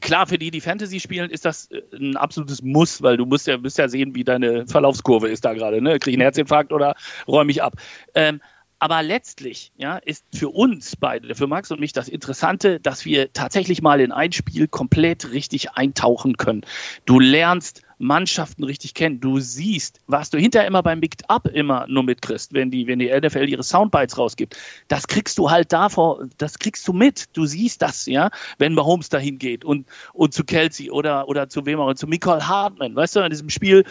Klar, 0.00 0.26
für 0.26 0.38
die, 0.38 0.50
die 0.50 0.60
Fantasy 0.60 0.98
spielen, 0.98 1.30
ist 1.30 1.44
das 1.44 1.70
äh, 1.70 1.82
ein 1.92 2.16
absolutes 2.16 2.62
Muss, 2.62 3.02
weil 3.02 3.16
du 3.16 3.26
musst 3.26 3.46
ja, 3.46 3.58
musst 3.58 3.78
ja 3.78 3.88
sehen, 3.88 4.14
wie 4.14 4.24
deine 4.24 4.66
Verlaufskurve 4.66 5.28
ist 5.28 5.44
da 5.44 5.54
gerade. 5.54 5.80
Ne? 5.80 5.98
Krieg 5.98 6.12
ich 6.12 6.14
einen 6.14 6.22
Herzinfarkt 6.22 6.72
oder 6.72 6.96
räume 7.28 7.50
ich 7.50 7.62
ab? 7.62 7.74
Ähm, 8.14 8.40
aber 8.84 9.02
letztlich 9.02 9.72
ja, 9.78 9.96
ist 9.96 10.26
für 10.34 10.50
uns 10.50 10.94
beide, 10.94 11.34
für 11.34 11.46
Max 11.46 11.70
und 11.70 11.80
mich, 11.80 11.94
das 11.94 12.06
Interessante, 12.06 12.80
dass 12.80 13.06
wir 13.06 13.32
tatsächlich 13.32 13.80
mal 13.80 13.98
in 13.98 14.12
ein 14.12 14.30
Spiel 14.30 14.68
komplett 14.68 15.32
richtig 15.32 15.70
eintauchen 15.70 16.36
können. 16.36 16.66
Du 17.06 17.18
lernst 17.18 17.80
Mannschaften 17.96 18.62
richtig 18.64 18.92
kennen. 18.92 19.20
Du 19.20 19.40
siehst, 19.40 20.00
was 20.06 20.28
du 20.28 20.38
hinterher 20.38 20.68
immer 20.68 20.82
beim 20.82 21.00
Big 21.00 21.14
Up 21.28 21.48
immer 21.48 21.86
nur 21.88 22.02
mitkriegst, 22.02 22.52
wenn 22.52 22.70
die, 22.70 22.86
wenn 22.86 22.98
die 22.98 23.08
NFL 23.08 23.48
ihre 23.48 23.62
Soundbites 23.62 24.18
rausgibt. 24.18 24.54
Das 24.88 25.06
kriegst 25.06 25.38
du 25.38 25.50
halt 25.50 25.72
davor, 25.72 26.26
das 26.36 26.58
kriegst 26.58 26.86
du 26.86 26.92
mit. 26.92 27.34
Du 27.34 27.46
siehst 27.46 27.80
das, 27.80 28.04
ja, 28.04 28.28
wenn 28.58 28.74
Mahomes 28.74 29.08
dahin 29.08 29.38
geht 29.38 29.64
und, 29.64 29.88
und 30.12 30.34
zu 30.34 30.44
Kelsey 30.44 30.90
oder, 30.90 31.26
oder 31.28 31.48
zu 31.48 31.64
wem 31.64 31.80
auch, 31.80 31.94
zu 31.94 32.06
Michael 32.06 32.42
Hartman, 32.42 32.94
weißt 32.94 33.16
du, 33.16 33.20
in 33.20 33.30
diesem 33.30 33.48
Spiel, 33.48 33.84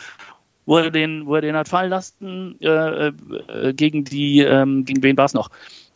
wo 0.65 0.77
er 0.77 0.91
den, 0.91 1.25
wo 1.25 1.35
er 1.35 1.41
den 1.41 1.55
hat 1.55 1.67
fallen 1.67 1.89
lassen 1.89 2.59
äh, 2.61 3.07
äh, 3.07 3.73
gegen 3.73 4.03
die, 4.03 4.39
ähm, 4.39 4.85
gegen 4.85 5.03
wen 5.03 5.17
war 5.17 5.25
es 5.25 5.33
noch? 5.33 5.49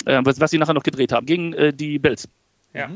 Äh, 0.05 0.21
was, 0.23 0.39
was 0.39 0.51
sie 0.51 0.57
nachher 0.57 0.73
noch 0.73 0.83
gedreht 0.83 1.11
haben, 1.11 1.25
gegen 1.25 1.53
äh, 1.53 1.73
die 1.73 1.99
Bills. 1.99 2.27
Ja. 2.73 2.89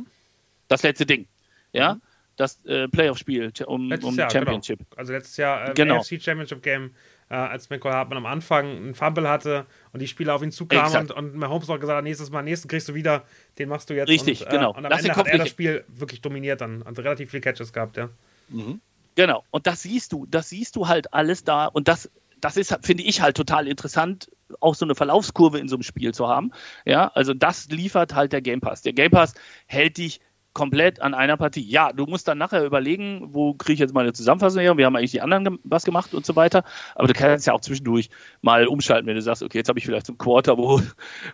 Das 0.67 0.84
letzte 0.84 1.05
Ding. 1.05 1.27
Ja. 1.73 1.95
Mhm. 1.95 2.01
Das 2.38 2.63
äh, 2.65 2.88
Playoff-Spiel 2.88 3.51
um, 3.65 3.91
um 3.91 4.15
Jahr, 4.15 4.29
Championship. 4.29 4.79
Genau. 4.79 4.89
Also 4.95 5.13
letztes 5.13 5.38
Jahr 5.38 5.69
äh, 5.69 5.73
genau. 5.73 5.97
AFC 5.97 6.21
Championship 6.21 6.63
Game, 6.63 6.91
äh, 7.29 7.36
als 7.36 7.69
Michael 7.69 7.93
Hartmann 7.93 8.17
am 8.17 8.25
Anfang 8.25 8.65
einen 8.65 8.95
Fumble 8.95 9.29
hatte 9.29 9.65
und 9.93 10.01
die 10.01 10.07
Spieler 10.07 10.36
auf 10.36 10.41
ihn 10.41 10.51
zukamen 10.51 10.97
und, 10.97 11.12
und 11.12 11.36
Mahomes 11.36 11.67
noch 11.67 11.79
gesagt 11.79 11.97
hat, 11.97 12.03
nächstes 12.03 12.29
Mal, 12.29 12.41
nächsten 12.41 12.67
kriegst 12.67 12.89
du 12.89 12.93
wieder, 12.93 13.23
den 13.60 13.69
machst 13.69 13.89
du 13.89 13.95
jetzt. 13.95 14.10
Richtig, 14.10 14.41
und, 14.41 14.49
genau. 14.49 14.71
Und 14.71 14.86
am 14.86 14.91
Lass 14.91 15.01
Ende 15.01 15.15
hat 15.15 15.27
er 15.27 15.38
das 15.38 15.49
Spiel 15.49 15.84
wirklich 15.88 16.21
dominiert 16.21 16.62
dann. 16.62 16.84
Also 16.84 17.01
relativ 17.01 17.31
viele 17.31 17.41
Catches 17.41 17.71
gehabt, 17.71 17.97
ja. 17.97 18.10
Mhm. 18.49 18.81
Genau. 19.15 19.43
Und 19.52 19.67
das 19.67 19.82
siehst 19.82 20.13
du, 20.13 20.26
das 20.26 20.50
siehst 20.50 20.76
du 20.76 20.88
halt 20.88 21.13
alles 21.13 21.43
da. 21.43 21.65
Und 21.65 21.88
das, 21.88 22.10
das 22.39 22.58
ist, 22.58 22.78
finde 22.82 23.04
ich 23.04 23.21
halt 23.21 23.38
total 23.38 23.67
interessant, 23.67 24.32
auch 24.60 24.76
so 24.76 24.86
eine 24.86 24.95
Verlaufskurve 24.95 25.60
in 25.60 25.67
so 25.67 25.76
einem 25.76 25.84
Spiel 25.84 26.13
zu 26.13 26.28
haben. 26.28 26.52
Ja, 26.86 27.08
also 27.13 27.34
das 27.34 27.69
liefert 27.69 28.15
halt 28.15 28.34
der 28.34 28.41
Game 28.41 28.62
Pass. 28.62 28.82
Der 28.82 28.93
Game 28.93 29.12
Pass 29.12 29.34
hält 29.67 29.97
dich 29.97 30.19
komplett 30.54 31.02
an 31.02 31.14
einer 31.14 31.38
Partie. 31.38 31.62
Ja, 31.62 31.94
du 31.94 32.06
musst 32.06 32.28
dann 32.28 32.38
nachher 32.38 32.64
überlegen, 32.66 33.30
wo 33.32 33.54
kriege 33.54 33.74
ich 33.74 33.80
jetzt 33.80 33.94
mal 33.94 34.02
eine 34.02 34.14
Zusammenfassung 34.14 34.62
her, 34.62 34.78
wir 34.78 34.86
haben 34.86 34.96
eigentlich 34.96 35.12
die 35.12 35.22
anderen 35.22 35.60
was 35.64 35.86
gemacht 35.86 36.14
und 36.14 36.26
so 36.26 36.36
weiter, 36.36 36.64
aber 36.96 37.08
du 37.08 37.14
kannst 37.14 37.48
ja 37.48 37.54
auch 37.54 37.62
zwischendurch 37.62 38.10
mal 38.42 38.68
umschalten, 38.68 39.08
wenn 39.08 39.16
du 39.16 39.22
sagst, 39.22 39.44
okay, 39.44 39.60
jetzt 39.60 39.70
habe 39.70 39.80
ich 39.80 39.86
vielleicht 39.86 40.08
so 40.08 40.14
ein 40.14 40.18
Quarter, 40.18 40.58
wo, 40.58 40.82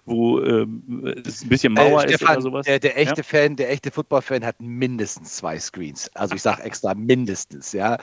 wo 0.06 0.42
ähm, 0.42 1.16
es 1.26 1.44
ein 1.44 1.50
bisschen 1.50 1.74
Mauer 1.74 2.04
äh, 2.04 2.10
Stefan, 2.10 2.28
ist 2.28 2.34
oder 2.34 2.42
sowas. 2.42 2.66
Der, 2.66 2.80
der 2.80 2.98
echte 2.98 3.22
ja? 3.22 3.24
Fan, 3.24 3.56
der 3.56 3.72
echte 3.72 3.92
Football-Fan 3.92 4.46
hat 4.46 4.56
mindestens 4.60 5.38
zwei 5.38 5.58
Screens. 5.60 6.12
Also 6.14 6.36
ich 6.36 6.42
sage 6.42 6.62
extra 6.64 6.94
mindestens, 6.94 7.74
ja. 7.74 7.98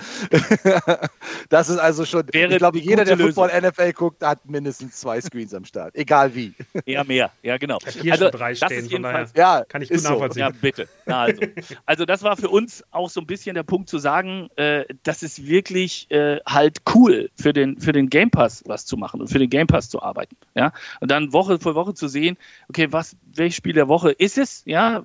das 1.48 1.68
ist 1.68 1.78
also 1.78 2.04
schon, 2.04 2.24
Wäre 2.32 2.52
ich 2.52 2.58
glaube, 2.58 2.78
jeder, 2.78 3.04
der 3.04 3.18
Football 3.18 3.50
NFL 3.60 3.92
guckt, 3.92 4.22
hat 4.22 4.44
mindestens 4.48 5.00
zwei 5.00 5.20
Screens 5.20 5.54
am 5.54 5.64
Start, 5.64 5.94
egal 5.94 6.34
wie. 6.34 6.54
Eher 6.86 7.04
mehr, 7.04 7.30
ja 7.42 7.56
genau. 7.56 7.78
Hier 7.86 8.12
also, 8.12 8.24
schon 8.24 8.32
drei 8.32 8.54
stehen, 8.54 8.90
von 8.90 9.02
daher 9.02 9.28
ja, 9.36 9.64
kann 9.68 9.82
ich 9.82 9.90
gut 9.90 10.02
nachvollziehen. 10.02 10.46
So. 10.46 10.50
Ja, 10.50 10.50
bitte. 10.60 10.88
Also, 11.06 11.42
also 11.86 12.04
das 12.04 12.22
war 12.22 12.36
für 12.36 12.48
uns 12.48 12.84
auch 12.90 13.10
so 13.10 13.20
ein 13.20 13.26
bisschen 13.26 13.54
der 13.54 13.62
Punkt 13.62 13.88
zu 13.88 13.98
sagen, 13.98 14.48
äh, 14.56 14.84
das 15.02 15.22
ist 15.22 15.46
wirklich 15.46 16.10
äh, 16.10 16.40
halt 16.46 16.82
cool 16.94 17.30
für 17.36 17.52
den, 17.52 17.78
für 17.80 17.92
den 17.92 18.08
Game 18.08 18.30
Pass 18.30 18.62
was 18.66 18.86
zu 18.86 18.96
machen 18.96 19.20
und 19.20 19.28
für 19.28 19.38
den 19.38 19.50
Game 19.50 19.66
Pass 19.66 19.88
zu 19.88 20.02
arbeiten. 20.02 20.36
Ja? 20.54 20.72
Und 21.00 21.10
dann 21.10 21.32
Woche 21.32 21.58
für 21.58 21.74
Woche 21.74 21.94
zu 21.94 22.08
sehen, 22.08 22.36
okay, 22.68 22.88
was, 22.90 23.16
welches 23.34 23.56
Spiel 23.56 23.74
der 23.74 23.88
Woche 23.88 24.10
ist 24.12 24.38
es, 24.38 24.62
ja, 24.66 25.02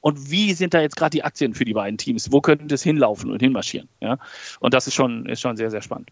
und 0.00 0.30
wie 0.30 0.52
sind 0.54 0.74
da 0.74 0.80
jetzt 0.80 0.96
gerade 0.96 1.10
die 1.10 1.24
Aktien 1.24 1.54
für 1.54 1.64
die 1.64 1.74
beiden 1.74 1.98
Teams? 1.98 2.32
Wo 2.32 2.40
könnte 2.40 2.74
es 2.74 2.82
hinlaufen 2.82 3.30
und 3.30 3.40
hinmarschieren? 3.40 3.88
Ja? 4.00 4.18
Und 4.60 4.74
das 4.74 4.86
ist 4.86 4.94
schon, 4.94 5.26
ist 5.26 5.40
schon 5.40 5.56
sehr, 5.56 5.70
sehr 5.70 5.82
spannend. 5.82 6.10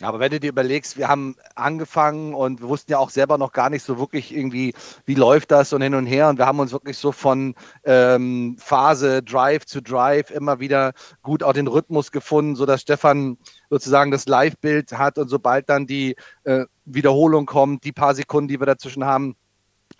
Aber 0.00 0.20
wenn 0.20 0.30
du 0.30 0.38
dir 0.38 0.50
überlegst, 0.50 0.96
wir 0.96 1.08
haben 1.08 1.36
angefangen 1.54 2.34
und 2.34 2.60
wir 2.60 2.68
wussten 2.68 2.92
ja 2.92 2.98
auch 2.98 3.10
selber 3.10 3.36
noch 3.36 3.52
gar 3.52 3.68
nicht 3.68 3.82
so 3.82 3.98
wirklich 3.98 4.34
irgendwie, 4.34 4.74
wie 5.06 5.14
läuft 5.14 5.50
das 5.50 5.72
und 5.72 5.82
hin 5.82 5.94
und 5.94 6.06
her. 6.06 6.28
Und 6.28 6.38
wir 6.38 6.46
haben 6.46 6.60
uns 6.60 6.72
wirklich 6.72 6.98
so 6.98 7.10
von 7.10 7.54
ähm, 7.84 8.56
Phase 8.58 9.22
Drive 9.22 9.66
zu 9.66 9.82
Drive 9.82 10.30
immer 10.30 10.60
wieder 10.60 10.92
gut 11.22 11.42
auch 11.42 11.52
den 11.52 11.66
Rhythmus 11.66 12.12
gefunden, 12.12 12.54
sodass 12.54 12.82
Stefan 12.82 13.38
sozusagen 13.70 14.10
das 14.10 14.26
Live-Bild 14.26 14.92
hat 14.92 15.18
und 15.18 15.28
sobald 15.28 15.68
dann 15.68 15.86
die 15.86 16.14
äh, 16.44 16.64
Wiederholung 16.84 17.46
kommt, 17.46 17.84
die 17.84 17.92
paar 17.92 18.14
Sekunden, 18.14 18.48
die 18.48 18.60
wir 18.60 18.66
dazwischen 18.66 19.04
haben, 19.04 19.36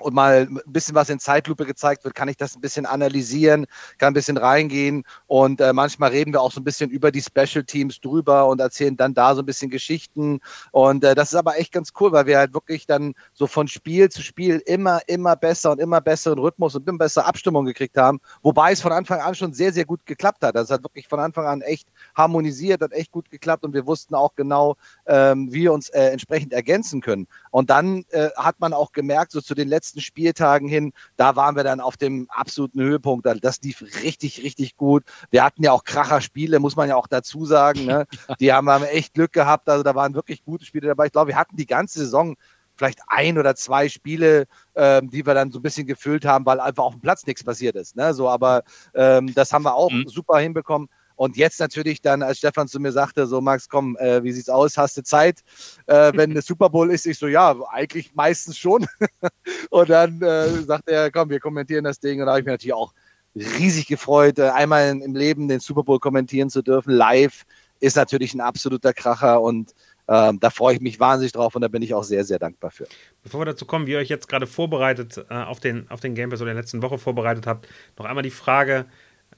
und 0.00 0.14
mal 0.14 0.48
ein 0.48 0.60
bisschen 0.66 0.94
was 0.94 1.08
in 1.08 1.18
Zeitlupe 1.18 1.66
gezeigt 1.66 2.04
wird, 2.04 2.14
kann 2.14 2.28
ich 2.28 2.36
das 2.36 2.54
ein 2.54 2.60
bisschen 2.60 2.86
analysieren, 2.86 3.66
kann 3.98 4.10
ein 4.10 4.14
bisschen 4.14 4.36
reingehen 4.36 5.04
und 5.26 5.60
äh, 5.60 5.72
manchmal 5.72 6.10
reden 6.10 6.32
wir 6.32 6.40
auch 6.40 6.52
so 6.52 6.60
ein 6.60 6.64
bisschen 6.64 6.90
über 6.90 7.10
die 7.10 7.22
Special 7.22 7.64
Teams 7.64 8.00
drüber 8.00 8.46
und 8.46 8.60
erzählen 8.60 8.96
dann 8.96 9.14
da 9.14 9.34
so 9.34 9.42
ein 9.42 9.46
bisschen 9.46 9.70
Geschichten 9.70 10.40
und 10.72 11.04
äh, 11.04 11.14
das 11.14 11.30
ist 11.30 11.36
aber 11.36 11.58
echt 11.58 11.72
ganz 11.72 11.92
cool, 12.00 12.12
weil 12.12 12.26
wir 12.26 12.38
halt 12.38 12.54
wirklich 12.54 12.86
dann 12.86 13.14
so 13.32 13.46
von 13.46 13.68
Spiel 13.68 14.08
zu 14.08 14.22
Spiel 14.22 14.62
immer, 14.66 15.00
immer 15.06 15.36
besser 15.36 15.72
und 15.72 15.80
immer 15.80 16.00
besseren 16.00 16.38
Rhythmus 16.38 16.74
und 16.74 16.88
immer 16.88 16.98
bessere 16.98 17.26
Abstimmung 17.26 17.64
gekriegt 17.64 17.96
haben, 17.96 18.20
wobei 18.42 18.72
es 18.72 18.80
von 18.80 18.92
Anfang 18.92 19.20
an 19.20 19.34
schon 19.34 19.52
sehr, 19.52 19.72
sehr 19.72 19.84
gut 19.84 20.04
geklappt 20.06 20.42
hat. 20.42 20.54
Das 20.54 20.70
hat 20.70 20.82
wirklich 20.82 21.08
von 21.08 21.20
Anfang 21.20 21.46
an 21.46 21.60
echt 21.62 21.88
harmonisiert, 22.14 22.82
hat 22.82 22.92
echt 22.92 23.12
gut 23.12 23.30
geklappt 23.30 23.64
und 23.64 23.74
wir 23.74 23.86
wussten 23.86 24.14
auch 24.14 24.34
genau, 24.34 24.76
ähm, 25.06 25.52
wie 25.52 25.62
wir 25.62 25.72
uns 25.72 25.88
äh, 25.90 26.10
entsprechend 26.10 26.52
ergänzen 26.52 27.00
können. 27.00 27.26
Und 27.50 27.70
dann 27.70 28.04
äh, 28.10 28.28
hat 28.36 28.60
man 28.60 28.72
auch 28.72 28.92
gemerkt, 28.92 29.32
so 29.32 29.40
zu 29.40 29.54
den 29.54 29.68
letzten 29.68 29.87
letzten 29.88 30.00
Spieltagen 30.00 30.68
hin, 30.68 30.92
da 31.16 31.36
waren 31.36 31.56
wir 31.56 31.64
dann 31.64 31.80
auf 31.80 31.96
dem 31.96 32.28
absoluten 32.30 32.80
Höhepunkt. 32.80 33.26
Also 33.26 33.40
das 33.40 33.60
lief 33.62 33.82
richtig, 34.02 34.42
richtig 34.42 34.76
gut. 34.76 35.04
Wir 35.30 35.44
hatten 35.44 35.62
ja 35.62 35.72
auch 35.72 35.84
Kracher-Spiele, 35.84 36.60
muss 36.60 36.76
man 36.76 36.88
ja 36.88 36.96
auch 36.96 37.06
dazu 37.06 37.44
sagen. 37.46 37.86
Ne? 37.86 38.06
Die 38.40 38.52
haben, 38.52 38.68
haben 38.68 38.84
echt 38.84 39.14
Glück 39.14 39.32
gehabt. 39.32 39.68
Also 39.68 39.82
da 39.82 39.94
waren 39.94 40.14
wirklich 40.14 40.44
gute 40.44 40.64
Spiele 40.64 40.88
dabei. 40.88 41.06
Ich 41.06 41.12
glaube, 41.12 41.28
wir 41.28 41.36
hatten 41.36 41.56
die 41.56 41.66
ganze 41.66 42.00
Saison 42.00 42.36
vielleicht 42.76 43.00
ein 43.08 43.38
oder 43.38 43.56
zwei 43.56 43.88
Spiele, 43.88 44.46
ähm, 44.76 45.10
die 45.10 45.26
wir 45.26 45.34
dann 45.34 45.50
so 45.50 45.58
ein 45.58 45.62
bisschen 45.62 45.86
gefüllt 45.86 46.24
haben, 46.24 46.46
weil 46.46 46.60
einfach 46.60 46.84
auf 46.84 46.92
dem 46.92 47.00
Platz 47.00 47.26
nichts 47.26 47.42
passiert 47.42 47.74
ist. 47.74 47.96
Ne? 47.96 48.14
So, 48.14 48.28
aber 48.28 48.62
ähm, 48.94 49.34
das 49.34 49.52
haben 49.52 49.64
wir 49.64 49.74
auch 49.74 49.90
mhm. 49.90 50.06
super 50.06 50.38
hinbekommen. 50.38 50.88
Und 51.18 51.36
jetzt 51.36 51.58
natürlich 51.58 52.00
dann, 52.00 52.22
als 52.22 52.38
Stefan 52.38 52.68
zu 52.68 52.78
mir 52.78 52.92
sagte, 52.92 53.26
so 53.26 53.40
Max, 53.40 53.68
komm, 53.68 53.96
äh, 53.96 54.22
wie 54.22 54.30
sieht's 54.30 54.48
aus? 54.48 54.78
Hast 54.78 54.96
du 54.96 55.02
Zeit? 55.02 55.40
Äh, 55.86 56.12
wenn 56.14 56.32
der 56.32 56.42
Super 56.42 56.70
Bowl 56.70 56.92
ist, 56.92 57.06
ich 57.06 57.18
so, 57.18 57.26
ja, 57.26 57.56
eigentlich 57.72 58.14
meistens 58.14 58.56
schon. 58.56 58.86
und 59.70 59.90
dann 59.90 60.22
äh, 60.22 60.48
sagt 60.62 60.88
er, 60.88 61.10
komm, 61.10 61.30
wir 61.30 61.40
kommentieren 61.40 61.82
das 61.82 61.98
Ding. 61.98 62.20
Und 62.20 62.26
da 62.26 62.32
habe 62.32 62.40
ich 62.40 62.46
mich 62.46 62.52
natürlich 62.52 62.74
auch 62.74 62.94
riesig 63.34 63.88
gefreut, 63.88 64.38
äh, 64.38 64.50
einmal 64.50 64.90
im 64.90 65.16
Leben 65.16 65.48
den 65.48 65.58
Super 65.58 65.82
Bowl 65.82 65.98
kommentieren 65.98 66.50
zu 66.50 66.62
dürfen. 66.62 66.92
Live 66.92 67.44
ist 67.80 67.96
natürlich 67.96 68.32
ein 68.32 68.40
absoluter 68.40 68.92
Kracher 68.92 69.40
und 69.40 69.74
ähm, 70.06 70.38
da 70.38 70.50
freue 70.50 70.76
ich 70.76 70.80
mich 70.80 71.00
wahnsinnig 71.00 71.32
drauf 71.32 71.56
und 71.56 71.62
da 71.62 71.68
bin 71.68 71.82
ich 71.82 71.94
auch 71.94 72.04
sehr, 72.04 72.24
sehr 72.24 72.38
dankbar 72.38 72.70
für. 72.70 72.86
Bevor 73.24 73.40
wir 73.40 73.44
dazu 73.44 73.66
kommen, 73.66 73.88
wie 73.88 73.92
ihr 73.92 73.98
euch 73.98 74.08
jetzt 74.08 74.28
gerade 74.28 74.46
vorbereitet 74.46 75.26
äh, 75.28 75.34
auf, 75.34 75.58
den, 75.58 75.90
auf 75.90 75.98
den 75.98 76.14
Game 76.14 76.30
Pass 76.30 76.40
oder 76.40 76.54
der 76.54 76.62
letzten 76.62 76.80
Woche 76.80 76.96
vorbereitet 76.96 77.48
habt, 77.48 77.66
noch 77.98 78.06
einmal 78.06 78.22
die 78.22 78.30
Frage, 78.30 78.86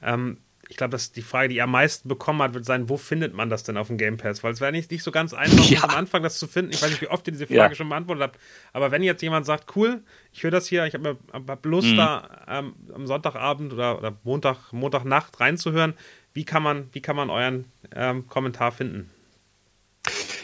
ähm, 0.02 0.36
ich 0.70 0.76
glaube, 0.76 0.92
dass 0.92 1.10
die 1.10 1.22
Frage, 1.22 1.48
die 1.48 1.56
ihr 1.56 1.64
am 1.64 1.72
meisten 1.72 2.08
bekommen 2.08 2.40
hat, 2.42 2.54
wird 2.54 2.64
sein, 2.64 2.88
wo 2.88 2.96
findet 2.96 3.34
man 3.34 3.50
das 3.50 3.64
denn 3.64 3.76
auf 3.76 3.88
dem 3.88 3.98
Game 3.98 4.18
Pass? 4.18 4.44
Weil 4.44 4.52
es 4.52 4.60
wäre 4.60 4.70
nicht, 4.70 4.88
nicht 4.92 5.02
so 5.02 5.10
ganz 5.10 5.34
einfach, 5.34 5.64
ja. 5.68 5.82
am 5.82 5.90
Anfang 5.90 6.22
das 6.22 6.38
zu 6.38 6.46
finden. 6.46 6.70
Ich 6.70 6.80
weiß 6.80 6.90
nicht, 6.90 7.02
wie 7.02 7.08
oft 7.08 7.26
ihr 7.26 7.32
diese 7.32 7.48
Frage 7.48 7.72
ja. 7.72 7.74
schon 7.74 7.88
beantwortet 7.88 8.22
habt. 8.22 8.38
Aber 8.72 8.92
wenn 8.92 9.02
jetzt 9.02 9.20
jemand 9.20 9.46
sagt, 9.46 9.74
cool, 9.74 10.00
ich 10.32 10.44
höre 10.44 10.52
das 10.52 10.68
hier, 10.68 10.86
ich 10.86 10.94
habe 10.94 11.18
hab 11.32 11.66
Lust, 11.66 11.88
mhm. 11.88 11.96
da 11.96 12.44
ähm, 12.46 12.74
am 12.94 13.04
Sonntagabend 13.08 13.72
oder, 13.72 13.98
oder 13.98 14.16
Montag, 14.22 14.72
Montagnacht 14.72 15.40
reinzuhören, 15.40 15.94
wie 16.34 16.44
kann 16.44 16.62
man, 16.62 16.88
wie 16.92 17.02
kann 17.02 17.16
man 17.16 17.30
euren 17.30 17.64
ähm, 17.92 18.28
Kommentar 18.28 18.70
finden? 18.70 19.10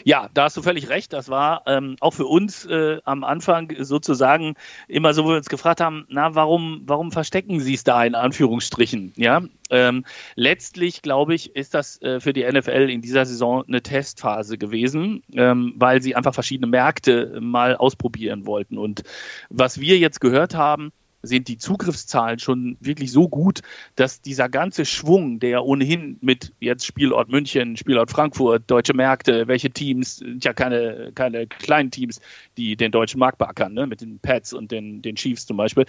Ja, 0.03 0.29
da 0.33 0.43
hast 0.43 0.57
du 0.57 0.61
völlig 0.61 0.89
recht. 0.89 1.13
Das 1.13 1.29
war 1.29 1.63
ähm, 1.65 1.95
auch 1.99 2.13
für 2.13 2.25
uns 2.25 2.65
äh, 2.65 2.99
am 3.05 3.23
Anfang 3.23 3.73
sozusagen 3.79 4.55
immer 4.87 5.13
so, 5.13 5.25
wo 5.25 5.29
wir 5.29 5.37
uns 5.37 5.49
gefragt 5.49 5.81
haben, 5.81 6.05
na, 6.09 6.35
warum, 6.35 6.81
warum 6.85 7.11
verstecken 7.11 7.59
sie 7.59 7.73
es 7.73 7.83
da 7.83 8.03
in 8.03 8.15
Anführungsstrichen? 8.15 9.13
Ja, 9.15 9.41
ähm, 9.69 10.05
letztlich 10.35 11.01
glaube 11.01 11.35
ich, 11.35 11.55
ist 11.55 11.73
das 11.73 12.01
äh, 12.01 12.19
für 12.19 12.33
die 12.33 12.43
NFL 12.43 12.89
in 12.89 13.01
dieser 13.01 13.25
Saison 13.25 13.63
eine 13.67 13.81
Testphase 13.81 14.57
gewesen, 14.57 15.23
ähm, 15.33 15.73
weil 15.75 16.01
sie 16.01 16.15
einfach 16.15 16.33
verschiedene 16.33 16.67
Märkte 16.67 17.37
mal 17.41 17.75
ausprobieren 17.75 18.45
wollten. 18.45 18.77
Und 18.77 19.03
was 19.49 19.79
wir 19.79 19.97
jetzt 19.97 20.21
gehört 20.21 20.55
haben, 20.55 20.91
sind 21.27 21.47
die 21.47 21.57
Zugriffszahlen 21.57 22.39
schon 22.39 22.77
wirklich 22.79 23.11
so 23.11 23.27
gut, 23.29 23.61
dass 23.95 24.21
dieser 24.21 24.49
ganze 24.49 24.85
Schwung, 24.85 25.39
der 25.39 25.63
ohnehin 25.65 26.17
mit 26.21 26.53
jetzt 26.59 26.85
Spielort 26.85 27.29
München, 27.29 27.77
Spielort 27.77 28.11
Frankfurt, 28.11 28.63
deutsche 28.67 28.93
Märkte, 28.93 29.47
welche 29.47 29.69
Teams, 29.69 30.23
ja 30.41 30.53
keine, 30.53 31.11
keine 31.13 31.47
kleinen 31.47 31.91
Teams, 31.91 32.19
die 32.57 32.75
den 32.75 32.91
deutschen 32.91 33.19
Markt 33.19 33.37
beackern, 33.37 33.73
ne, 33.73 33.87
mit 33.87 34.01
den 34.01 34.19
Pets 34.19 34.53
und 34.53 34.71
den, 34.71 35.01
den 35.01 35.15
Chiefs 35.15 35.45
zum 35.45 35.57
Beispiel, 35.57 35.85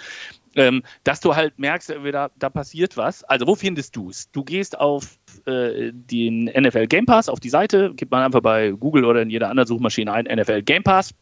ähm, 0.56 0.82
dass 1.04 1.20
du 1.20 1.36
halt 1.36 1.58
merkst, 1.58 1.94
da, 2.12 2.30
da 2.36 2.50
passiert 2.50 2.96
was. 2.96 3.24
Also 3.24 3.46
wo 3.46 3.54
findest 3.54 3.96
du 3.96 4.10
es? 4.10 4.30
Du 4.30 4.44
gehst 4.44 4.78
auf 4.78 5.18
äh, 5.46 5.92
den 5.92 6.44
NFL 6.46 6.86
Game 6.86 7.06
Pass, 7.06 7.28
auf 7.28 7.40
die 7.40 7.50
Seite, 7.50 7.92
gibt 7.94 8.10
man 8.10 8.22
einfach 8.22 8.40
bei 8.40 8.70
Google 8.70 9.04
oder 9.04 9.22
in 9.22 9.30
jeder 9.30 9.50
anderen 9.50 9.66
Suchmaschine 9.66 10.12
ein, 10.12 10.24
NFL 10.24 10.62
Game 10.62 10.82
Pass, 10.82 11.14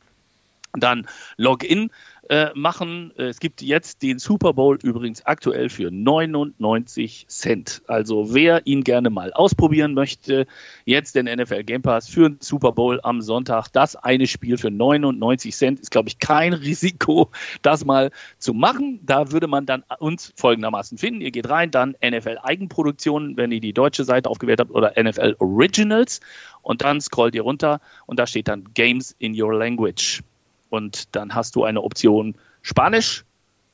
dann 0.80 1.06
Login 1.36 1.90
äh, 2.28 2.50
machen. 2.54 3.12
Es 3.16 3.38
gibt 3.38 3.62
jetzt 3.62 4.02
den 4.02 4.18
Super 4.18 4.52
Bowl 4.52 4.78
übrigens 4.82 5.24
aktuell 5.26 5.68
für 5.68 5.90
99 5.90 7.26
Cent. 7.28 7.82
Also 7.86 8.34
wer 8.34 8.66
ihn 8.66 8.82
gerne 8.82 9.10
mal 9.10 9.32
ausprobieren 9.32 9.94
möchte, 9.94 10.46
jetzt 10.84 11.14
den 11.14 11.26
NFL 11.26 11.62
Game 11.64 11.82
Pass 11.82 12.08
für 12.08 12.28
den 12.28 12.38
Super 12.40 12.72
Bowl 12.72 13.00
am 13.02 13.22
Sonntag. 13.22 13.68
Das 13.72 13.96
eine 13.96 14.26
Spiel 14.26 14.58
für 14.58 14.70
99 14.70 15.54
Cent 15.54 15.80
ist, 15.80 15.90
glaube 15.90 16.08
ich, 16.08 16.18
kein 16.18 16.52
Risiko, 16.52 17.30
das 17.62 17.84
mal 17.84 18.10
zu 18.38 18.54
machen. 18.54 19.00
Da 19.04 19.30
würde 19.30 19.46
man 19.46 19.66
dann 19.66 19.84
uns 19.98 20.32
folgendermaßen 20.36 20.98
finden. 20.98 21.20
Ihr 21.20 21.30
geht 21.30 21.48
rein, 21.48 21.70
dann 21.70 21.94
NFL 22.04 22.38
Eigenproduktionen, 22.42 23.36
wenn 23.36 23.52
ihr 23.52 23.60
die 23.60 23.72
deutsche 23.72 24.04
Seite 24.04 24.28
aufgewählt 24.28 24.60
habt, 24.60 24.72
oder 24.72 24.92
NFL 25.00 25.36
Originals. 25.38 26.20
Und 26.62 26.82
dann 26.82 27.00
scrollt 27.00 27.36
ihr 27.36 27.42
runter 27.42 27.80
und 28.06 28.18
da 28.18 28.26
steht 28.26 28.48
dann 28.48 28.64
Games 28.74 29.14
in 29.20 29.40
Your 29.40 29.54
Language. 29.54 30.22
Und 30.70 31.14
dann 31.14 31.34
hast 31.34 31.56
du 31.56 31.64
eine 31.64 31.82
Option 31.82 32.36
Spanisch, 32.62 33.24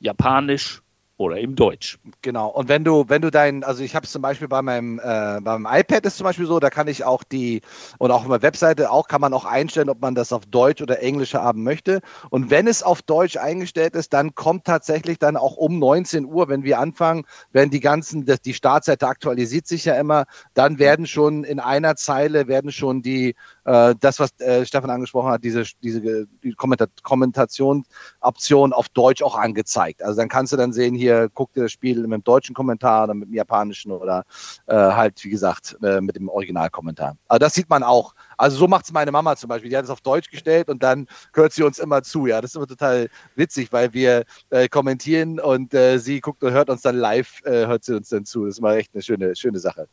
Japanisch 0.01 0.83
oder 1.23 1.37
eben 1.37 1.55
Deutsch. 1.55 1.99
Genau. 2.23 2.49
Und 2.49 2.69
wenn 2.69 2.85
du, 2.85 3.05
wenn 3.09 3.23
du 3.23 3.31
dein, 3.31 3.65
also 3.65 3.83
ich 3.83 3.95
habe 3.95 4.05
es 4.05 4.13
zum 4.13 4.23
Beispiel 4.23 4.49
bei 4.49 4.61
meinem, 4.63 4.99
äh, 4.99 5.41
beim 5.41 5.67
iPad 5.71 6.05
ist 6.05 6.17
zum 6.17 6.25
Beispiel 6.25 6.47
so, 6.47 6.59
da 6.59 6.71
kann 6.71 6.89
ich 6.89 7.05
auch 7.05 7.23
die, 7.23 7.61
und 7.99 8.11
auch 8.11 8.23
auf 8.23 8.29
meiner 8.29 8.43
Webseite 8.43 8.91
auch, 8.91 9.09
kann 9.09 9.21
man 9.21 9.33
auch 9.33 9.45
einstellen, 9.45 9.89
ob 9.89 10.01
man 10.01 10.15
das 10.15 10.33
auf 10.33 10.47
Deutsch 10.47 10.83
oder 10.83 11.01
Englisch 11.01 11.35
haben 11.35 11.63
möchte. 11.63 12.01
Und 12.31 12.51
wenn 12.51 12.67
es 12.67 12.83
auf 12.83 13.03
Deutsch 13.03 13.37
eingestellt 13.37 13.95
ist, 13.95 14.13
dann 14.13 14.35
kommt 14.35 14.65
tatsächlich 14.65 15.19
dann 15.19 15.37
auch 15.37 15.57
um 15.57 15.79
19 15.79 16.25
Uhr, 16.25 16.49
wenn 16.49 16.65
wir 16.65 16.79
anfangen, 16.79 17.25
wenn 17.53 17.71
die 17.71 17.81
ganzen, 17.81 18.27
die 18.45 18.55
Startseite 18.55 19.07
aktualisiert 19.07 19.67
sich 19.67 19.85
ja 19.85 19.95
immer, 19.95 20.25
dann 20.55 20.79
werden 20.79 21.07
schon 21.07 21.45
in 21.45 21.61
einer 21.61 21.97
Zeile 21.97 22.49
werden 22.49 22.73
schon 22.73 23.03
die, 23.03 23.35
äh, 23.65 23.95
das, 23.99 24.19
was 24.19 24.39
äh, 24.41 24.67
Stefan 24.67 24.91
angesprochen 24.91 25.31
hat, 25.31 25.45
diese, 25.45 25.65
diese 25.83 26.27
die 26.43 26.55
Kommentationsoption 26.55 28.73
auf 28.73 28.89
Deutsch 28.89 29.23
auch 29.23 29.37
angezeigt. 29.37 30.03
Also 30.03 30.21
dann 30.21 30.29
kannst 30.29 30.53
du 30.53 30.57
dann 30.57 30.73
sehen, 30.73 30.95
hier 30.95 31.29
guck 31.33 31.53
dir 31.53 31.63
das 31.63 31.73
Spiel 31.73 32.01
mit 32.01 32.13
dem 32.13 32.25
deutschen 32.25 32.55
Kommentar 32.55 33.05
oder 33.05 33.15
mit 33.15 33.29
dem 33.29 33.35
japanischen 33.35 33.93
oder 33.93 34.25
äh, 34.67 34.75
halt, 34.75 35.23
wie 35.25 35.31
gesagt, 35.31 35.77
äh, 35.83 36.01
mit 36.01 36.17
dem 36.17 36.29
Originalkommentar. 36.29 37.17
Also 37.29 37.39
das 37.39 37.55
sieht 37.55 37.71
man 37.71 37.83
auch. 37.83 38.15
Also 38.37 38.57
so 38.57 38.67
macht 38.67 38.87
es 38.87 38.93
meine 38.93 39.13
Mama 39.13 39.37
zum 39.37 39.49
Beispiel. 39.49 39.71
Die 39.71 39.77
hat 39.77 39.85
es 39.85 39.91
auf 39.91 40.01
Deutsch 40.01 40.31
gestellt 40.31 40.69
und 40.69 40.83
dann 40.83 41.07
hört 41.33 41.53
sie 41.53 41.63
uns 41.63 41.79
immer 41.79 42.03
zu. 42.03 42.27
Ja, 42.27 42.41
das 42.41 42.53
ist 42.53 42.57
immer 42.57 42.67
total 42.67 43.09
witzig, 43.37 43.73
weil 43.73 43.93
wir 43.93 44.25
äh, 44.51 44.69
kommentieren 44.69 45.39
und 45.39 45.75
äh, 45.75 45.99
sie 45.99 46.21
guckt 46.21 46.43
und 46.43 46.53
hört 46.53 46.71
uns 46.71 46.83
dann 46.83 46.97
live, 46.97 47.41
äh, 47.45 47.67
hört 47.67 47.85
sie 47.85 47.97
uns 47.97 48.09
dann 48.09 48.25
zu. 48.25 48.47
Das 48.47 48.57
ist 48.57 48.61
mal 48.61 48.77
echt 48.77 48.95
eine 48.95 49.03
schöne, 49.03 49.37
schöne 49.37 49.59
Sache. 49.59 49.89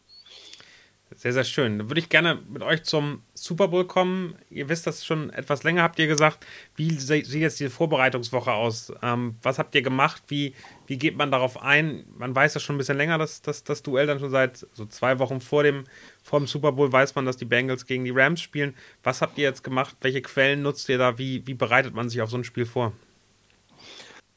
Sehr, 1.19 1.34
sehr 1.34 1.43
schön. 1.43 1.79
Dann 1.79 1.89
würde 1.89 1.99
ich 1.99 2.08
gerne 2.08 2.39
mit 2.47 2.63
euch 2.63 2.84
zum 2.84 3.23
Super 3.34 3.67
Bowl 3.67 3.86
kommen. 3.86 4.36
Ihr 4.49 4.69
wisst 4.69 4.88
das 4.88 5.05
schon 5.05 5.29
etwas 5.32 5.63
länger, 5.63 5.84
habt 5.84 5.99
ihr 5.99 6.08
gesagt. 6.08 6.45
Wie 6.77 6.91
sieht 6.91 7.27
jetzt 7.34 7.60
diese 7.60 7.69
Vorbereitungswoche 7.69 8.53
aus? 8.53 8.93
Ähm, 9.01 9.36
was 9.41 9.60
habt 9.60 9.75
ihr 9.75 9.82
gemacht? 9.82 10.23
Wie, 10.29 10.53
wie 10.88 10.97
geht 10.97 11.17
man 11.17 11.29
darauf 11.29 11.62
ein? 11.62 12.05
Man 12.17 12.34
weiß 12.34 12.53
ja 12.53 12.62
schon 12.62 12.75
ein 12.75 12.77
bisschen 12.77 12.95
länger, 12.95 13.17
dass, 13.17 13.41
dass 13.41 13.65
das 13.65 13.84
Duell 13.84 14.08
dann 14.08 14.19
schon 14.21 14.29
seit 14.29 14.65
so 14.71 14.86
zwei 14.86 15.19
Wochen 15.19 15.41
vor 15.41 15.63
dem, 15.63 15.84
vor 16.23 16.39
dem 16.39 16.47
Super 16.47 16.71
Bowl 16.71 16.89
weiß 16.89 17.13
man, 17.15 17.25
dass 17.25 17.36
die 17.36 17.43
Bengals 17.43 17.86
gegen 17.86 18.05
die 18.05 18.12
Rams 18.12 18.39
spielen. 18.39 18.73
Was 19.03 19.21
habt 19.21 19.38
ihr 19.38 19.43
jetzt 19.43 19.65
gemacht? 19.65 19.97
Welche 19.99 20.21
Quellen 20.21 20.62
nutzt 20.62 20.88
ihr 20.88 20.99
da? 20.99 21.17
Wie, 21.17 21.45
wie 21.45 21.53
bereitet 21.53 21.93
man 21.93 22.08
sich 22.08 22.21
auf 22.21 22.29
so 22.29 22.38
ein 22.38 22.45
Spiel 22.45 22.65
vor? 22.65 22.93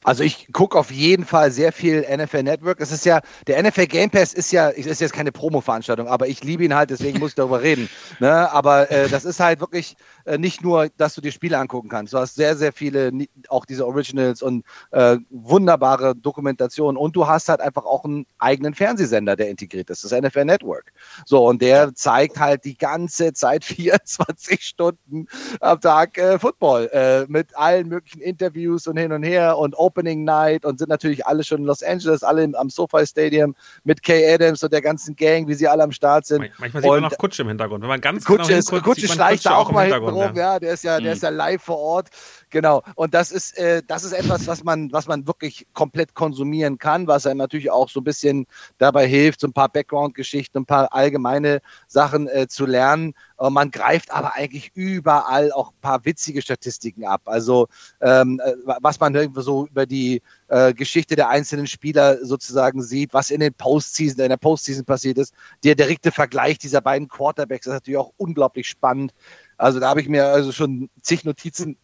Also 0.05 0.25
ich 0.25 0.49
gucke 0.53 0.79
auf 0.79 0.91
jeden 0.91 1.25
Fall 1.25 1.51
sehr 1.51 1.73
viel 1.73 2.01
NFL 2.03 2.43
Network. 2.43 2.81
Es 2.81 2.91
ist 2.91 3.05
ja, 3.05 3.21
der 3.47 3.63
NFL 3.63 3.87
Game 3.87 4.11
Pass 4.11 4.33
ist 4.33 4.51
ja, 4.53 4.69
ist 4.69 5.01
jetzt 5.01 5.13
keine 5.13 5.33
Promo-Veranstaltung, 5.33 6.09
aber 6.09 6.29
ich 6.29 6.43
liebe 6.43 6.65
ihn 6.65 6.75
halt, 6.75 6.91
deswegen 6.91 7.19
muss 7.19 7.31
ich 7.31 7.35
darüber 7.37 7.63
reden. 7.63 7.89
Ne? 8.19 8.51
Aber 8.53 8.91
äh, 8.91 9.09
das 9.09 9.25
ist 9.25 9.39
halt 9.41 9.61
wirklich 9.61 9.97
äh, 10.25 10.39
nicht 10.39 10.63
nur, 10.63 10.89
dass 10.97 11.15
du 11.15 11.21
dir 11.21 11.33
Spiele 11.33 11.59
angucken 11.59 11.89
kannst. 11.89 12.13
Du 12.13 12.19
hast 12.19 12.35
sehr, 12.35 12.57
sehr 12.57 12.73
viele, 12.73 13.13
auch 13.49 13.65
diese 13.65 13.87
Originals 13.87 14.43
und 14.43 14.65
äh, 14.91 15.17
wunderbare 15.31 16.15
Dokumentationen 16.15 16.97
und 16.97 17.17
du 17.17 17.27
hast 17.27 17.49
halt 17.49 17.61
einfach 17.61 17.85
auch 17.85 18.05
einen 18.05 18.27
eigenen 18.39 18.75
Fernsehsender, 18.75 19.37
der 19.37 19.49
integriert 19.49 19.89
ist, 19.91 20.05
das 20.05 20.13
NFL 20.13 20.45
Network. 20.45 20.93
So, 21.27 21.47
und 21.47 21.63
der 21.63 21.95
zeigt 21.95 22.39
halt 22.39 22.65
die 22.65 22.77
ganze 22.77 23.33
Zeit 23.33 23.65
24 23.73 24.63
Stunden 24.63 25.27
am 25.61 25.81
Tag 25.81 26.19
äh, 26.19 26.39
Football 26.39 26.91
äh, 26.93 27.25
mit 27.29 27.57
allen 27.57 27.89
möglichen 27.89 28.21
Interviews 28.21 28.87
und 28.87 28.97
hin 28.97 29.13
und 29.13 29.23
her 29.23 29.57
und 29.57 29.75
Open 29.79 30.03
Opening 30.03 30.25
Night 30.25 30.65
und 30.65 30.79
sind 30.79 30.89
natürlich 30.89 31.27
alle 31.27 31.45
schon 31.45 31.59
in 31.59 31.65
Los 31.65 31.83
Angeles, 31.83 32.23
alle 32.23 32.51
am 32.55 32.71
SoFi 32.71 33.07
Stadium 33.07 33.55
mit 33.85 34.03
Kay 34.03 34.35
Adams 34.35 34.63
und 34.63 34.73
der 34.73 34.83
ganzen 34.83 35.15
Gang, 35.15 35.47
wie 35.49 35.55
sie 35.55 35.69
alle 35.69 35.83
am 35.83 35.93
Start 35.93 36.27
sind. 36.27 36.51
Manchmal 36.59 36.83
sieht 36.83 36.91
und 36.91 37.01
man 37.01 37.11
noch 37.11 37.19
Kutsche 37.19 37.43
im 37.43 37.49
Hintergrund. 37.49 37.83
Wenn 37.83 37.89
man 37.89 38.01
ganz 38.01 38.25
Kutsche, 38.25 38.49
genau 38.49 38.57
hinguckt, 38.57 38.83
Kutsche 38.85 39.09
schleicht 39.09 39.47
da 39.47 39.57
auch 39.57 39.71
mal 39.71 39.87
hinten 39.87 40.12
rum, 40.13 40.37
ja. 40.37 40.55
ja. 40.55 40.59
der 40.59 40.73
ist 40.73 40.85
ja, 40.85 40.99
der 40.99 41.11
mhm. 41.11 41.17
ist 41.17 41.23
ja 41.23 41.29
live 41.31 41.63
vor 41.63 41.79
Ort. 41.79 42.09
Genau. 42.51 42.83
Und 42.95 43.15
das 43.15 43.33
ist, 43.33 43.57
äh, 43.59 43.83
das 43.87 44.05
ist 44.05 44.13
etwas, 44.13 44.47
was 44.47 44.63
man, 44.65 44.93
was 44.93 45.07
man 45.07 45.27
wirklich 45.27 45.67
komplett 45.73 46.15
konsumieren 46.15 46.79
kann, 46.79 47.07
was 47.07 47.27
einem 47.27 47.39
natürlich 47.39 47.71
auch 47.71 47.89
so 47.89 48.01
ein 48.01 48.05
bisschen 48.05 48.47
dabei 48.79 49.07
hilft, 49.07 49.41
so 49.41 49.47
ein 49.47 49.53
paar 49.53 49.69
Background-Geschichten, 49.69 50.59
ein 50.59 50.67
paar 50.67 50.93
allgemeine 50.93 51.61
Sachen 51.89 52.29
äh, 52.29 52.47
zu 52.49 52.67
lernen. 52.67 53.15
Und 53.37 53.55
man 53.55 53.71
greift 53.71 54.13
aber 54.13 54.35
eigentlich 54.35 54.71
überall 54.75 55.51
auch 55.53 55.71
ein 55.71 55.81
paar 55.81 56.05
witzige 56.05 56.43
Statistiken 56.43 57.05
ab. 57.05 57.23
Also 57.25 57.69
ähm, 58.01 58.41
äh, 58.45 58.53
was 58.81 59.01
man 59.01 59.15
irgendwo 59.15 59.41
so 59.41 59.67
über 59.67 59.87
die 59.87 60.23
äh, 60.49 60.75
Geschichte 60.75 61.17
der 61.17 61.29
einzelnen 61.29 61.67
Spieler 61.67 62.25
sozusagen 62.25 62.83
sieht, 62.83 63.15
was 63.15 63.31
in 63.31 63.41
den 63.41 63.55
Postseason, 63.55 64.23
in 64.23 64.29
der 64.29 64.37
Postseason 64.37 64.85
passiert 64.85 65.19
ist. 65.19 65.35
Der 65.65 65.75
direkte 65.75 66.13
Vergleich 66.13 66.59
dieser 66.59 66.81
beiden 66.81 67.09
Quarterbacks 67.09 67.67
ist 67.67 67.73
natürlich 67.73 67.99
auch 67.99 68.13
unglaublich 68.19 68.69
spannend. 68.69 69.13
Also 69.57 69.81
da 69.81 69.89
habe 69.89 70.01
ich 70.01 70.09
mir 70.09 70.27
also 70.27 70.53
schon 70.53 70.91
zig 71.01 71.25
Notizen 71.25 71.77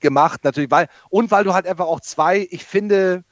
gemacht, 0.00 0.44
natürlich, 0.44 0.70
weil, 0.70 0.88
und 1.10 1.30
weil 1.30 1.44
du 1.44 1.54
halt 1.54 1.66
einfach 1.66 1.86
auch 1.86 2.00
zwei, 2.00 2.48
ich 2.50 2.64
finde, 2.64 3.24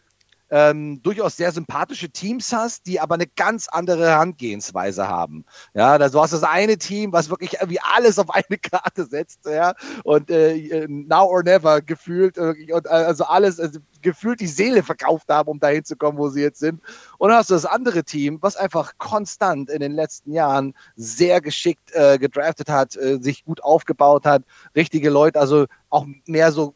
ähm, 0.51 1.03
durchaus 1.03 1.37
sehr 1.37 1.53
sympathische 1.53 2.09
Teams 2.11 2.53
hast, 2.53 2.87
die 2.87 3.01
aber 3.01 3.15
eine 3.15 3.27
ganz 3.27 3.69
andere 3.69 4.09
Herangehensweise 4.09 5.07
haben. 5.07 5.45
Ja, 5.75 5.99
da, 5.99 6.09
du 6.09 6.21
hast 6.21 6.33
das 6.33 6.43
eine 6.43 6.79
Team, 6.79 7.13
was 7.13 7.29
wirklich 7.29 7.55
irgendwie 7.55 7.81
alles 7.81 8.19
auf 8.19 8.31
eine 8.31 8.59
Karte 8.59 9.05
setzt, 9.05 9.45
ja, 9.47 9.75
und 10.05 10.31
äh, 10.31 10.87
now 10.89 11.27
or 11.27 11.43
never 11.43 11.83
gefühlt, 11.83 12.39
und, 12.39 12.57
äh, 12.69 12.89
also 12.89 13.25
alles, 13.25 13.61
also 13.61 13.79
gefühlt 14.03 14.41
die 14.41 14.47
Seele 14.47 14.83
verkauft 14.83 15.29
haben, 15.29 15.49
um 15.49 15.61
dahin 15.61 15.85
zu 15.85 15.97
kommen, 15.97 16.19
wo 16.19 16.29
sie 16.29 16.43
jetzt 16.43 16.61
sind. 16.61 16.81
Und 17.19 17.31
dann 17.31 17.39
hast 17.39 17.51
du 17.51 17.55
das 17.55 17.65
andere 17.65 18.05
Team, 18.05 18.39
was 18.41 18.57
einfach 18.57 18.93
konstant 18.99 19.71
in 19.71 19.81
den 19.81 19.93
letzten 19.93 20.33
Jahren 20.33 20.75
sehr 20.97 21.41
geschickt 21.41 21.93
äh, 21.93 22.19
gedraftet 22.19 22.69
hat, 22.69 22.97
äh, 22.97 23.19
sich 23.21 23.45
gut 23.45 23.63
aufgebaut 23.63 24.27
hat, 24.27 24.43
richtige 24.75 25.11
Leute, 25.11 25.41
also 25.41 25.67
auch 25.91 26.07
mehr 26.27 26.53
so 26.53 26.75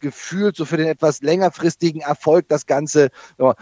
gefühlt 0.00 0.56
so 0.56 0.64
für 0.64 0.76
den 0.76 0.88
etwas 0.88 1.22
längerfristigen 1.22 2.00
Erfolg 2.00 2.48
das 2.48 2.66
Ganze. 2.66 3.10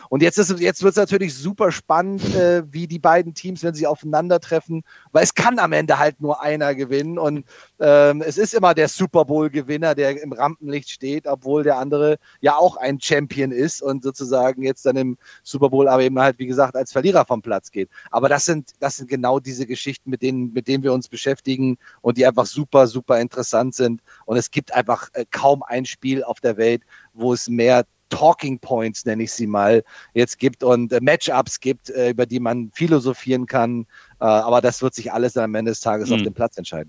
Und 0.09 0.23
jetzt 0.23 0.38
jetzt 0.38 0.83
wird 0.83 0.92
es 0.92 0.97
natürlich 0.97 1.35
super 1.35 1.71
spannend, 1.71 2.35
äh, 2.35 2.62
wie 2.73 2.87
die 2.87 2.99
beiden 2.99 3.35
Teams, 3.35 3.62
wenn 3.62 3.75
sie 3.75 3.87
aufeinandertreffen, 3.87 4.85
weil 5.12 5.25
es 5.25 5.35
kann 5.35 5.59
am 5.59 5.73
Ende 5.73 5.99
halt 5.99 6.21
nur 6.21 6.42
einer 6.42 6.75
gewinnen 6.75 7.19
und 7.19 7.45
ähm, 7.79 8.23
es 8.23 8.38
ist 8.38 8.55
immer 8.55 8.75
der 8.75 8.88
Super 8.88 9.25
Bowl 9.25 9.51
Gewinner, 9.51 9.95
der 9.95 10.23
im 10.23 10.33
Rampenlicht 10.33 10.90
steht, 10.90 11.27
obwohl 11.27 11.62
der 11.62 11.79
andere 11.79 12.19
ja 12.40 12.57
auch 12.57 12.77
ein 12.77 12.96
Champion 13.01 13.53
ist 13.53 13.83
und 13.83 14.03
sozusagen 14.03 14.63
jetzt 14.63 14.87
dann 14.87 14.97
im 14.97 15.19
Super 15.43 15.71
Bowl 15.71 15.89
aber 15.89 16.03
eben 16.03 16.19
halt, 16.19 16.39
wie 16.39 16.47
gesagt, 16.47 16.77
als 16.77 16.93
Verlierer 16.93 17.25
vom 17.25 17.43
Platz 17.43 17.71
geht. 17.71 17.89
Aber 18.11 18.29
das 18.29 18.45
sind, 18.45 18.73
das 18.81 18.97
sind 18.97 19.09
genau 19.09 19.41
diese 19.41 19.67
Geschichten, 19.67 20.11
mit 20.11 20.23
denen, 20.23 20.53
mit 20.53 20.69
denen 20.69 20.83
wir 20.83 20.93
uns 20.93 21.09
beschäftigen 21.09 21.79
und 22.01 22.17
die 22.17 22.27
einfach 22.27 22.47
super, 22.47 22.87
super 22.87 23.21
interessant 23.21 23.75
sind. 23.75 24.01
Und 24.25 24.37
es 24.37 24.51
gibt 24.51 24.73
einfach 24.75 25.09
äh, 25.13 25.25
kaum 25.31 25.63
ein 25.63 25.85
Spiel 25.85 26.23
auf 26.25 26.41
der 26.41 26.57
Welt, 26.57 26.83
wo 27.15 27.33
es 27.33 27.49
mehr 27.49 27.85
Talking 28.09 28.59
Points, 28.59 29.05
nenne 29.05 29.25
ich 29.25 29.33
sie 29.33 29.47
mal, 29.47 29.83
jetzt 30.15 30.39
gibt 30.39 30.63
und 30.63 30.93
äh, 30.93 31.01
Matchups 31.01 31.61
gibt, 31.61 31.91
äh, 31.91 32.11
über 32.11 32.27
die 32.27 32.41
man 32.41 32.71
philosophieren 32.73 33.47
kann. 33.47 33.83
Äh, 34.21 34.25
aber 34.25 34.61
das 34.61 34.83
wird 34.83 34.95
sich 34.95 35.13
alles 35.13 35.37
am 35.37 35.55
Ende 35.55 35.73
des 35.73 35.81
Tages 35.81 36.11
mhm. 36.11 36.15
auf 36.15 36.23
dem 36.23 36.35
Platz 36.35 36.57
entscheiden. 36.57 36.89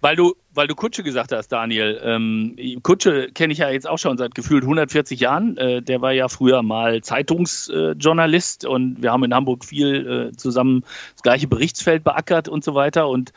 Weil 0.00 0.14
du, 0.14 0.34
weil 0.54 0.68
du 0.68 0.76
Kutsche 0.76 1.02
gesagt 1.02 1.32
hast, 1.32 1.48
Daniel. 1.48 2.00
Ähm, 2.04 2.56
Kutsche 2.82 3.32
kenne 3.32 3.52
ich 3.52 3.58
ja 3.58 3.68
jetzt 3.68 3.88
auch 3.88 3.98
schon 3.98 4.16
seit 4.16 4.34
gefühlt 4.34 4.62
140 4.62 5.18
Jahren. 5.18 5.56
Äh, 5.56 5.82
der 5.82 6.00
war 6.00 6.12
ja 6.12 6.28
früher 6.28 6.62
mal 6.62 7.00
Zeitungsjournalist 7.00 8.64
äh, 8.64 8.68
und 8.68 9.02
wir 9.02 9.10
haben 9.10 9.24
in 9.24 9.34
Hamburg 9.34 9.64
viel 9.64 10.30
äh, 10.30 10.36
zusammen 10.36 10.84
das 11.14 11.22
gleiche 11.22 11.48
Berichtsfeld 11.48 12.04
beackert 12.04 12.48
und 12.48 12.62
so 12.62 12.74
weiter. 12.74 13.08
Und 13.08 13.32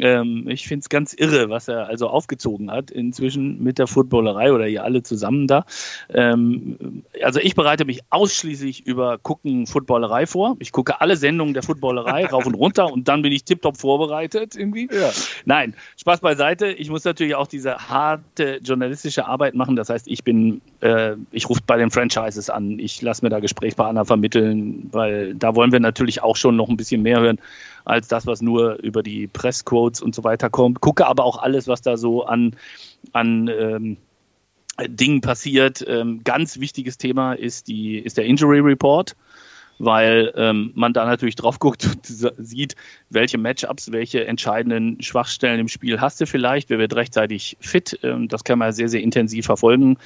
ähm, 0.00 0.48
ich 0.48 0.66
finde 0.66 0.82
es 0.82 0.88
ganz 0.88 1.14
irre, 1.14 1.50
was 1.50 1.68
er 1.68 1.86
also 1.86 2.08
aufgezogen 2.08 2.70
hat 2.70 2.90
inzwischen 2.90 3.62
mit 3.62 3.78
der 3.78 3.86
Footballerei 3.86 4.52
oder 4.52 4.66
ihr 4.66 4.84
alle 4.84 5.02
zusammen 5.02 5.46
da. 5.46 5.64
Ähm, 6.12 7.04
also 7.22 7.40
ich 7.40 7.54
bereite 7.54 7.84
mich 7.84 8.00
ausschließlich 8.10 8.86
über 8.86 9.18
Gucken 9.18 9.66
Footballerei 9.66 10.26
vor. 10.26 10.56
Ich 10.58 10.72
gucke 10.72 11.00
alle 11.00 11.16
Sendungen 11.16 11.54
der 11.54 11.62
Footballerei 11.62 12.26
rauf 12.32 12.46
und 12.46 12.54
runter 12.54 12.92
und 12.92 13.08
dann 13.08 13.22
bin 13.22 13.32
ich 13.32 13.44
tiptop 13.44 13.76
vorbereitet 13.76 14.56
irgendwie. 14.56 14.88
Ja. 14.92 15.10
Nein, 15.44 15.74
Spaß 15.96 16.20
beiseite. 16.20 16.68
Ich 16.68 16.90
muss 16.90 17.04
natürlich 17.04 17.34
auch 17.34 17.46
diese 17.46 17.76
harte 17.76 18.60
journalistische 18.62 19.26
Arbeit 19.26 19.54
machen. 19.54 19.76
Das 19.76 19.90
heißt, 19.90 20.08
ich 20.08 20.24
bin, 20.24 20.60
äh, 20.80 21.16
ich 21.30 21.48
rufe 21.48 21.60
bei 21.66 21.76
den 21.76 21.90
Franchises 21.90 22.50
an. 22.50 22.78
Ich 22.78 23.00
lasse 23.02 23.24
mir 23.24 23.30
da 23.30 23.40
Gesprächspartner 23.40 24.04
vermitteln, 24.04 24.88
weil 24.92 25.34
da 25.34 25.54
wollen 25.54 25.72
wir 25.72 25.80
natürlich 25.80 26.22
auch 26.22 26.36
schon 26.36 26.56
noch 26.56 26.68
ein 26.68 26.76
bisschen 26.76 27.02
mehr 27.02 27.20
hören 27.20 27.38
als 27.84 28.08
das, 28.08 28.26
was 28.26 28.42
nur 28.42 28.82
über 28.82 29.02
die 29.02 29.26
Pressquotes 29.26 30.00
und 30.00 30.14
so 30.14 30.24
weiter 30.24 30.50
kommt. 30.50 30.80
Gucke 30.80 31.06
aber 31.06 31.24
auch 31.24 31.38
alles, 31.38 31.68
was 31.68 31.82
da 31.82 31.96
so 31.96 32.24
an, 32.24 32.56
an 33.12 33.48
ähm, 33.48 33.96
Dingen 34.86 35.20
passiert. 35.20 35.84
Ähm, 35.86 36.22
ganz 36.24 36.60
wichtiges 36.60 36.98
Thema 36.98 37.34
ist, 37.34 37.68
die, 37.68 37.98
ist 37.98 38.16
der 38.16 38.24
Injury 38.24 38.60
Report 38.60 39.14
weil 39.78 40.32
ähm, 40.36 40.72
man 40.74 40.92
da 40.92 41.04
natürlich 41.04 41.36
drauf 41.36 41.58
guckt 41.58 41.84
und 41.86 42.06
sieht, 42.38 42.76
welche 43.10 43.38
Matchups, 43.38 43.92
welche 43.92 44.26
entscheidenden 44.26 45.02
Schwachstellen 45.02 45.60
im 45.60 45.68
Spiel 45.68 46.00
hast 46.00 46.20
du 46.20 46.26
vielleicht, 46.26 46.70
wer 46.70 46.78
wird 46.78 46.94
rechtzeitig 46.94 47.56
fit. 47.60 47.98
Ähm, 48.02 48.28
das 48.28 48.44
kann 48.44 48.58
man 48.58 48.72
sehr, 48.72 48.88
sehr 48.88 49.02
intensiv 49.02 49.46
verfolgen. 49.46 49.98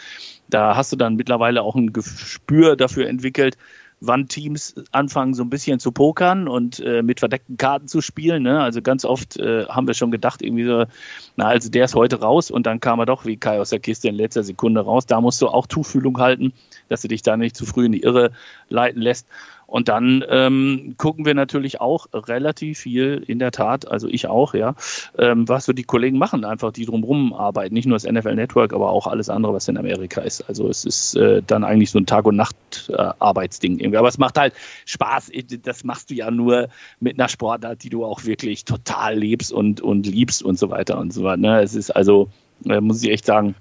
Da 0.49 0.77
hast 0.77 0.93
du 0.93 0.97
dann 0.97 1.17
mittlerweile 1.17 1.62
auch 1.62 1.75
ein 1.75 1.93
Gespür 1.93 2.77
dafür 2.77 3.09
entwickelt, 3.09 3.57
wann 4.00 4.28
Teams 4.28 4.74
anfangen, 4.92 5.34
so 5.34 5.42
ein 5.42 5.50
bisschen 5.50 5.80
zu 5.80 5.92
pokern 5.92 6.48
und 6.48 6.80
äh, 6.80 7.02
mit 7.02 7.18
verdeckten 7.18 7.56
Karten 7.56 7.88
zu 7.88 8.00
spielen. 8.00 8.42
Ne? 8.42 8.61
Also 8.61 8.80
ganz 8.82 9.04
oft 9.04 9.37
äh, 9.38 9.66
haben 9.66 9.87
wir 9.87 9.94
schon 9.94 10.11
gedacht, 10.11 10.42
irgendwie 10.42 10.64
so, 10.64 10.84
na, 11.37 11.46
also 11.46 11.68
der 11.70 11.84
ist 11.84 11.94
heute 11.94 12.20
raus 12.20 12.50
und 12.50 12.66
dann 12.66 12.80
kam 12.80 13.00
er 13.00 13.06
doch 13.06 13.24
wie 13.24 13.37
Kai 13.37 13.61
aus 13.61 13.70
der 13.70 13.80
Kiste 13.80 14.08
in 14.08 14.14
letzter 14.14 14.44
Sekunde 14.44 14.80
raus. 14.80 15.06
Da 15.06 15.20
musst 15.20 15.42
du 15.42 15.48
auch 15.48 15.66
Tuchfühlung 15.66 16.18
halten, 16.18 16.52
dass 16.88 17.02
du 17.02 17.08
dich 17.08 17.22
da 17.22 17.37
nicht 17.37 17.56
zu 17.56 17.66
früh 17.66 17.87
in 17.87 17.92
die 17.92 18.02
Irre 18.02 18.30
leiten 18.68 19.02
lässt. 19.02 19.26
Und 19.68 19.88
dann 19.88 20.24
ähm, 20.31 20.94
gucken 20.96 21.26
wir 21.26 21.35
natürlich 21.35 21.78
auch 21.78 22.07
relativ 22.14 22.78
viel, 22.78 23.22
in 23.26 23.38
der 23.38 23.50
Tat, 23.50 23.87
also 23.87 24.09
ich 24.09 24.26
auch, 24.26 24.54
ja, 24.54 24.74
ähm, 25.18 25.46
was 25.46 25.66
so 25.66 25.74
die 25.74 25.83
Kollegen 25.83 26.16
machen, 26.16 26.46
einfach 26.46 26.72
die 26.72 26.87
drumherum 26.87 27.35
arbeiten. 27.35 27.74
Nicht 27.74 27.85
nur 27.85 27.94
das 27.96 28.11
NFL 28.11 28.35
Network, 28.35 28.72
aber 28.72 28.88
auch 28.88 29.07
alles 29.07 29.28
andere, 29.28 29.52
was 29.52 29.68
in 29.68 29.76
Amerika 29.76 30.22
ist. 30.22 30.40
Also 30.48 30.70
es 30.70 30.87
ist 30.87 31.16
äh, 31.16 31.42
dann 31.46 31.64
eigentlich 31.64 31.90
so 31.90 31.98
ein 31.98 32.07
Tag- 32.07 32.24
und 32.24 32.37
Nacht-Arbeitsding 32.37 33.78
äh, 33.78 33.83
irgendwie. 33.83 33.98
Aber 33.98 34.09
es 34.09 34.16
macht 34.16 34.38
halt 34.38 34.54
Spaß. 34.87 35.33
Das 35.62 35.85
machst 35.85 36.09
du 36.09 36.14
ja 36.14 36.31
nur 36.31 36.68
mit 37.00 37.18
einer 37.18 37.28
Sportart, 37.28 37.85
die 37.85 37.90
du 37.90 38.07
auch 38.07 38.24
wirklich 38.24 38.64
total 38.64 39.18
lebst 39.18 39.52
und, 39.52 39.83
und 39.83 40.07
liebst 40.07 40.42
und 40.42 40.59
so 40.59 40.70
weiter 40.70 40.98
und 40.98 41.12
so 41.12 41.24
weiter. 41.24 41.37
Ne? 41.37 41.61
Es 41.61 41.74
ist 41.74 41.90
also, 41.90 42.31
äh, 42.64 42.81
muss 42.81 43.02
ich 43.02 43.11
echt 43.11 43.26
sagen, 43.26 43.54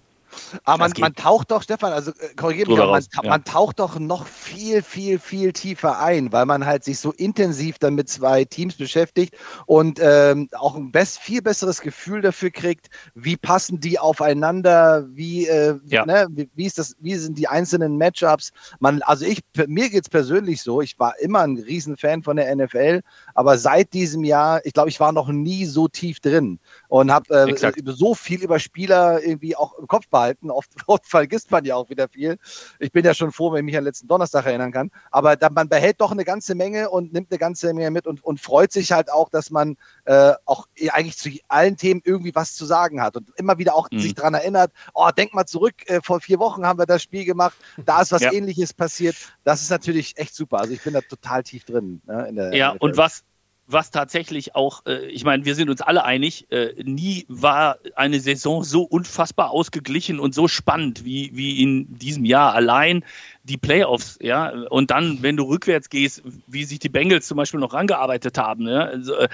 aber 0.64 0.78
man, 0.78 0.94
man, 1.00 1.16
taucht 1.16 1.52
doch, 1.52 1.64
Stefan, 1.64 1.94
also 1.94 2.12
äh, 2.12 2.34
korrigiere 2.36 2.70
mich, 2.70 2.78
man, 2.78 3.04
ja. 3.24 3.30
man, 3.30 3.44
taucht 3.44 3.80
doch 3.80 4.00
noch 4.00 4.26
viel, 4.26 4.82
viel, 4.82 5.20
viel 5.20 5.54
tiefer 5.54 6.00
ein, 6.00 6.32
weil 6.32 6.46
man 6.46 6.66
halt 6.66 6.84
sich 6.84 7.00
so 7.00 7.12
intensiv 7.14 7.80
dann 7.80 7.96
mit 7.96 8.10
zwei 8.10 8.46
Teams 8.46 8.76
beschäftigt 8.76 9.36
und 9.66 10.00
ähm, 10.02 10.50
auch 10.54 10.76
ein 10.76 10.92
best, 10.92 11.20
viel 11.20 11.42
besseres 11.42 11.82
Gefühl 11.82 12.22
dafür 12.22 12.52
kriegt, 12.52 12.88
wie 13.16 13.38
passen 13.38 13.80
die 13.80 14.00
aufeinander, 14.00 15.06
wie, 15.10 15.48
äh, 15.48 15.80
ja. 15.86 16.06
ne, 16.06 16.28
wie, 16.32 16.50
wie, 16.56 16.66
ist 16.66 16.78
das, 16.78 16.96
wie 17.00 17.16
sind 17.16 17.38
die 17.38 17.48
einzelnen 17.48 17.98
Matchups. 17.98 18.52
Man, 18.80 19.02
also 19.04 19.26
ich, 19.26 19.42
mir 19.68 19.90
geht 19.90 20.04
es 20.04 20.10
persönlich 20.10 20.62
so, 20.62 20.82
ich 20.82 20.98
war 21.00 21.18
immer 21.20 21.42
ein 21.42 21.58
Riesenfan 21.58 22.24
von 22.24 22.38
der 22.38 22.56
NFL, 22.56 23.02
aber 23.34 23.58
seit 23.58 23.94
diesem 23.94 24.24
Jahr, 24.24 24.66
ich 24.66 24.74
glaube, 24.74 24.90
ich 24.90 25.00
war 25.00 25.12
noch 25.12 25.30
nie 25.30 25.66
so 25.66 25.88
tief 25.88 26.20
drin 26.20 26.60
und 26.88 27.12
habe 27.12 27.48
äh, 27.50 27.72
so 27.86 28.16
viel 28.16 28.44
über 28.44 28.60
Spieler 28.60 29.22
irgendwie 29.22 29.56
auch 29.56 29.78
im 29.78 29.88
Kopf 29.88 30.08
behalten. 30.10 30.50
Oft, 30.52 30.72
oft, 30.88 31.06
vergisst 31.06 31.52
man 31.52 31.66
ja 31.66 31.76
auch 31.76 31.90
wieder 31.90 32.08
viel. 32.08 32.38
Ich 32.80 32.92
bin 32.92 33.06
ja 33.06 33.14
schon 33.14 33.32
froh, 33.32 33.52
wenn 33.52 33.60
ich 33.60 33.66
mich 33.66 33.78
an 33.78 33.84
letzten 33.84 34.08
Donnerstag 34.08 34.46
erinnern 34.46 34.72
kann. 34.72 34.92
Aber 35.12 35.36
da, 35.36 35.50
man 35.50 35.70
behält 35.70 36.02
doch 36.02 36.12
eine 36.12 36.26
ganze 36.26 36.56
Menge 36.56 36.90
und 36.90 37.14
nimmt 37.14 37.32
eine 37.32 37.40
ganze 37.40 37.74
Menge 37.74 37.92
mit 37.92 38.08
und, 38.08 38.24
und 38.24 38.40
freut 38.40 38.72
sich 38.72 38.92
halt 38.92 39.12
auch, 39.12 39.30
dass 39.30 39.50
man 39.50 39.78
äh, 40.06 40.34
auch 40.46 40.68
eigentlich 40.92 41.18
zu 41.18 41.30
allen 41.48 41.78
Themen 41.78 42.02
irgendwie 42.04 42.34
was 42.34 42.56
zu 42.56 42.66
sagen 42.66 43.02
hat 43.02 43.16
und 43.16 43.30
immer 43.36 43.58
wieder 43.58 43.76
auch 43.76 43.90
mhm. 43.92 44.00
sich 44.00 44.16
daran 44.16 44.34
erinnert, 44.34 44.72
oh, 44.94 45.10
denk 45.16 45.34
mal 45.34 45.46
zurück, 45.46 45.76
äh, 45.88 46.00
vor 46.02 46.22
vier 46.22 46.40
Wochen 46.40 46.66
haben 46.66 46.80
wir 46.80 46.86
das 46.86 47.04
Spiel 47.04 47.26
gemacht, 47.26 47.56
da 47.86 48.02
ist 48.02 48.12
was 48.12 48.22
ja. 48.22 48.32
ähnliches 48.32 48.74
passiert. 48.74 49.16
Das 49.44 49.62
ist 49.62 49.70
natürlich 49.70 50.18
echt 50.18 50.36
super. 50.36 50.60
Also 50.60 50.74
ich 50.74 50.82
bin 50.84 50.94
da 50.94 51.02
total 51.02 51.44
tief 51.44 51.66
drin. 51.66 52.02
Ne, 52.06 52.56
ja, 52.56 52.72
und 52.80 52.98
was, 52.98 53.24
was 53.68 53.92
tatsächlich 53.92 54.56
auch, 54.56 54.86
äh, 54.86 55.06
ich 55.08 55.26
meine, 55.26 55.46
wir 55.46 55.54
sind 55.54 55.70
uns 55.70 55.82
alle 55.82 56.06
einig, 56.06 56.50
äh, 56.52 56.74
nie 56.84 57.26
war 57.28 57.78
eine 57.96 58.20
Saison 58.20 58.64
so 58.64 58.84
unfassbar 58.84 59.52
ausgeglichen 59.52 60.20
und 60.20 60.34
so 60.34 60.48
spannend 60.48 61.04
wie, 61.04 61.32
wie 61.34 61.62
in 61.62 61.98
diesem 61.98 62.24
Jahr. 62.24 62.54
Allein 62.54 63.04
die 63.44 63.58
Playoffs, 63.58 64.18
ja, 64.22 64.50
und 64.70 64.90
dann, 64.92 65.22
wenn 65.22 65.36
du 65.36 65.44
rückwärts 65.44 65.90
gehst, 65.90 66.24
wie 66.48 66.64
sich 66.64 66.80
die 66.80 66.90
Bengals 66.90 67.28
zum 67.28 67.38
Beispiel 67.38 67.60
noch 67.60 67.74
rangearbeitet 67.74 68.38
haben. 68.38 68.68
Ja? 68.68 68.86
Also, 68.86 69.16
äh, 69.16 69.28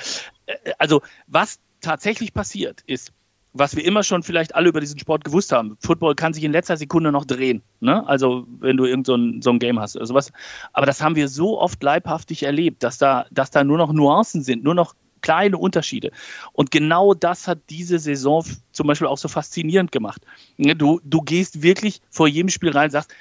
also 0.79 1.01
was 1.27 1.59
tatsächlich 1.81 2.33
passiert 2.33 2.81
ist, 2.87 3.13
was 3.53 3.75
wir 3.75 3.85
immer 3.85 4.03
schon 4.03 4.23
vielleicht 4.23 4.55
alle 4.55 4.69
über 4.69 4.79
diesen 4.79 4.99
Sport 4.99 5.23
gewusst 5.23 5.51
haben. 5.51 5.77
Football 5.79 6.15
kann 6.15 6.33
sich 6.33 6.43
in 6.43 6.51
letzter 6.51 6.75
Sekunde 6.75 7.11
noch 7.11 7.25
drehen. 7.25 7.61
Ne? 7.79 8.05
Also 8.07 8.47
wenn 8.59 8.77
du 8.77 8.85
irgend 8.85 9.05
so 9.05 9.15
ein, 9.15 9.41
so 9.41 9.51
ein 9.51 9.59
Game 9.59 9.79
hast 9.79 9.95
oder 9.95 10.05
sowas. 10.05 10.31
Aber 10.73 10.85
das 10.85 11.01
haben 11.01 11.15
wir 11.15 11.27
so 11.27 11.59
oft 11.59 11.81
leibhaftig 11.81 12.43
erlebt, 12.43 12.83
dass 12.83 12.97
da, 12.97 13.25
dass 13.31 13.51
da 13.51 13.63
nur 13.63 13.77
noch 13.77 13.93
Nuancen 13.93 14.41
sind, 14.41 14.63
nur 14.63 14.73
noch 14.73 14.95
kleine 15.21 15.57
Unterschiede. 15.57 16.11
Und 16.51 16.71
genau 16.71 17.13
das 17.13 17.47
hat 17.47 17.59
diese 17.69 17.99
Saison 17.99 18.43
zum 18.71 18.87
Beispiel 18.87 19.07
auch 19.07 19.17
so 19.17 19.27
faszinierend 19.27 19.91
gemacht. 19.91 20.21
Ne, 20.57 20.75
du, 20.75 20.99
du 21.03 21.21
gehst 21.21 21.61
wirklich 21.61 22.01
vor 22.09 22.27
jedem 22.27 22.49
Spiel 22.49 22.71
rein 22.71 22.85
und 22.85 22.91
sagst, 22.91 23.13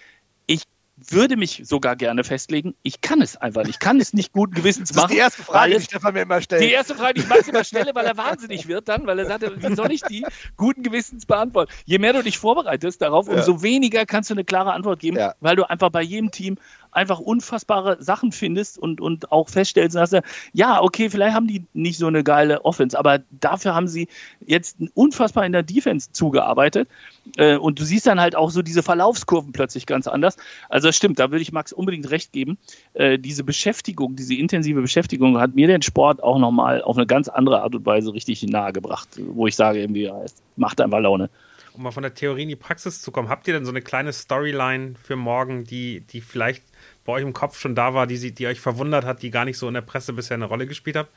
ich 0.46 0.62
würde 0.96 1.37
mich 1.37 1.62
sogar 1.64 1.96
gerne 1.96 2.22
festlegen. 2.22 2.74
Ich 2.83 3.00
kann 3.00 3.22
es 3.22 3.37
einfach 3.37 3.62
nicht. 3.62 3.74
Ich 3.74 3.78
kann 3.78 4.00
es 4.00 4.12
nicht 4.12 4.33
guten 4.33 4.55
Gewissens 4.55 4.94
machen. 4.94 5.05
Das 5.05 5.11
ist 5.11 5.14
die 5.14 5.20
erste 5.20 5.42
Frage, 5.42 5.78
die 5.78 5.85
Stefan 5.85 6.14
mir 6.14 6.22
immer 6.22 6.40
stellt. 6.40 6.62
Die 6.62 6.70
erste 6.70 6.94
Frage, 6.94 7.14
die 7.14 7.20
ich 7.40 7.48
immer 7.48 7.64
stelle, 7.64 7.94
weil 7.94 8.05
er 8.05 8.16
wahnsinnig 8.16 8.68
wird 8.68 8.88
dann, 8.88 9.07
weil 9.07 9.18
er 9.18 9.26
sagt, 9.26 9.42
wie 9.42 9.74
soll 9.74 9.90
ich 9.90 10.02
die 10.02 10.24
guten 10.57 10.83
Gewissens 10.83 11.26
beantworten? 11.26 11.72
Je 11.85 11.98
mehr 11.98 12.12
du 12.12 12.22
dich 12.22 12.38
vorbereitest 12.38 13.00
darauf, 13.00 13.28
umso 13.28 13.52
ja. 13.52 13.62
weniger 13.62 14.07
kannst 14.07 14.31
du 14.31 14.35
eine 14.35 14.44
klare 14.44 14.72
Antwort 14.72 15.00
geben, 15.00 15.16
ja. 15.16 15.35
weil 15.40 15.57
du 15.57 15.68
einfach 15.68 15.90
bei 15.90 16.02
jedem 16.02 16.31
Team 16.31 16.59
einfach 16.92 17.18
unfassbare 17.18 18.02
Sachen 18.02 18.33
findest 18.33 18.78
und, 18.78 19.00
und 19.00 19.33
auch 19.33 19.48
feststellst, 19.48 19.96
dass 19.96 20.12
er, 20.12 20.22
ja, 20.52 20.81
okay, 20.81 21.11
vielleicht 21.11 21.35
haben 21.35 21.46
die 21.46 21.64
nicht 21.72 21.98
so 21.98 22.07
eine 22.07 22.22
geile 22.22 22.64
Offense, 22.64 22.98
aber 22.98 23.20
dafür 23.31 23.74
haben 23.74 23.88
sie 23.88 24.09
jetzt 24.46 24.76
unfassbar 24.94 25.44
in 25.44 25.52
der 25.52 25.62
Defense 25.62 26.12
zugearbeitet. 26.12 26.88
Äh, 27.37 27.57
und 27.57 27.81
du 27.81 27.85
siehst 27.85 28.07
dann 28.07 28.20
halt 28.20 28.37
auch 28.37 28.50
so 28.50 28.62
diese 28.62 28.83
Verlaufskurven 28.83 29.52
plötzlich 29.52 29.87
ganz 29.87 30.07
anders. 30.07 30.37
Also 30.68 30.88
das 30.88 30.96
stimmt, 30.96 31.18
da 31.18 31.31
würde 31.31 31.42
ich 31.42 31.52
Max 31.52 31.72
unbedingt 31.72 32.11
recht 32.11 32.33
geben. 32.33 32.59
Äh, 32.94 33.18
diese 33.18 33.44
Beschäftigung, 33.44 34.16
diese 34.16 34.35
intensive 34.35 34.83
Beschäftigung 34.83 35.38
hat 35.38 35.55
mir 35.55 35.66
den 35.66 35.83
Sport 35.83 36.22
auch 36.22 36.38
nochmal 36.38 36.83
auf 36.83 36.96
eine 36.96 37.07
ganz 37.07 37.28
andere 37.28 37.62
Art 37.62 37.74
und 37.74 37.87
Weise 37.87 38.12
richtig 38.12 38.42
nahe 38.42 38.72
gebracht, 38.72 39.09
wo 39.16 39.46
ich 39.46 39.57
sage, 39.57 39.81
irgendwie, 39.81 40.07
es 40.24 40.35
macht 40.57 40.81
einfach 40.81 41.00
Laune 41.00 41.31
um 41.74 41.83
mal 41.83 41.90
von 41.90 42.02
der 42.02 42.14
Theorie 42.14 42.42
in 42.42 42.48
die 42.48 42.57
Praxis 42.57 43.00
zu 43.00 43.11
kommen, 43.12 43.28
habt 43.28 43.48
ihr 43.48 43.55
denn 43.55 43.64
so 43.64 43.70
eine 43.70 43.81
kleine 43.81 44.12
Storyline 44.12 44.94
für 45.02 45.16
morgen, 45.16 45.64
die, 45.64 46.00
die 46.00 46.20
vielleicht 46.20 46.62
bei 47.04 47.12
euch 47.12 47.22
im 47.22 47.32
Kopf 47.32 47.58
schon 47.58 47.74
da 47.74 47.94
war, 47.94 48.06
die, 48.06 48.32
die 48.32 48.46
euch 48.46 48.60
verwundert 48.60 49.04
hat, 49.04 49.22
die 49.22 49.30
gar 49.30 49.44
nicht 49.44 49.58
so 49.58 49.68
in 49.68 49.74
der 49.74 49.80
Presse 49.80 50.12
bisher 50.12 50.36
eine 50.36 50.44
Rolle 50.44 50.66
gespielt 50.66 50.96
hat? 50.96 51.08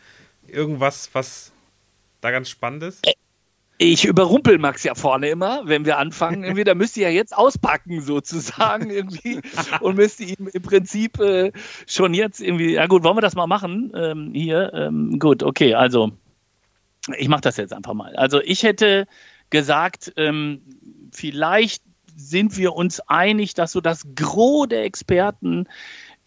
Irgendwas, 0.47 1.09
was 1.13 1.51
da 2.21 2.31
ganz 2.31 2.49
spannend 2.49 2.83
ist? 2.83 3.05
Ich 3.77 4.05
überrumpel 4.05 4.57
Max 4.57 4.83
ja 4.83 4.95
vorne 4.95 5.27
immer, 5.27 5.63
wenn 5.65 5.83
wir 5.83 5.97
anfangen. 5.97 6.45
Irgendwie, 6.45 6.63
da 6.63 6.75
müsst 6.75 6.95
ihr 6.95 7.09
ja 7.09 7.13
jetzt 7.13 7.35
auspacken, 7.35 8.01
sozusagen, 8.01 8.89
irgendwie. 8.89 9.41
Und 9.81 9.97
müsst 9.97 10.21
ihr 10.21 10.39
ihm 10.39 10.47
im 10.47 10.61
Prinzip 10.61 11.19
äh, 11.19 11.51
schon 11.85 12.13
jetzt 12.13 12.39
irgendwie, 12.39 12.73
ja 12.73 12.87
gut, 12.87 13.03
wollen 13.03 13.17
wir 13.17 13.21
das 13.21 13.35
mal 13.35 13.47
machen? 13.47 13.91
Ähm, 13.93 14.31
hier, 14.33 14.71
ähm, 14.73 15.19
gut, 15.19 15.43
okay, 15.43 15.73
also 15.73 16.13
ich 17.17 17.27
mache 17.27 17.41
das 17.41 17.57
jetzt 17.57 17.73
einfach 17.73 17.93
mal. 17.93 18.15
Also 18.15 18.41
ich 18.41 18.63
hätte 18.63 19.07
gesagt, 19.49 20.13
ähm, 20.15 20.61
vielleicht 21.11 21.83
sind 22.15 22.57
wir 22.57 22.73
uns 22.73 22.99
einig, 23.01 23.53
dass 23.53 23.71
so 23.71 23.81
das 23.81 24.05
Gros 24.15 24.67
der 24.67 24.83
Experten 24.83 25.67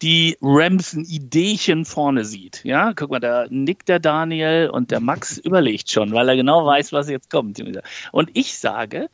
die 0.01 0.37
Rams 0.41 0.93
ein 0.93 1.03
Ideechen 1.03 1.83
vorne 1.83 2.23
sieht. 2.23 2.63
Ja, 2.63 2.93
guck 2.93 3.11
mal, 3.11 3.19
da 3.19 3.47
nickt 3.49 3.89
der 3.89 3.99
Daniel 3.99 4.69
und 4.71 4.91
der 4.91 5.01
Max 5.01 5.37
überlegt 5.43 5.91
schon, 5.91 6.13
weil 6.13 6.29
er 6.29 6.35
genau 6.35 6.65
weiß, 6.65 6.93
was 6.93 7.09
jetzt 7.09 7.29
kommt. 7.29 7.61
Und 8.11 8.29
ich 8.33 8.57
sage, 8.57 9.09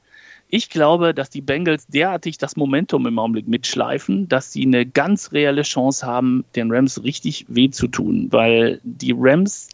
ich 0.47 0.69
glaube, 0.69 1.13
dass 1.13 1.31
die 1.31 1.41
Bengals 1.41 1.87
derartig 1.87 2.37
das 2.37 2.55
Momentum 2.55 3.07
im 3.07 3.17
Augenblick 3.17 3.47
mitschleifen, 3.47 4.29
dass 4.29 4.53
sie 4.53 4.63
eine 4.63 4.85
ganz 4.85 5.31
reelle 5.31 5.63
Chance 5.63 6.05
haben, 6.05 6.45
den 6.55 6.71
Rams 6.71 7.03
richtig 7.03 7.45
weh 7.47 7.71
zu 7.71 7.87
tun, 7.87 8.27
weil 8.31 8.79
die 8.83 9.13
Rams 9.17 9.69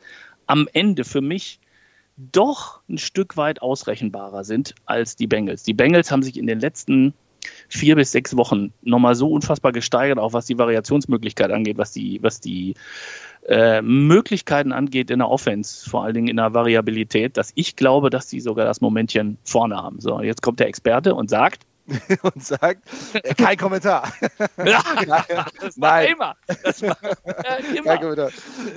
am 0.47 0.69
Ende 0.71 1.03
für 1.03 1.21
mich 1.21 1.59
doch 2.31 2.81
ein 2.89 2.97
Stück 2.97 3.37
weit 3.37 3.61
ausrechenbarer 3.61 4.43
sind 4.43 4.75
als 4.85 5.15
die 5.15 5.27
Bengals. 5.27 5.63
Die 5.63 5.73
Bengals 5.73 6.11
haben 6.11 6.23
sich 6.23 6.37
in 6.37 6.47
den 6.47 6.59
letzten 6.59 7.13
vier 7.67 7.95
bis 7.95 8.11
sechs 8.11 8.37
Wochen 8.37 8.71
nochmal 8.81 9.15
so 9.15 9.29
unfassbar 9.31 9.71
gesteigert, 9.71 10.19
auch 10.19 10.33
was 10.33 10.45
die 10.45 10.57
Variationsmöglichkeit 10.57 11.51
angeht, 11.51 11.77
was 11.77 11.91
die, 11.91 12.21
was 12.21 12.39
die 12.39 12.75
äh, 13.47 13.81
Möglichkeiten 13.81 14.71
angeht 14.71 15.09
in 15.09 15.19
der 15.19 15.29
Offense, 15.29 15.89
vor 15.89 16.03
allen 16.03 16.13
Dingen 16.13 16.27
in 16.27 16.37
der 16.37 16.53
Variabilität, 16.53 17.37
dass 17.37 17.51
ich 17.55 17.75
glaube, 17.75 18.09
dass 18.09 18.27
die 18.27 18.39
sogar 18.39 18.65
das 18.65 18.81
Momentchen 18.81 19.37
vorne 19.43 19.77
haben. 19.77 19.99
So, 19.99 20.21
jetzt 20.21 20.41
kommt 20.41 20.59
der 20.59 20.67
Experte 20.67 21.15
und 21.15 21.29
sagt, 21.29 21.63
und 22.21 22.43
sagt, 22.43 22.83
äh, 23.13 23.33
kein 23.33 23.57
Kommentar. 23.57 24.11
Ja, 24.65 24.83
das 25.59 25.77
Nein. 25.77 26.13
immer. 26.13 26.35
Das 26.63 26.81
war, 26.81 26.97
immer. 27.75 28.29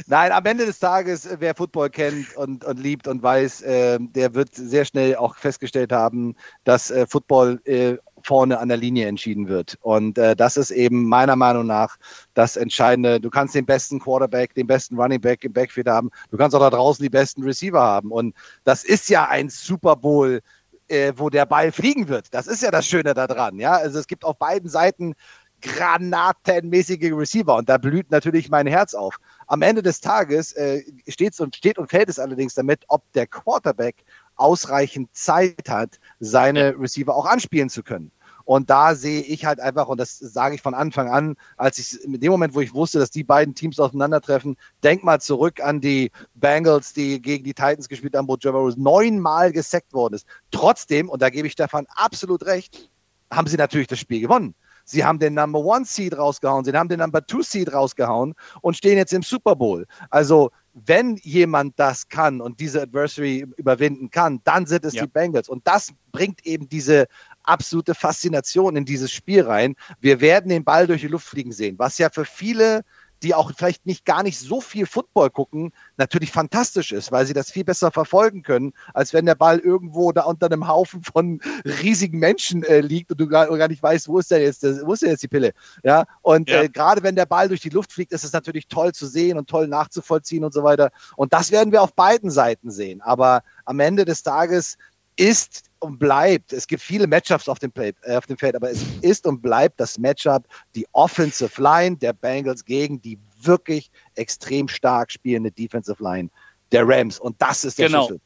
Nein, 0.06 0.32
am 0.32 0.46
Ende 0.46 0.66
des 0.66 0.78
Tages, 0.78 1.26
äh, 1.26 1.36
wer 1.40 1.54
Football 1.54 1.90
kennt 1.90 2.34
und, 2.36 2.64
und 2.64 2.78
liebt 2.78 3.06
und 3.08 3.22
weiß, 3.22 3.62
äh, 3.62 3.98
der 4.00 4.34
wird 4.34 4.54
sehr 4.54 4.84
schnell 4.84 5.16
auch 5.16 5.36
festgestellt 5.36 5.92
haben, 5.92 6.34
dass 6.64 6.90
äh, 6.90 7.06
Football 7.06 7.60
äh, 7.64 7.96
vorne 8.24 8.58
an 8.58 8.68
der 8.68 8.78
Linie 8.78 9.06
entschieden 9.06 9.48
wird. 9.48 9.78
Und 9.82 10.18
äh, 10.18 10.34
das 10.34 10.56
ist 10.56 10.70
eben 10.70 11.04
meiner 11.08 11.36
Meinung 11.36 11.66
nach 11.66 11.96
das 12.32 12.56
Entscheidende. 12.56 13.20
Du 13.20 13.30
kannst 13.30 13.54
den 13.54 13.66
besten 13.66 14.00
Quarterback, 14.00 14.54
den 14.54 14.66
besten 14.66 14.98
Running 14.98 15.20
Back 15.20 15.44
im 15.44 15.52
Backfield 15.52 15.88
haben. 15.88 16.10
Du 16.30 16.36
kannst 16.36 16.56
auch 16.56 16.60
da 16.60 16.70
draußen 16.70 17.02
die 17.02 17.10
besten 17.10 17.42
Receiver 17.42 17.80
haben. 17.80 18.10
Und 18.10 18.34
das 18.64 18.84
ist 18.84 19.08
ja 19.10 19.28
ein 19.28 19.50
Super 19.50 19.96
Bowl 19.96 20.40
äh, 20.88 21.12
wo 21.16 21.30
der 21.30 21.46
Ball 21.46 21.72
fliegen 21.72 22.08
wird. 22.08 22.32
Das 22.32 22.46
ist 22.46 22.62
ja 22.62 22.70
das 22.70 22.86
Schöne 22.86 23.14
daran. 23.14 23.58
Ja? 23.58 23.72
Also 23.72 23.98
es 23.98 24.06
gibt 24.06 24.24
auf 24.24 24.38
beiden 24.38 24.68
Seiten 24.68 25.14
granatenmäßige 25.62 27.12
Receiver 27.12 27.56
und 27.56 27.68
da 27.68 27.78
blüht 27.78 28.10
natürlich 28.10 28.50
mein 28.50 28.66
Herz 28.66 28.92
auf. 28.92 29.18
Am 29.46 29.62
Ende 29.62 29.82
des 29.82 30.00
Tages 30.00 30.52
äh, 30.52 30.82
steht 31.08 31.38
und 31.40 31.56
steht 31.56 31.78
und 31.78 31.88
fällt 31.88 32.08
es 32.08 32.18
allerdings 32.18 32.54
damit, 32.54 32.84
ob 32.88 33.10
der 33.12 33.26
Quarterback 33.26 34.04
ausreichend 34.36 35.14
Zeit 35.14 35.68
hat, 35.68 35.98
seine 36.20 36.78
Receiver 36.78 37.14
auch 37.14 37.24
anspielen 37.24 37.70
zu 37.70 37.82
können. 37.82 38.10
Und 38.44 38.70
da 38.70 38.94
sehe 38.94 39.22
ich 39.22 39.46
halt 39.46 39.60
einfach, 39.60 39.88
und 39.88 39.98
das 39.98 40.18
sage 40.18 40.54
ich 40.54 40.62
von 40.62 40.74
Anfang 40.74 41.08
an, 41.08 41.36
als 41.56 41.78
ich 41.78 42.02
in 42.04 42.20
dem 42.20 42.30
Moment, 42.30 42.54
wo 42.54 42.60
ich 42.60 42.74
wusste, 42.74 42.98
dass 42.98 43.10
die 43.10 43.24
beiden 43.24 43.54
Teams 43.54 43.80
aufeinandertreffen, 43.80 44.56
denk 44.82 45.02
mal 45.02 45.20
zurück 45.20 45.60
an 45.60 45.80
die 45.80 46.10
Bengals, 46.34 46.92
die 46.92 47.20
gegen 47.20 47.44
die 47.44 47.54
Titans 47.54 47.88
gespielt 47.88 48.14
haben, 48.16 48.28
wo 48.28 48.36
Trevor 48.36 48.60
Rose 48.60 48.80
neunmal 48.80 49.52
gesackt 49.52 49.92
worden 49.92 50.14
ist. 50.14 50.26
Trotzdem, 50.50 51.08
und 51.08 51.22
da 51.22 51.30
gebe 51.30 51.46
ich 51.46 51.52
Stefan 51.54 51.86
absolut 51.96 52.44
recht, 52.44 52.90
haben 53.30 53.48
sie 53.48 53.56
natürlich 53.56 53.88
das 53.88 53.98
Spiel 53.98 54.20
gewonnen. 54.20 54.54
Sie 54.84 55.04
haben 55.04 55.18
den 55.18 55.34
Number 55.34 55.60
One 55.60 55.86
Seed 55.86 56.16
rausgehauen, 56.16 56.64
sie 56.64 56.72
haben 56.72 56.90
den 56.90 57.00
Number 57.00 57.26
Two 57.26 57.42
Seed 57.42 57.72
rausgehauen 57.72 58.34
und 58.60 58.76
stehen 58.76 58.98
jetzt 58.98 59.14
im 59.14 59.22
Super 59.22 59.56
Bowl. 59.56 59.86
Also 60.10 60.50
wenn 60.74 61.16
jemand 61.22 61.78
das 61.78 62.08
kann 62.08 62.40
und 62.40 62.60
diese 62.60 62.82
Adversary 62.82 63.46
überwinden 63.56 64.10
kann, 64.10 64.40
dann 64.44 64.66
sind 64.66 64.84
es 64.84 64.94
ja. 64.94 65.02
die 65.02 65.08
Bengals. 65.08 65.48
Und 65.48 65.66
das 65.66 65.90
bringt 66.12 66.44
eben 66.44 66.68
diese 66.68 67.06
absolute 67.44 67.94
Faszination 67.94 68.76
in 68.76 68.84
dieses 68.84 69.12
Spiel 69.12 69.42
rein. 69.42 69.76
Wir 70.00 70.20
werden 70.20 70.48
den 70.48 70.64
Ball 70.64 70.86
durch 70.86 71.02
die 71.02 71.08
Luft 71.08 71.26
fliegen 71.26 71.52
sehen, 71.52 71.78
was 71.78 71.98
ja 71.98 72.10
für 72.10 72.24
viele 72.24 72.84
die 73.24 73.34
auch 73.34 73.50
vielleicht 73.56 73.86
nicht 73.86 74.04
gar 74.04 74.22
nicht 74.22 74.38
so 74.38 74.60
viel 74.60 74.86
Football 74.86 75.30
gucken, 75.30 75.72
natürlich 75.96 76.30
fantastisch 76.30 76.92
ist, 76.92 77.10
weil 77.10 77.26
sie 77.26 77.32
das 77.32 77.50
viel 77.50 77.64
besser 77.64 77.90
verfolgen 77.90 78.42
können, 78.42 78.72
als 78.92 79.12
wenn 79.14 79.24
der 79.24 79.34
Ball 79.34 79.58
irgendwo 79.58 80.12
da 80.12 80.24
unter 80.24 80.46
einem 80.46 80.68
Haufen 80.68 81.02
von 81.02 81.40
riesigen 81.64 82.18
Menschen 82.18 82.62
äh, 82.64 82.80
liegt 82.80 83.10
und 83.10 83.20
du 83.20 83.26
gar, 83.26 83.46
gar, 83.56 83.68
nicht 83.68 83.82
weißt, 83.82 84.08
wo 84.08 84.18
ist 84.18 84.30
denn 84.30 84.42
jetzt, 84.42 84.62
wo 84.62 84.92
ist 84.92 85.02
denn 85.02 85.10
jetzt 85.10 85.22
die 85.22 85.28
Pille? 85.28 85.52
Ja, 85.82 86.04
und 86.22 86.50
ja. 86.50 86.62
äh, 86.62 86.68
gerade 86.68 87.02
wenn 87.02 87.16
der 87.16 87.26
Ball 87.26 87.48
durch 87.48 87.60
die 87.60 87.70
Luft 87.70 87.92
fliegt, 87.92 88.12
ist 88.12 88.24
es 88.24 88.32
natürlich 88.32 88.68
toll 88.68 88.92
zu 88.92 89.06
sehen 89.06 89.38
und 89.38 89.48
toll 89.48 89.68
nachzuvollziehen 89.68 90.44
und 90.44 90.52
so 90.52 90.62
weiter. 90.62 90.90
Und 91.16 91.32
das 91.32 91.50
werden 91.50 91.72
wir 91.72 91.82
auf 91.82 91.94
beiden 91.94 92.30
Seiten 92.30 92.70
sehen. 92.70 93.00
Aber 93.00 93.42
am 93.64 93.80
Ende 93.80 94.04
des 94.04 94.22
Tages 94.22 94.76
ist 95.16 95.64
und 95.78 95.98
bleibt, 95.98 96.52
es 96.52 96.66
gibt 96.66 96.82
viele 96.82 97.06
Matchups 97.06 97.48
auf 97.48 97.58
dem, 97.58 97.70
Play, 97.70 97.92
äh, 98.02 98.16
auf 98.16 98.26
dem 98.26 98.36
Feld, 98.36 98.56
aber 98.56 98.70
es 98.70 98.82
ist 99.02 99.26
und 99.26 99.42
bleibt 99.42 99.78
das 99.78 99.98
Matchup 99.98 100.46
die 100.74 100.86
Offensive 100.92 101.60
Line 101.60 101.96
der 101.96 102.12
Bengals 102.12 102.64
gegen 102.64 103.00
die 103.00 103.18
wirklich 103.42 103.90
extrem 104.14 104.68
stark 104.68 105.12
spielende 105.12 105.50
Defensive 105.50 106.02
Line 106.02 106.30
der 106.72 106.88
Rams. 106.88 107.18
Und 107.18 107.40
das 107.40 107.64
ist 107.64 107.78
der 107.78 107.88
genau. 107.88 108.06
Schlüssel. 108.06 108.20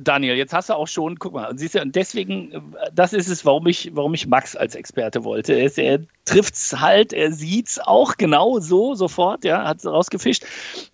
Daniel, 0.00 0.36
jetzt 0.36 0.52
hast 0.52 0.70
du 0.70 0.74
auch 0.74 0.88
schon, 0.88 1.18
guck 1.18 1.34
mal, 1.34 1.56
siehst 1.56 1.74
du, 1.74 1.80
und 1.80 1.94
deswegen, 1.94 2.52
äh, 2.52 2.60
das 2.94 3.12
ist 3.12 3.28
es, 3.28 3.44
warum 3.44 3.66
ich, 3.66 3.90
warum 3.94 4.14
ich 4.14 4.26
Max 4.26 4.56
als 4.56 4.74
Experte 4.74 5.24
wollte. 5.24 5.54
Er, 5.54 5.76
er 5.78 6.00
trifft's 6.24 6.78
halt, 6.78 7.12
er 7.12 7.32
sieht's 7.32 7.78
auch 7.78 8.16
genau 8.16 8.58
so, 8.58 8.94
sofort, 8.94 9.44
ja, 9.44 9.64
hat 9.64 9.78
es 9.78 9.86
rausgefischt. 9.86 10.44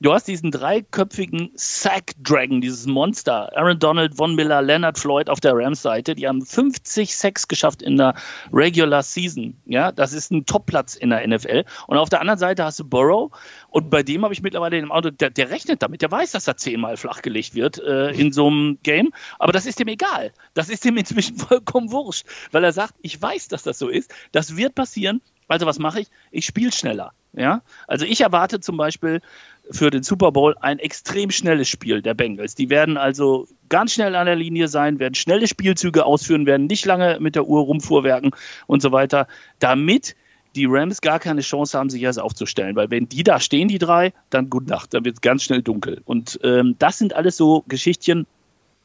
Du 0.00 0.12
hast 0.12 0.28
diesen 0.28 0.50
dreiköpfigen 0.50 1.50
Sack 1.54 2.12
Dragon, 2.22 2.60
dieses 2.60 2.86
Monster, 2.86 3.50
Aaron 3.56 3.78
Donald, 3.78 4.14
Von 4.14 4.34
Miller, 4.34 4.62
Leonard 4.62 4.98
Floyd 4.98 5.28
auf 5.28 5.40
der 5.40 5.54
Rams-Seite, 5.54 6.14
die 6.14 6.28
haben 6.28 6.42
50 6.44 7.16
Sacks 7.16 7.48
geschafft 7.48 7.82
in 7.82 7.96
der 7.96 8.14
Regular 8.52 9.02
Season, 9.02 9.56
ja, 9.64 9.90
das 9.90 10.12
ist 10.12 10.30
ein 10.30 10.44
Topplatz 10.44 10.94
in 10.94 11.10
der 11.10 11.26
NFL. 11.26 11.64
Und 11.86 11.96
auf 11.96 12.10
der 12.10 12.20
anderen 12.20 12.38
Seite 12.38 12.64
hast 12.64 12.78
du 12.78 12.84
Burrow, 12.84 13.30
und 13.72 13.88
bei 13.88 14.02
dem 14.02 14.22
habe 14.22 14.34
ich 14.34 14.42
mittlerweile 14.42 14.78
im 14.78 14.92
Auto, 14.92 15.08
der, 15.10 15.30
der, 15.30 15.48
rechnet 15.48 15.82
damit, 15.82 16.02
der 16.02 16.10
weiß, 16.10 16.32
dass 16.32 16.46
er 16.46 16.58
zehnmal 16.58 16.98
flachgelegt 16.98 17.54
wird 17.54 17.78
äh, 17.78 18.10
in 18.10 18.30
so 18.30 18.46
einem 18.46 18.78
Game, 18.82 18.91
aber 19.38 19.52
das 19.52 19.66
ist 19.66 19.80
ihm 19.80 19.88
egal. 19.88 20.32
Das 20.54 20.68
ist 20.68 20.84
ihm 20.84 20.96
inzwischen 20.96 21.36
vollkommen 21.48 21.90
wurscht, 21.90 22.26
weil 22.50 22.64
er 22.64 22.72
sagt, 22.72 22.94
ich 23.02 23.20
weiß, 23.20 23.48
dass 23.48 23.62
das 23.62 23.78
so 23.78 23.88
ist, 23.88 24.12
das 24.32 24.56
wird 24.56 24.74
passieren, 24.74 25.20
also 25.48 25.66
was 25.66 25.78
mache 25.78 26.00
ich? 26.00 26.08
Ich 26.30 26.46
spiele 26.46 26.72
schneller. 26.72 27.12
Ja, 27.34 27.62
also 27.86 28.04
ich 28.04 28.20
erwarte 28.20 28.60
zum 28.60 28.76
Beispiel, 28.76 29.22
für 29.70 29.90
den 29.90 30.02
Super 30.02 30.32
Bowl 30.32 30.56
ein 30.60 30.78
extrem 30.78 31.30
schnelles 31.30 31.68
Spiel 31.68 32.02
der 32.02 32.14
Bengals. 32.14 32.54
Die 32.54 32.68
werden 32.70 32.96
also 32.96 33.46
ganz 33.68 33.94
schnell 33.94 34.14
an 34.16 34.26
der 34.26 34.36
Linie 34.36 34.68
sein, 34.68 34.98
werden 34.98 35.14
schnelle 35.14 35.46
Spielzüge 35.46 36.04
ausführen, 36.04 36.46
werden 36.46 36.66
nicht 36.66 36.84
lange 36.84 37.18
mit 37.20 37.34
der 37.34 37.46
Uhr 37.46 37.62
rumfuhrwerken 37.62 38.32
und 38.66 38.82
so 38.82 38.92
weiter, 38.92 39.26
damit 39.60 40.16
die 40.54 40.66
Rams 40.68 41.00
gar 41.00 41.18
keine 41.18 41.40
Chance 41.40 41.78
haben, 41.78 41.88
sich 41.88 42.02
erst 42.02 42.20
aufzustellen. 42.20 42.76
Weil 42.76 42.90
wenn 42.90 43.08
die 43.08 43.22
da 43.22 43.40
stehen, 43.40 43.68
die 43.68 43.78
drei, 43.78 44.12
dann 44.30 44.50
gute 44.50 44.68
Nacht, 44.68 44.92
dann 44.92 45.04
wird 45.04 45.16
es 45.16 45.20
ganz 45.20 45.44
schnell 45.44 45.62
dunkel. 45.62 46.02
Und 46.04 46.38
ähm, 46.42 46.76
das 46.78 46.98
sind 46.98 47.14
alles 47.14 47.36
so 47.36 47.64
Geschichtchen, 47.68 48.26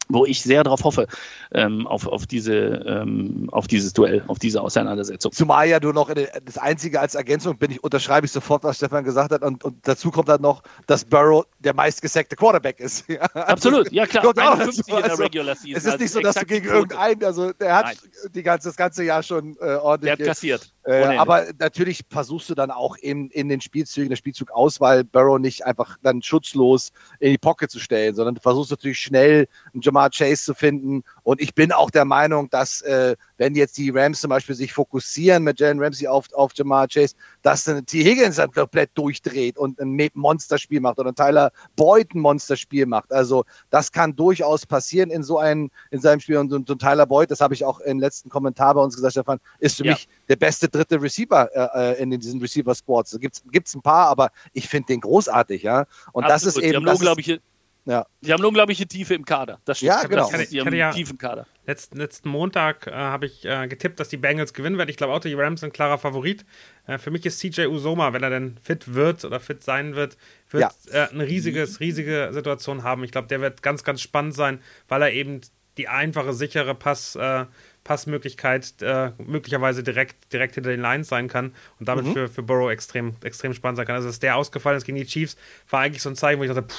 wo 0.10 0.26
ich 0.26 0.41
sehr 0.41 0.64
darauf 0.64 0.84
hoffe, 0.84 1.08
ähm, 1.51 1.88
auf, 1.88 2.08
auf, 2.08 2.26
diese, 2.26 2.53
ähm, 2.53 3.49
auf 3.51 3.68
dieses 3.68 3.93
Duell, 3.93 4.24
auf 4.28 4.39
diese 4.39 4.62
Auseinandersetzung. 4.62 5.32
Zumal 5.32 5.68
ja 5.68 5.80
nur 5.80 5.93
noch 5.93 6.12
das 6.45 6.58
Einzige 6.58 6.99
als 6.99 7.16
Ergänzung 7.16 7.58
bin 7.58 7.72
ich, 7.72 7.84
unterschreibe 7.84 8.26
ich 8.26 8.32
sofort, 8.32 8.64
was 8.64 8.78
Stefan 8.78 9.03
gesagt 9.03 9.32
hat. 9.32 9.41
Und, 9.41 9.64
und 9.64 9.88
dazu 9.88 10.12
kommt 10.12 10.30
dann 10.30 10.41
noch, 10.41 10.64
dass 10.86 11.05
Burrow 11.05 11.45
der 11.60 11.74
meistgesackte 11.74 12.36
Quarterback 12.36 12.80
ist. 12.80 13.05
Absolut, 13.34 13.91
ja 13.91 14.05
klar. 14.05 14.24
Kommt 14.24 14.39
51 14.39 14.88
in 14.88 14.95
der 14.95 15.12
also, 15.12 15.24
Regular 15.24 15.55
Season. 15.55 15.76
Es 15.76 15.84
ist 15.84 15.91
also 15.91 16.03
nicht 16.03 16.12
so, 16.12 16.20
dass 16.22 16.36
du 16.36 16.45
gegen 16.45 16.68
irgendeinen, 16.68 17.24
also 17.24 17.51
der 17.53 17.76
hat 17.76 17.97
die 18.34 18.43
ganze, 18.43 18.70
das 18.70 18.78
ganze 18.78 19.03
Jahr 19.03 19.24
schon 19.24 19.58
äh, 19.60 19.76
ordentlich. 19.76 20.16
Der 20.16 20.26
hat 20.26 20.32
kassiert. 20.32 20.74
Äh, 20.88 21.18
aber 21.18 21.48
natürlich 21.60 22.06
versuchst 22.10 22.50
du 22.50 22.56
dann 22.56 22.72
auch 22.72 22.96
in, 22.96 23.30
in 23.32 23.50
den 23.50 23.60
Spielzügen, 23.60 24.08
der 24.08 24.16
Spielzugauswahl, 24.16 25.04
Burrow 25.04 25.38
nicht 25.38 25.66
einfach 25.66 25.98
dann 26.02 26.22
schutzlos 26.22 26.94
in 27.20 27.32
die 27.32 27.38
Pocket 27.38 27.70
zu 27.70 27.80
stellen, 27.80 28.16
sondern 28.16 28.36
du 28.36 28.42
versuchst 28.42 28.72
natürlich 28.72 29.00
schnell 29.00 29.50
einen 29.74 29.82
Jamar 29.82 30.10
Chase 30.10 30.46
zu 30.46 30.54
finden. 30.54 31.04
Und 31.28 31.42
ich 31.42 31.54
bin 31.54 31.74
auch 31.74 31.92
der 31.92 32.06
Meinung, 32.06 32.50
dass 32.52 32.80
äh, 32.84 33.18
wenn 33.36 33.54
jetzt 33.54 33.78
die 33.78 33.90
Rams 33.90 34.22
zum 34.22 34.30
Beispiel 34.30 34.56
sich 34.56 34.72
fokussieren 34.72 35.44
mit 35.44 35.60
Jalen 35.60 35.84
Ramsey 35.84 36.08
auf, 36.08 36.34
auf 36.34 36.54
Jamar 36.56 36.88
Chase, 36.88 37.16
dass 37.42 37.66
dann 37.66 37.86
T. 37.86 38.02
Higgins 38.02 38.38
dann 38.38 38.50
komplett 38.50 38.92
durchdreht 38.94 39.58
und 39.58 39.78
ein 39.82 40.10
Monsterspiel 40.14 40.80
macht 40.80 41.00
oder 41.00 41.14
Tyler 41.14 41.52
Boyd 41.76 42.16
ein 42.16 42.22
Monsterspiel 42.22 42.86
macht. 42.86 43.12
Also 43.12 43.44
das 43.72 43.92
kann 43.92 44.16
durchaus 44.16 44.66
passieren 44.66 45.10
in 45.10 45.22
so 45.22 45.38
einem, 45.38 45.70
in 45.92 46.00
seinem 46.00 46.22
Spiel. 46.22 46.38
Und, 46.38 46.54
und, 46.54 46.70
und 46.70 46.80
Tyler 46.80 47.06
Boyd, 47.06 47.30
das 47.30 47.42
habe 47.42 47.54
ich 47.54 47.66
auch 47.66 47.82
im 47.82 48.00
letzten 48.00 48.30
Kommentar 48.30 48.76
bei 48.76 48.82
uns 48.82 48.96
gesagt, 48.96 49.12
Stefan, 49.12 49.42
ist 49.60 49.76
für 49.76 49.86
ja. 49.86 49.92
mich 49.92 50.08
der 50.30 50.38
beste 50.38 50.70
dritte 50.70 51.02
Receiver 51.02 51.50
äh, 51.54 51.92
äh 51.92 52.02
in 52.02 52.10
diesen 52.12 52.40
Receiver 52.40 52.74
Sports. 52.74 53.12
Da 53.12 53.18
gibt 53.18 53.68
es 53.68 53.76
ein 53.76 53.82
paar, 53.82 54.08
aber 54.08 54.32
ich 54.54 54.70
finde 54.70 54.94
den 54.94 55.02
großartig, 55.02 55.62
ja. 55.62 55.88
Und 56.14 56.24
Absolut. 56.24 56.30
das 56.30 56.44
ist 56.46 56.58
eben. 56.58 56.70
Die 56.70 56.76
haben 56.78 56.88
unglaubliche, 56.88 57.42
ja. 57.88 58.06
Die 58.20 58.34
haben 58.34 58.42
eine 58.42 58.50
unglaubliche 58.50 58.86
Tiefe 58.86 59.14
im 59.14 59.24
Kader. 59.24 59.60
Das 59.64 59.78
stimmt. 59.78 59.94
Ja, 59.94 60.04
genau. 60.04 60.30
Das, 60.30 60.50
die 60.50 60.60
haben 60.60 60.74
ja 60.74 60.92
tiefen 60.92 61.18
Kader. 61.18 61.48
Letzten, 61.66 61.98
letzten 61.98 62.28
Montag 62.28 62.86
äh, 62.88 62.92
habe 62.92 63.28
ich 63.28 63.46
äh, 63.46 63.68
getippt, 63.68 64.00
dass 64.00 64.10
die 64.10 64.18
Bengals 64.18 64.54
gewinnen 64.54 64.78
werden. 64.78 64.90
Ich 64.90 64.98
glaube 64.98 65.14
auch, 65.14 65.20
die 65.20 65.34
Rams 65.34 65.62
sind 65.62 65.74
klarer 65.74 65.98
Favorit. 65.98 66.46
Äh, 66.86 66.98
für 66.98 67.12
mich 67.12 67.26
ist 67.26 67.40
CJ 67.40 67.68
Usoma, 67.68 68.12
wenn 68.12 68.24
er 68.24 68.30
denn 68.30 68.58
fit 68.62 68.94
wird 68.94 69.24
oder 69.24 69.40
fit 69.40 69.64
sein 69.64 69.96
wird, 69.96 70.18
wird 70.50 70.64
ja. 70.64 71.06
Äh, 71.06 71.10
eine 71.12 71.26
riesiges, 71.26 71.80
riesige 71.80 72.30
Situation 72.34 72.84
haben. 72.84 73.06
Ich 73.06 73.12
glaube, 73.12 73.30
der 73.30 73.40
wird 73.40 73.64
ganz, 73.64 73.86
ganz 73.86 74.02
spannend 74.02 74.36
sein, 74.36 74.62
weil 74.90 75.02
er 75.02 75.14
eben 75.14 75.40
die 75.78 75.88
einfache, 75.88 76.34
sichere 76.34 76.76
Pass, 76.76 77.16
äh, 77.16 77.46
Passmöglichkeit 77.88 78.82
äh, 78.82 79.12
möglicherweise 79.18 79.82
direkt, 79.82 80.34
direkt 80.34 80.56
hinter 80.56 80.72
den 80.72 80.82
Lines 80.82 81.08
sein 81.08 81.30
kann 81.30 81.54
und 81.80 81.88
damit 81.88 82.06
mhm. 82.06 82.14
für, 82.14 82.28
für 82.28 82.44
Burrow 82.44 82.70
extrem, 82.70 83.16
extrem 83.24 83.54
spannend 83.54 83.78
sein 83.78 83.88
kann. 83.88 83.96
Also, 83.96 84.10
dass 84.10 84.20
der 84.20 84.36
ausgefallen 84.36 84.78
ist 84.78 84.84
gegen 84.84 84.98
die 84.98 85.06
Chiefs, 85.06 85.38
war 85.70 85.82
eigentlich 85.82 86.04
so 86.04 86.10
ein 86.10 86.18
Zeichen, 86.18 86.40
wo 86.40 86.44
ich 86.44 86.50
dachte, 86.50 86.64
puh, 86.64 86.76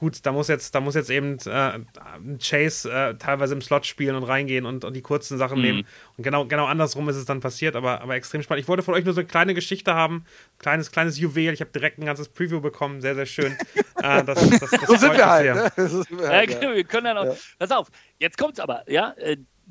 gut, 0.00 0.24
da 0.24 0.32
muss 0.32 0.48
jetzt, 0.48 0.74
da 0.74 0.80
muss 0.80 0.94
jetzt 0.94 1.10
eben 1.10 1.36
äh, 1.44 1.78
Chase 2.38 2.90
äh, 2.90 3.18
teilweise 3.18 3.52
im 3.52 3.60
Slot 3.60 3.84
spielen 3.84 4.16
und 4.16 4.22
reingehen 4.22 4.64
und, 4.64 4.82
und 4.82 4.94
die 4.94 5.02
kurzen 5.02 5.36
Sachen 5.36 5.58
mhm. 5.58 5.62
nehmen. 5.62 5.86
Und 6.16 6.24
genau, 6.24 6.46
genau 6.46 6.64
andersrum 6.64 7.06
ist 7.10 7.16
es 7.16 7.26
dann 7.26 7.40
passiert, 7.40 7.76
aber, 7.76 8.00
aber 8.00 8.14
extrem 8.14 8.42
spannend. 8.42 8.62
Ich 8.62 8.68
wollte 8.68 8.82
von 8.82 8.94
euch 8.94 9.04
nur 9.04 9.12
so 9.12 9.20
eine 9.20 9.28
kleine 9.28 9.52
Geschichte 9.52 9.94
haben, 9.94 10.24
kleines, 10.58 10.90
kleines 10.90 11.18
Juwel. 11.18 11.52
Ich 11.52 11.60
habe 11.60 11.70
direkt 11.70 11.98
ein 11.98 12.06
ganzes 12.06 12.30
Preview 12.30 12.62
bekommen, 12.62 13.02
sehr, 13.02 13.14
sehr 13.14 13.26
schön. 13.26 13.52
äh, 14.02 14.24
das, 14.24 14.48
das, 14.48 14.70
das 14.70 14.80
so 14.86 14.96
sind 14.96 15.18
wir 15.18 15.28
halt. 15.28 15.54
Ne? 15.54 15.70
Wir, 16.08 16.28
halt 16.28 16.62
ja, 16.62 16.74
wir 16.74 16.84
können 16.84 17.04
ja 17.04 17.12
noch. 17.12 17.26
Ja. 17.26 17.34
Pass 17.58 17.70
auf, 17.70 17.88
jetzt 18.18 18.38
kommt's 18.38 18.58
aber, 18.58 18.90
ja. 18.90 19.14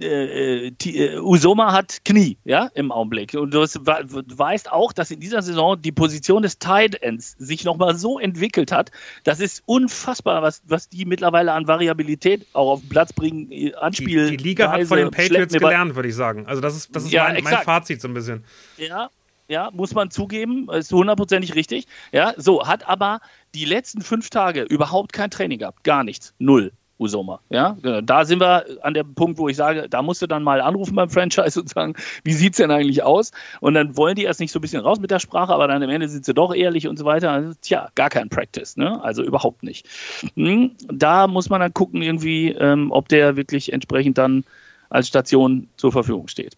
Äh, 0.01 0.67
äh, 0.67 0.73
äh, 0.85 1.19
Usoma 1.19 1.73
hat 1.73 2.03
Knie, 2.05 2.37
ja, 2.45 2.69
im 2.73 2.91
Augenblick. 2.91 3.33
Und 3.33 3.53
du, 3.53 3.59
weißt 3.59 4.71
auch, 4.71 4.93
dass 4.93 5.11
in 5.11 5.19
dieser 5.19 5.41
Saison 5.41 5.81
die 5.81 5.91
Position 5.91 6.41
des 6.41 6.59
Tight 6.59 7.01
Ends 7.01 7.35
sich 7.37 7.65
nochmal 7.65 7.95
so 7.95 8.19
entwickelt 8.19 8.71
hat. 8.71 8.91
Das 9.23 9.39
ist 9.39 9.63
unfassbar, 9.65 10.41
was, 10.41 10.61
was 10.67 10.89
die 10.89 11.05
mittlerweile 11.05 11.51
an 11.53 11.67
Variabilität 11.67 12.45
auch 12.53 12.71
auf 12.71 12.79
den 12.81 12.89
Platz 12.89 13.13
bringen, 13.13 13.51
äh, 13.51 13.73
anspielen. 13.75 14.31
Die, 14.31 14.37
die 14.37 14.43
Liga 14.43 14.71
hat 14.71 14.83
von 14.85 14.97
den 14.97 15.11
Patriots 15.11 15.53
gelernt, 15.53 15.95
würde 15.95 16.09
ich 16.09 16.15
sagen. 16.15 16.45
Also 16.47 16.61
das 16.61 16.75
ist, 16.75 16.95
das 16.95 17.03
ist 17.03 17.11
ja, 17.11 17.25
mein, 17.25 17.43
mein 17.43 17.57
Fazit 17.57 18.01
so 18.01 18.07
ein 18.07 18.13
bisschen. 18.13 18.43
Ja, 18.77 19.09
ja, 19.49 19.71
muss 19.73 19.93
man 19.95 20.11
zugeben, 20.11 20.69
ist 20.69 20.93
hundertprozentig 20.93 21.55
richtig. 21.55 21.87
Ja, 22.11 22.33
so, 22.37 22.67
hat 22.67 22.87
aber 22.87 23.19
die 23.55 23.65
letzten 23.65 24.01
fünf 24.01 24.29
Tage 24.29 24.61
überhaupt 24.61 25.11
kein 25.11 25.31
Training 25.31 25.59
gehabt. 25.59 25.83
Gar 25.83 26.03
nichts. 26.03 26.33
Null. 26.37 26.71
Usoma. 26.99 27.39
Ja, 27.49 27.77
genau. 27.81 28.01
da 28.01 28.25
sind 28.25 28.41
wir 28.41 28.65
an 28.81 28.93
dem 28.93 29.15
Punkt, 29.15 29.39
wo 29.39 29.47
ich 29.47 29.55
sage, 29.55 29.87
da 29.89 30.01
musst 30.01 30.21
du 30.21 30.27
dann 30.27 30.43
mal 30.43 30.61
anrufen 30.61 30.95
beim 30.95 31.09
Franchise 31.09 31.59
und 31.59 31.69
sagen, 31.69 31.95
wie 32.23 32.33
sieht 32.33 32.53
es 32.53 32.57
denn 32.57 32.71
eigentlich 32.71 33.03
aus? 33.03 33.31
Und 33.61 33.73
dann 33.73 33.97
wollen 33.97 34.15
die 34.15 34.23
erst 34.23 34.39
nicht 34.39 34.51
so 34.51 34.59
ein 34.59 34.61
bisschen 34.61 34.81
raus 34.81 34.99
mit 34.99 35.09
der 35.09 35.19
Sprache, 35.19 35.53
aber 35.53 35.67
dann 35.67 35.81
am 35.81 35.89
Ende 35.89 36.09
sind 36.09 36.25
sie 36.25 36.33
doch 36.33 36.53
ehrlich 36.53 36.87
und 36.87 36.99
so 36.99 37.05
weiter. 37.05 37.31
Also, 37.31 37.53
tja, 37.61 37.89
gar 37.95 38.09
kein 38.09 38.29
Practice, 38.29 38.77
ne? 38.77 39.01
Also 39.03 39.23
überhaupt 39.23 39.63
nicht. 39.63 39.87
Hm, 40.35 40.75
da 40.91 41.27
muss 41.27 41.49
man 41.49 41.61
dann 41.61 41.73
gucken, 41.73 42.01
irgendwie, 42.01 42.49
ähm, 42.49 42.91
ob 42.91 43.07
der 43.07 43.37
wirklich 43.37 43.71
entsprechend 43.71 44.17
dann 44.17 44.43
als 44.89 45.07
Station 45.07 45.69
zur 45.77 45.91
Verfügung 45.91 46.27
steht. 46.27 46.57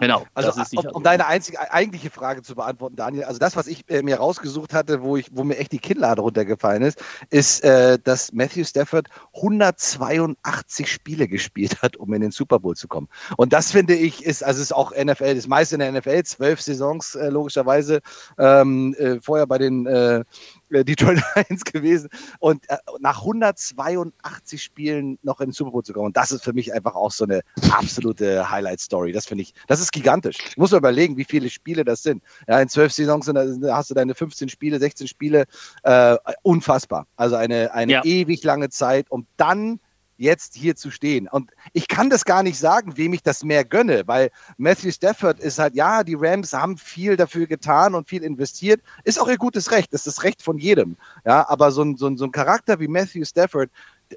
Genau. 0.00 0.24
Also 0.34 0.52
um, 0.76 0.86
um, 0.86 1.02
deine 1.02 1.26
einzige, 1.26 1.60
eigentliche 1.70 2.08
Frage 2.08 2.42
zu 2.42 2.54
beantworten, 2.54 2.96
Daniel, 2.96 3.24
also 3.24 3.38
das, 3.38 3.56
was 3.56 3.66
ich 3.66 3.88
äh, 3.90 4.02
mir 4.02 4.16
rausgesucht 4.16 4.72
hatte, 4.72 5.02
wo 5.02 5.18
ich, 5.18 5.28
wo 5.32 5.44
mir 5.44 5.58
echt 5.58 5.72
die 5.72 5.78
Kinnlade 5.78 6.22
runtergefallen 6.22 6.82
ist, 6.82 7.04
ist, 7.28 7.62
äh, 7.62 7.98
dass 8.02 8.32
Matthew 8.32 8.64
Stafford 8.64 9.08
182 9.34 10.90
Spiele 10.90 11.28
gespielt 11.28 11.82
hat, 11.82 11.96
um 11.96 12.12
in 12.14 12.22
den 12.22 12.30
Super 12.30 12.58
Bowl 12.58 12.74
zu 12.74 12.88
kommen. 12.88 13.08
Und 13.36 13.52
das 13.52 13.70
finde 13.70 13.94
ich 13.94 14.24
ist, 14.24 14.42
also 14.42 14.62
ist 14.62 14.74
auch 14.74 14.92
NFL, 14.92 15.34
das 15.34 15.46
meiste 15.46 15.74
in 15.74 15.80
der 15.80 15.92
NFL, 15.92 16.22
zwölf 16.22 16.62
Saisons 16.62 17.14
äh, 17.14 17.28
logischerweise, 17.28 18.00
ähm, 18.38 18.94
äh, 18.98 19.20
vorher 19.20 19.46
bei 19.46 19.58
den 19.58 19.86
äh, 19.86 20.24
Detroit 20.72 21.22
Lions 21.34 21.64
gewesen 21.72 22.08
und 22.38 22.68
äh, 22.70 22.76
nach 23.00 23.20
182 23.20 24.62
Spielen 24.62 25.18
noch 25.22 25.40
in 25.40 25.48
den 25.48 25.52
Super 25.52 25.70
Bowl 25.70 25.82
zu 25.82 25.92
kommen. 25.92 26.06
Und 26.06 26.16
das 26.16 26.32
ist 26.32 26.44
für 26.44 26.52
mich 26.52 26.72
einfach 26.72 26.94
auch 26.94 27.12
so 27.12 27.24
eine 27.24 27.42
absolute 27.70 28.50
Highlight-Story. 28.50 29.12
Das 29.12 29.26
finde 29.26 29.42
ich, 29.42 29.54
das 29.68 29.80
ist 29.80 29.92
gigantisch. 29.92 30.38
Ich 30.48 30.56
muss 30.56 30.70
mir 30.72 30.78
überlegen, 30.78 31.16
wie 31.16 31.24
viele 31.24 31.50
Spiele 31.50 31.84
das 31.84 32.02
sind. 32.02 32.22
Ja, 32.48 32.60
in 32.60 32.68
zwölf 32.68 32.92
Saisons 32.92 33.28
hast 33.28 33.90
du 33.90 33.94
deine 33.94 34.14
15 34.14 34.48
Spiele, 34.48 34.78
16 34.78 35.08
Spiele. 35.08 35.44
Äh, 35.82 36.16
unfassbar. 36.42 37.06
Also 37.16 37.36
eine, 37.36 37.72
eine 37.74 37.92
ja. 37.92 38.04
ewig 38.04 38.42
lange 38.42 38.70
Zeit, 38.70 39.10
um 39.10 39.26
dann 39.36 39.80
jetzt 40.22 40.54
hier 40.54 40.76
zu 40.76 40.90
stehen. 40.90 41.28
Und 41.28 41.50
ich 41.72 41.88
kann 41.88 42.08
das 42.08 42.24
gar 42.24 42.42
nicht 42.42 42.58
sagen, 42.58 42.96
wem 42.96 43.12
ich 43.12 43.22
das 43.22 43.42
mehr 43.42 43.64
gönne, 43.64 44.02
weil 44.06 44.30
Matthew 44.56 44.92
Stafford 44.92 45.40
ist 45.40 45.58
halt, 45.58 45.74
ja, 45.74 46.04
die 46.04 46.16
Rams 46.18 46.52
haben 46.52 46.78
viel 46.78 47.16
dafür 47.16 47.46
getan 47.46 47.94
und 47.94 48.08
viel 48.08 48.22
investiert, 48.22 48.80
ist 49.04 49.20
auch 49.20 49.28
ihr 49.28 49.36
gutes 49.36 49.70
Recht, 49.70 49.92
das 49.92 50.06
ist 50.06 50.18
das 50.18 50.24
Recht 50.24 50.42
von 50.42 50.58
jedem. 50.58 50.96
Ja, 51.24 51.48
aber 51.48 51.72
so 51.72 51.82
ein, 51.82 51.96
so 51.96 52.06
ein, 52.06 52.16
so 52.16 52.24
ein 52.24 52.32
Charakter 52.32 52.78
wie 52.78 52.88
Matthew 52.88 53.24
Stafford, 53.24 53.70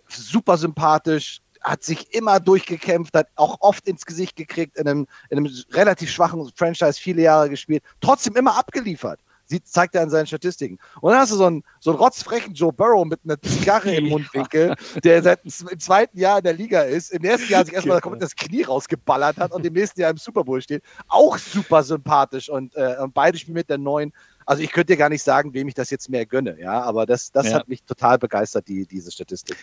super 0.07 0.57
sympathisch, 0.57 1.41
hat 1.61 1.83
sich 1.83 2.13
immer 2.13 2.39
durchgekämpft, 2.39 3.15
hat 3.15 3.27
auch 3.35 3.57
oft 3.59 3.87
ins 3.87 4.05
Gesicht 4.05 4.35
gekriegt, 4.35 4.77
in 4.77 4.87
einem, 4.87 5.07
in 5.31 5.39
einem 5.39 5.51
relativ 5.71 6.11
schwachen 6.11 6.51
Franchise 6.55 6.99
viele 7.01 7.23
Jahre 7.23 7.49
gespielt, 7.49 7.83
trotzdem 8.01 8.35
immer 8.35 8.55
abgeliefert. 8.55 9.19
Sieht, 9.47 9.67
zeigt 9.67 9.95
er 9.95 10.03
in 10.03 10.09
seinen 10.09 10.25
Statistiken. 10.27 10.79
Und 11.01 11.11
dann 11.11 11.19
hast 11.19 11.31
du 11.31 11.35
so 11.35 11.45
einen, 11.45 11.63
so 11.79 11.91
einen 11.91 11.99
rotzfrechen 11.99 12.53
Joe 12.53 12.73
Burrow 12.73 13.05
mit 13.05 13.19
einer 13.23 13.39
Zigarre 13.41 13.93
im 13.95 14.05
Mundwinkel, 14.09 14.75
der 15.03 15.21
seit 15.21 15.43
dem 15.43 15.79
zweiten 15.79 16.19
Jahr 16.19 16.39
in 16.39 16.43
der 16.43 16.53
Liga 16.53 16.81
ist, 16.81 17.11
im 17.11 17.23
ersten 17.23 17.51
Jahr 17.51 17.65
sich 17.65 17.73
erstmal 17.75 18.01
komplett 18.01 18.23
das 18.23 18.35
Knie 18.35 18.63
rausgeballert 18.63 19.37
hat 19.37 19.51
und 19.51 19.65
im 19.65 19.73
nächsten 19.73 20.01
Jahr 20.01 20.11
im 20.11 20.17
Super 20.17 20.43
Bowl 20.43 20.61
steht. 20.61 20.83
Auch 21.07 21.37
super 21.37 21.83
sympathisch 21.83 22.49
und, 22.49 22.75
äh, 22.75 22.95
und 22.99 23.13
beide 23.13 23.37
spielen 23.37 23.55
mit 23.55 23.69
der 23.69 23.77
neuen. 23.77 24.11
Also 24.45 24.63
ich 24.63 24.71
könnte 24.71 24.93
dir 24.93 24.97
gar 24.97 25.09
nicht 25.09 25.23
sagen, 25.23 25.53
wem 25.53 25.67
ich 25.67 25.73
das 25.73 25.89
jetzt 25.89 26.09
mehr 26.09 26.25
gönne, 26.25 26.59
ja, 26.59 26.81
aber 26.81 27.05
das, 27.05 27.31
das 27.31 27.47
ja. 27.49 27.55
hat 27.55 27.67
mich 27.67 27.83
total 27.83 28.17
begeistert, 28.19 28.67
die, 28.67 28.85
diese 28.85 29.11
Statistik. 29.11 29.57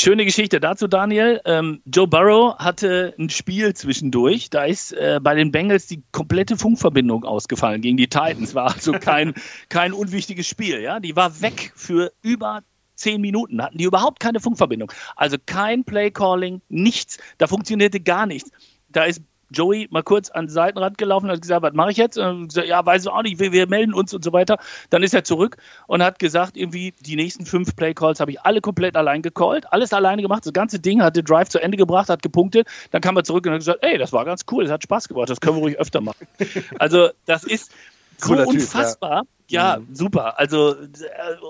Schöne 0.00 0.24
Geschichte 0.24 0.60
dazu, 0.60 0.86
Daniel. 0.86 1.40
Ähm, 1.44 1.82
Joe 1.84 2.06
Burrow 2.06 2.56
hatte 2.56 3.16
ein 3.18 3.30
Spiel 3.30 3.74
zwischendurch. 3.74 4.48
Da 4.48 4.62
ist 4.62 4.92
äh, 4.92 5.18
bei 5.20 5.34
den 5.34 5.50
Bengals 5.50 5.88
die 5.88 6.04
komplette 6.12 6.56
Funkverbindung 6.56 7.24
ausgefallen 7.24 7.82
gegen 7.82 7.96
die 7.96 8.06
Titans. 8.06 8.54
War 8.54 8.72
also 8.72 8.92
kein, 9.00 9.34
kein 9.68 9.92
unwichtiges 9.92 10.46
Spiel. 10.46 10.80
Ja? 10.80 11.00
Die 11.00 11.16
war 11.16 11.40
weg 11.42 11.72
für 11.74 12.12
über 12.22 12.62
zehn 12.94 13.20
Minuten. 13.20 13.60
Hatten 13.60 13.78
die 13.78 13.86
überhaupt 13.86 14.20
keine 14.20 14.38
Funkverbindung. 14.38 14.92
Also 15.16 15.36
kein 15.44 15.82
Playcalling, 15.82 16.62
nichts. 16.68 17.18
Da 17.38 17.48
funktionierte 17.48 17.98
gar 17.98 18.26
nichts. 18.26 18.52
Da 18.90 19.02
ist 19.02 19.22
Joey 19.50 19.88
mal 19.90 20.02
kurz 20.02 20.30
an 20.30 20.46
den 20.46 20.50
Seitenrand 20.50 20.98
gelaufen 20.98 21.26
und 21.26 21.32
hat 21.32 21.42
gesagt, 21.42 21.62
was 21.62 21.72
mache 21.72 21.90
ich 21.90 21.96
jetzt? 21.96 22.18
Und 22.18 22.48
gesagt, 22.48 22.66
ja, 22.66 22.84
weiß 22.84 23.02
ich 23.02 23.08
auch 23.08 23.22
nicht, 23.22 23.38
wir, 23.38 23.52
wir, 23.52 23.68
melden 23.68 23.94
uns 23.94 24.14
und 24.14 24.24
so 24.24 24.32
weiter. 24.32 24.58
Dann 24.90 25.02
ist 25.02 25.14
er 25.14 25.24
zurück 25.24 25.56
und 25.86 26.02
hat 26.02 26.18
gesagt, 26.18 26.56
irgendwie 26.56 26.94
die 27.00 27.16
nächsten 27.16 27.46
fünf 27.46 27.76
Playcalls 27.76 28.20
habe 28.20 28.30
ich 28.30 28.40
alle 28.42 28.60
komplett 28.60 28.96
allein 28.96 29.22
gecallt, 29.22 29.72
alles 29.72 29.92
alleine 29.92 30.22
gemacht, 30.22 30.44
das 30.46 30.52
ganze 30.52 30.80
Ding 30.80 31.02
hat 31.02 31.16
den 31.16 31.24
Drive 31.24 31.48
zu 31.48 31.60
Ende 31.60 31.76
gebracht, 31.76 32.08
hat 32.08 32.22
gepunktet, 32.22 32.68
dann 32.90 33.00
kam 33.00 33.16
er 33.16 33.24
zurück 33.24 33.46
und 33.46 33.52
hat 33.52 33.60
gesagt, 33.60 33.78
ey, 33.82 33.98
das 33.98 34.12
war 34.12 34.24
ganz 34.24 34.44
cool, 34.50 34.64
das 34.64 34.72
hat 34.72 34.82
Spaß 34.82 35.08
gemacht, 35.08 35.30
das 35.30 35.40
können 35.40 35.56
wir 35.56 35.62
ruhig 35.62 35.78
öfter 35.78 36.00
machen. 36.00 36.26
also 36.78 37.10
das 37.26 37.44
ist, 37.44 37.72
so 38.18 38.34
unfassbar. 38.34 39.20
Typ, 39.22 39.28
ja. 39.48 39.74
ja, 39.74 39.80
mhm. 39.80 39.94
super. 39.94 40.38
Also 40.38 40.74
äh, 40.74 40.84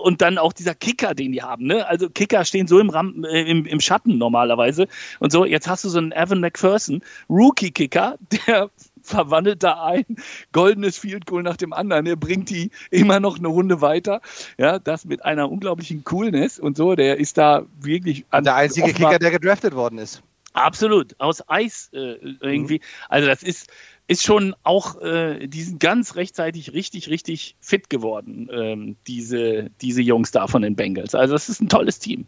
und 0.03 0.21
dann 0.21 0.39
auch 0.39 0.53
dieser 0.53 0.75
Kicker, 0.75 1.15
den 1.15 1.33
die 1.33 1.43
haben. 1.43 1.67
Ne? 1.67 1.87
Also 1.87 2.09
Kicker 2.09 2.45
stehen 2.45 2.67
so 2.67 2.79
im, 2.79 2.91
Ram 2.91 3.25
äh, 3.25 3.43
im, 3.43 3.67
im 3.67 3.81
Schatten 3.81 4.19
normalerweise 4.19 4.87
und 5.19 5.33
so. 5.33 5.45
Jetzt 5.45 5.69
hast 5.69 5.85
du 5.85 5.89
so 5.89 5.99
einen 5.99 6.13
Evan 6.13 6.41
McPherson, 6.41 7.03
Rookie-Kicker, 7.29 8.19
der 8.47 8.71
verwandelt 9.03 9.63
da 9.63 9.85
ein 9.85 10.05
goldenes 10.53 10.99
Field 10.99 11.27
Goal 11.27 11.43
nach 11.43 11.57
dem 11.57 11.73
anderen. 11.73 12.07
Er 12.07 12.17
bringt 12.17 12.51
die 12.51 12.71
immer 12.91 13.21
noch 13.21 13.39
eine 13.39 13.49
Runde 13.49 13.81
weiter. 13.81 14.21
Ja, 14.59 14.79
das 14.79 15.05
mit 15.05 15.25
einer 15.25 15.51
unglaublichen 15.51 16.05
Coolness 16.05 16.59
und 16.59 16.77
so. 16.77 16.95
Der 16.95 17.19
ist 17.19 17.39
da 17.39 17.65
wirklich 17.81 18.27
an 18.31 18.45
der 18.45 18.55
einzige 18.55 18.93
Kicker, 18.93 19.19
der 19.19 19.31
gedraftet 19.31 19.75
worden 19.75 19.99
ist. 19.99 20.23
Absolut, 20.59 21.15
aus 21.19 21.49
Eis 21.49 21.91
äh, 21.93 22.17
irgendwie. 22.41 22.79
Mhm. 22.79 23.07
Also 23.09 23.29
das 23.29 23.43
ist, 23.43 23.71
ist 24.07 24.25
schon 24.25 24.55
auch, 24.63 25.01
äh, 25.01 25.47
die 25.47 25.63
sind 25.63 25.81
ganz 25.81 26.17
rechtzeitig 26.17 26.73
richtig, 26.73 27.09
richtig 27.09 27.57
fit 27.61 27.91
geworden, 27.91 28.49
ähm, 28.53 28.97
diese, 29.07 29.71
diese 29.81 30.03
Jungs 30.03 30.31
da 30.31 30.47
von 30.47 30.63
den 30.63 30.77
Bengals. 30.77 31.15
Also 31.15 31.35
das 31.35 31.49
ist 31.49 31.61
ein 31.61 31.69
tolles 31.69 31.99
Team, 31.99 32.27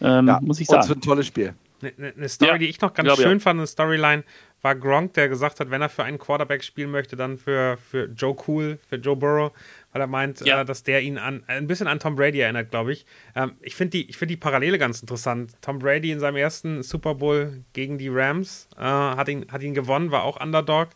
ähm, 0.00 0.28
ja, 0.28 0.40
muss 0.40 0.60
ich 0.60 0.66
sagen. 0.66 0.78
Und 0.78 0.82
es 0.82 0.88
wird 0.88 0.98
ein 0.98 1.02
tolles 1.02 1.26
Spiel. 1.26 1.54
Eine, 1.80 1.92
ne, 1.96 2.14
eine 2.16 2.28
Story, 2.28 2.50
ja, 2.52 2.58
die 2.58 2.66
ich 2.66 2.80
noch 2.80 2.94
ganz 2.94 3.14
schön 3.16 3.32
ja. 3.32 3.38
fand, 3.38 3.60
eine 3.60 3.66
Storyline, 3.66 4.24
war 4.64 4.74
Gronk, 4.74 5.12
der 5.12 5.28
gesagt 5.28 5.60
hat, 5.60 5.70
wenn 5.70 5.82
er 5.82 5.90
für 5.90 6.04
einen 6.04 6.18
Quarterback 6.18 6.64
spielen 6.64 6.90
möchte, 6.90 7.16
dann 7.16 7.36
für, 7.36 7.76
für 7.76 8.06
Joe 8.06 8.34
Cool, 8.48 8.78
für 8.88 8.96
Joe 8.96 9.14
Burrow, 9.14 9.52
weil 9.94 10.00
er 10.00 10.08
meint, 10.08 10.40
ja. 10.40 10.60
äh, 10.60 10.64
dass 10.64 10.82
der 10.82 11.02
ihn 11.02 11.18
an, 11.18 11.44
ein 11.46 11.68
bisschen 11.68 11.86
an 11.86 12.00
Tom 12.00 12.16
Brady 12.16 12.40
erinnert, 12.40 12.70
glaube 12.70 12.92
ich. 12.92 13.06
Ähm, 13.36 13.52
ich 13.60 13.76
finde 13.76 13.98
die, 13.98 14.12
find 14.12 14.28
die 14.28 14.36
Parallele 14.36 14.76
ganz 14.76 15.00
interessant. 15.00 15.52
Tom 15.62 15.78
Brady 15.78 16.10
in 16.10 16.18
seinem 16.18 16.34
ersten 16.34 16.82
Super 16.82 17.14
Bowl 17.14 17.62
gegen 17.74 17.96
die 17.96 18.08
Rams 18.08 18.68
äh, 18.76 18.80
hat, 18.82 19.28
ihn, 19.28 19.46
hat 19.52 19.62
ihn 19.62 19.72
gewonnen, 19.72 20.10
war 20.10 20.24
auch 20.24 20.40
Underdog. 20.40 20.88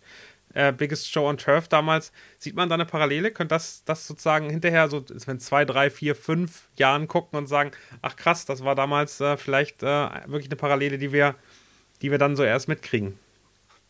Äh, 0.53 0.73
Biggest 0.73 1.13
Show 1.13 1.29
on 1.29 1.37
Turf 1.37 1.69
damals. 1.69 2.11
Sieht 2.39 2.57
man 2.57 2.69
da 2.69 2.75
eine 2.75 2.87
Parallele? 2.87 3.31
Könnte 3.31 3.55
das, 3.55 3.85
das 3.85 4.05
sozusagen 4.05 4.51
hinterher, 4.51 4.89
so 4.89 5.05
wenn 5.27 5.39
zwei, 5.39 5.65
drei, 5.65 5.91
vier, 5.91 6.17
fünf 6.17 6.69
Jahren 6.77 7.07
gucken 7.07 7.39
und 7.39 7.47
sagen, 7.47 7.71
ach 8.03 8.17
krass, 8.17 8.47
das 8.47 8.65
war 8.65 8.75
damals 8.75 9.21
äh, 9.21 9.37
vielleicht 9.37 9.85
äh, 9.85 10.09
wirklich 10.27 10.47
eine 10.47 10.57
Parallele, 10.57 10.99
die 10.99 11.13
wir, 11.13 11.37
die 12.03 12.11
wir 12.11 12.19
dann 12.19 12.35
so 12.35 12.43
erst 12.43 12.67
mitkriegen? 12.67 13.17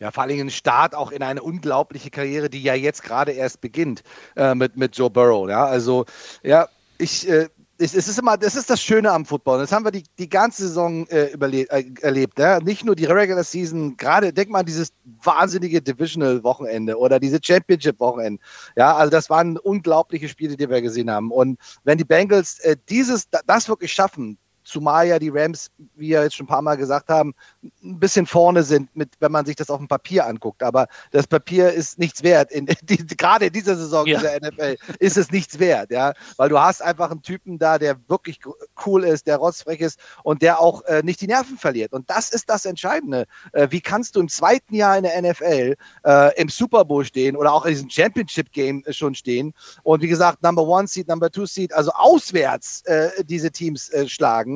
Ja, 0.00 0.10
vor 0.10 0.22
allem 0.22 0.40
ein 0.40 0.50
Start 0.50 0.94
auch 0.94 1.10
in 1.10 1.22
eine 1.22 1.42
unglaubliche 1.42 2.10
Karriere, 2.10 2.48
die 2.48 2.62
ja 2.62 2.74
jetzt 2.74 3.02
gerade 3.02 3.32
erst 3.32 3.60
beginnt 3.60 4.02
äh, 4.36 4.54
mit, 4.54 4.76
mit 4.76 4.96
Joe 4.96 5.10
Burrow. 5.10 5.48
Ja, 5.48 5.66
also, 5.66 6.04
ja, 6.42 6.68
ich, 6.98 7.28
äh, 7.28 7.48
es, 7.78 7.94
ist 7.94 8.18
immer, 8.18 8.36
das 8.36 8.56
ist 8.56 8.70
das 8.70 8.82
Schöne 8.82 9.10
am 9.10 9.24
Football. 9.24 9.58
Das 9.58 9.72
haben 9.72 9.84
wir 9.84 9.90
die, 9.90 10.02
die 10.18 10.28
ganze 10.28 10.66
Saison 10.66 11.06
äh, 11.08 11.32
äh, 11.32 11.84
erlebt. 12.00 12.38
Ja? 12.38 12.58
Nicht 12.60 12.84
nur 12.84 12.96
die 12.96 13.04
Regular 13.04 13.44
Season, 13.44 13.96
gerade 13.96 14.32
denk 14.32 14.50
mal 14.50 14.60
an 14.60 14.66
dieses 14.66 14.92
wahnsinnige 15.22 15.80
Divisional-Wochenende 15.80 16.98
oder 16.98 17.20
diese 17.20 17.38
Championship-Wochenende. 17.40 18.42
Ja, 18.76 18.96
also 18.96 19.10
das 19.10 19.30
waren 19.30 19.56
unglaubliche 19.58 20.28
Spiele, 20.28 20.56
die 20.56 20.68
wir 20.68 20.82
gesehen 20.82 21.10
haben. 21.10 21.30
Und 21.30 21.58
wenn 21.84 21.98
die 21.98 22.04
Bengals 22.04 22.58
äh, 22.60 22.76
dieses, 22.88 23.28
das 23.46 23.68
wirklich 23.68 23.92
schaffen, 23.92 24.38
Zumal 24.68 25.08
ja 25.08 25.18
die 25.18 25.30
Rams, 25.30 25.70
wie 25.96 26.10
wir 26.10 26.22
jetzt 26.22 26.36
schon 26.36 26.44
ein 26.44 26.48
paar 26.48 26.62
Mal 26.62 26.76
gesagt 26.76 27.08
haben, 27.08 27.34
ein 27.62 27.98
bisschen 27.98 28.26
vorne 28.26 28.62
sind, 28.62 28.94
mit, 28.94 29.10
wenn 29.20 29.32
man 29.32 29.46
sich 29.46 29.56
das 29.56 29.70
auf 29.70 29.78
dem 29.78 29.88
Papier 29.88 30.26
anguckt. 30.26 30.62
Aber 30.62 30.86
das 31.10 31.26
Papier 31.26 31.72
ist 31.72 31.98
nichts 31.98 32.22
wert. 32.22 32.52
In, 32.52 32.66
die, 32.82 33.06
gerade 33.06 33.46
in 33.46 33.52
dieser 33.52 33.76
Saison 33.76 34.06
ja. 34.06 34.18
dieser 34.18 34.36
NFL 34.36 34.76
ist 34.98 35.16
es 35.16 35.30
nichts 35.30 35.58
wert, 35.58 35.90
ja. 35.90 36.12
Weil 36.36 36.50
du 36.50 36.58
hast 36.58 36.82
einfach 36.82 37.10
einen 37.10 37.22
Typen 37.22 37.58
da, 37.58 37.78
der 37.78 37.96
wirklich 38.08 38.40
cool 38.84 39.04
ist, 39.04 39.26
der 39.26 39.38
rotzfrech 39.38 39.80
ist 39.80 39.98
und 40.22 40.42
der 40.42 40.60
auch 40.60 40.84
äh, 40.84 41.02
nicht 41.02 41.20
die 41.20 41.26
Nerven 41.26 41.56
verliert. 41.56 41.92
Und 41.92 42.08
das 42.10 42.30
ist 42.30 42.50
das 42.50 42.66
Entscheidende. 42.66 43.26
Äh, 43.52 43.68
wie 43.70 43.80
kannst 43.80 44.16
du 44.16 44.20
im 44.20 44.28
zweiten 44.28 44.74
Jahr 44.74 44.98
in 44.98 45.04
der 45.04 45.22
NFL 45.22 45.76
äh, 46.04 46.40
im 46.40 46.48
Super 46.48 46.84
Bowl 46.84 47.04
stehen 47.04 47.36
oder 47.36 47.52
auch 47.52 47.64
in 47.64 47.70
diesem 47.70 47.90
Championship 47.90 48.52
Game 48.52 48.84
schon 48.90 49.14
stehen 49.14 49.54
und 49.82 50.02
wie 50.02 50.08
gesagt, 50.08 50.42
Number 50.42 50.62
One 50.62 50.86
Seed, 50.86 51.08
Number 51.08 51.30
Two 51.30 51.46
Seed, 51.46 51.72
also 51.72 51.90
auswärts 51.92 52.82
äh, 52.84 53.24
diese 53.24 53.50
Teams 53.50 53.88
äh, 53.90 54.08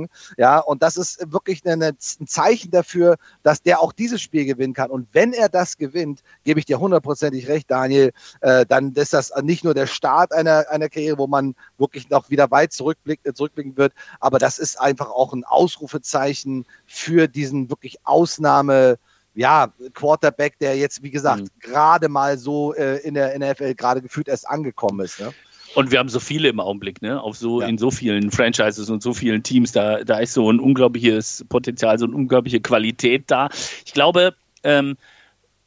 schlagen 0.02 0.08
ja, 0.36 0.58
und 0.58 0.82
das 0.82 0.96
ist 0.96 1.32
wirklich 1.32 1.64
eine, 1.66 1.88
ein 1.88 2.26
Zeichen 2.26 2.70
dafür, 2.70 3.16
dass 3.42 3.62
der 3.62 3.80
auch 3.80 3.92
dieses 3.92 4.20
Spiel 4.20 4.44
gewinnen 4.44 4.74
kann. 4.74 4.90
Und 4.90 5.08
wenn 5.12 5.32
er 5.32 5.48
das 5.48 5.76
gewinnt, 5.76 6.22
gebe 6.44 6.60
ich 6.60 6.66
dir 6.66 6.80
hundertprozentig 6.80 7.48
recht, 7.48 7.70
Daniel, 7.70 8.12
äh, 8.40 8.66
dann 8.66 8.92
ist 8.92 9.12
das 9.12 9.32
nicht 9.42 9.64
nur 9.64 9.74
der 9.74 9.86
Start 9.86 10.32
einer, 10.32 10.66
einer 10.70 10.88
Karriere, 10.88 11.18
wo 11.18 11.26
man 11.26 11.54
wirklich 11.78 12.10
noch 12.10 12.30
wieder 12.30 12.50
weit 12.50 12.72
zurückblick, 12.72 13.20
äh, 13.24 13.32
zurückblicken 13.32 13.76
wird, 13.76 13.92
aber 14.20 14.38
das 14.38 14.58
ist 14.58 14.80
einfach 14.80 15.10
auch 15.10 15.32
ein 15.32 15.44
Ausrufezeichen 15.44 16.66
für 16.86 17.28
diesen 17.28 17.70
wirklich 17.70 17.98
Ausnahme 18.04 18.98
ja, 19.34 19.72
Quarterback, 19.94 20.58
der 20.58 20.76
jetzt, 20.76 21.02
wie 21.02 21.10
gesagt, 21.10 21.44
mhm. 21.44 21.48
gerade 21.60 22.10
mal 22.10 22.36
so 22.36 22.74
äh, 22.74 22.98
in 22.98 23.14
der 23.14 23.38
NFL 23.38 23.74
gerade 23.74 24.02
gefühlt 24.02 24.28
erst 24.28 24.46
angekommen 24.46 25.00
ist. 25.00 25.20
Ne? 25.20 25.32
Und 25.74 25.90
wir 25.90 25.98
haben 25.98 26.08
so 26.08 26.20
viele 26.20 26.48
im 26.48 26.60
Augenblick, 26.60 27.00
ne? 27.02 27.20
Auf 27.20 27.36
so 27.36 27.60
ja. 27.60 27.66
in 27.66 27.78
so 27.78 27.90
vielen 27.90 28.30
Franchises 28.30 28.90
und 28.90 29.02
so 29.02 29.14
vielen 29.14 29.42
Teams. 29.42 29.72
Da, 29.72 30.04
da 30.04 30.18
ist 30.18 30.34
so 30.34 30.50
ein 30.50 30.60
unglaubliches 30.60 31.44
Potenzial, 31.48 31.98
so 31.98 32.06
eine 32.06 32.14
unglaubliche 32.14 32.60
Qualität 32.60 33.24
da. 33.28 33.48
Ich 33.84 33.92
glaube, 33.92 34.34
ähm, 34.64 34.96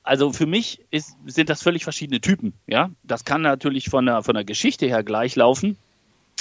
also 0.03 0.31
für 0.31 0.45
mich 0.45 0.81
ist, 0.91 1.15
sind 1.25 1.49
das 1.49 1.63
völlig 1.63 1.83
verschiedene 1.83 2.21
Typen. 2.21 2.53
Ja, 2.67 2.91
das 3.03 3.25
kann 3.25 3.41
natürlich 3.41 3.89
von 3.89 4.05
der 4.05 4.21
von 4.21 4.35
der 4.35 4.43
Geschichte 4.43 4.85
her 4.85 5.03
gleich 5.03 5.35
laufen. 5.35 5.77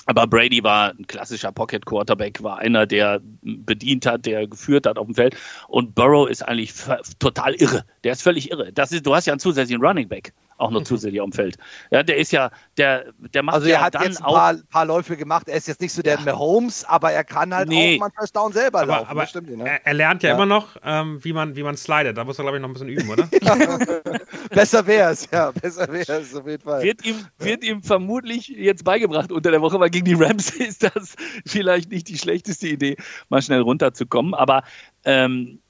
Aber 0.06 0.26
Brady 0.26 0.62
war 0.62 0.90
ein 0.90 1.06
klassischer 1.06 1.50
Pocket 1.50 1.86
Quarterback, 1.86 2.42
war 2.42 2.58
einer, 2.58 2.86
der 2.86 3.22
bedient 3.40 4.04
hat, 4.04 4.26
der 4.26 4.46
geführt 4.46 4.86
hat 4.86 4.98
auf 4.98 5.06
dem 5.06 5.14
Feld. 5.14 5.34
Und 5.68 5.94
Burrow 5.94 6.28
ist 6.28 6.42
eigentlich 6.42 6.74
total 7.18 7.54
irre. 7.54 7.86
Der 8.04 8.12
ist 8.12 8.22
völlig 8.22 8.50
irre. 8.50 8.70
Das 8.70 8.92
ist, 8.92 9.06
du 9.06 9.14
hast 9.14 9.26
ja 9.26 9.32
einen 9.32 9.40
zusätzlichen 9.40 9.82
Running 9.82 10.08
Back 10.08 10.34
auch 10.58 10.70
noch 10.70 10.80
mhm. 10.80 10.84
zusätzlich 10.84 11.20
am 11.20 11.32
Feld. 11.32 11.56
Ja, 11.90 12.02
der 12.02 12.16
ist 12.16 12.32
ja, 12.32 12.50
der, 12.76 13.12
der 13.18 13.42
macht 13.42 13.56
also 13.56 13.66
er 13.66 13.74
ja 13.74 13.80
hat 13.82 13.94
jetzt 14.02 14.18
ein 14.18 14.24
paar, 14.24 14.54
paar, 14.70 14.84
Läufe 14.84 15.16
gemacht. 15.16 15.48
Er 15.48 15.56
ist 15.56 15.68
jetzt 15.68 15.80
nicht 15.80 15.92
so 15.92 16.02
der 16.02 16.16
ja. 16.16 16.20
Mahomes, 16.20 16.84
aber 16.84 17.12
er 17.12 17.24
kann 17.24 17.54
halt 17.54 17.68
nee. 17.68 17.96
auch 17.96 18.00
mal 18.00 18.10
First 18.16 18.36
Down 18.36 18.52
selber 18.52 18.80
aber, 18.80 18.92
laufen. 18.92 19.08
Aber 19.08 19.26
stimmt, 19.26 19.56
ne? 19.56 19.68
er, 19.68 19.86
er, 19.86 19.94
lernt 19.94 20.22
ja, 20.22 20.30
ja, 20.30 20.34
immer 20.34 20.46
noch, 20.46 20.76
ähm, 20.84 21.22
wie 21.22 21.32
man, 21.32 21.56
wie 21.56 21.62
man 21.62 21.76
slidet. 21.76 22.16
Da 22.16 22.24
muss 22.24 22.38
er 22.38 22.42
glaube 22.42 22.58
ich 22.58 22.62
noch 22.62 22.68
ein 22.68 22.72
bisschen 22.72 22.88
üben, 22.88 23.08
oder? 23.10 23.28
besser 24.50 24.86
wäre 24.86 25.12
es, 25.12 25.28
ja, 25.30 25.50
besser 25.50 25.90
wäre 25.92 26.20
es 26.20 26.34
auf 26.34 26.46
jeden 26.46 26.62
Fall. 26.62 26.82
Wird 26.82 27.04
ihm, 27.04 27.16
wird 27.38 27.64
ihm 27.64 27.82
vermutlich 27.82 28.48
jetzt 28.48 28.84
beigebracht 28.84 29.32
unter 29.32 29.50
der 29.50 29.60
Woche, 29.60 29.78
weil 29.80 29.90
gegen 29.90 30.04
die 30.04 30.14
Rams 30.14 30.50
ist 30.54 30.82
das 30.82 31.14
vielleicht 31.46 31.90
nicht 31.90 32.08
die 32.08 32.18
schlechteste 32.18 32.68
Idee, 32.68 32.96
mal 33.28 33.42
schnell 33.42 33.60
runterzukommen. 33.60 34.34
Aber 34.34 34.62
ähm, 35.04 35.60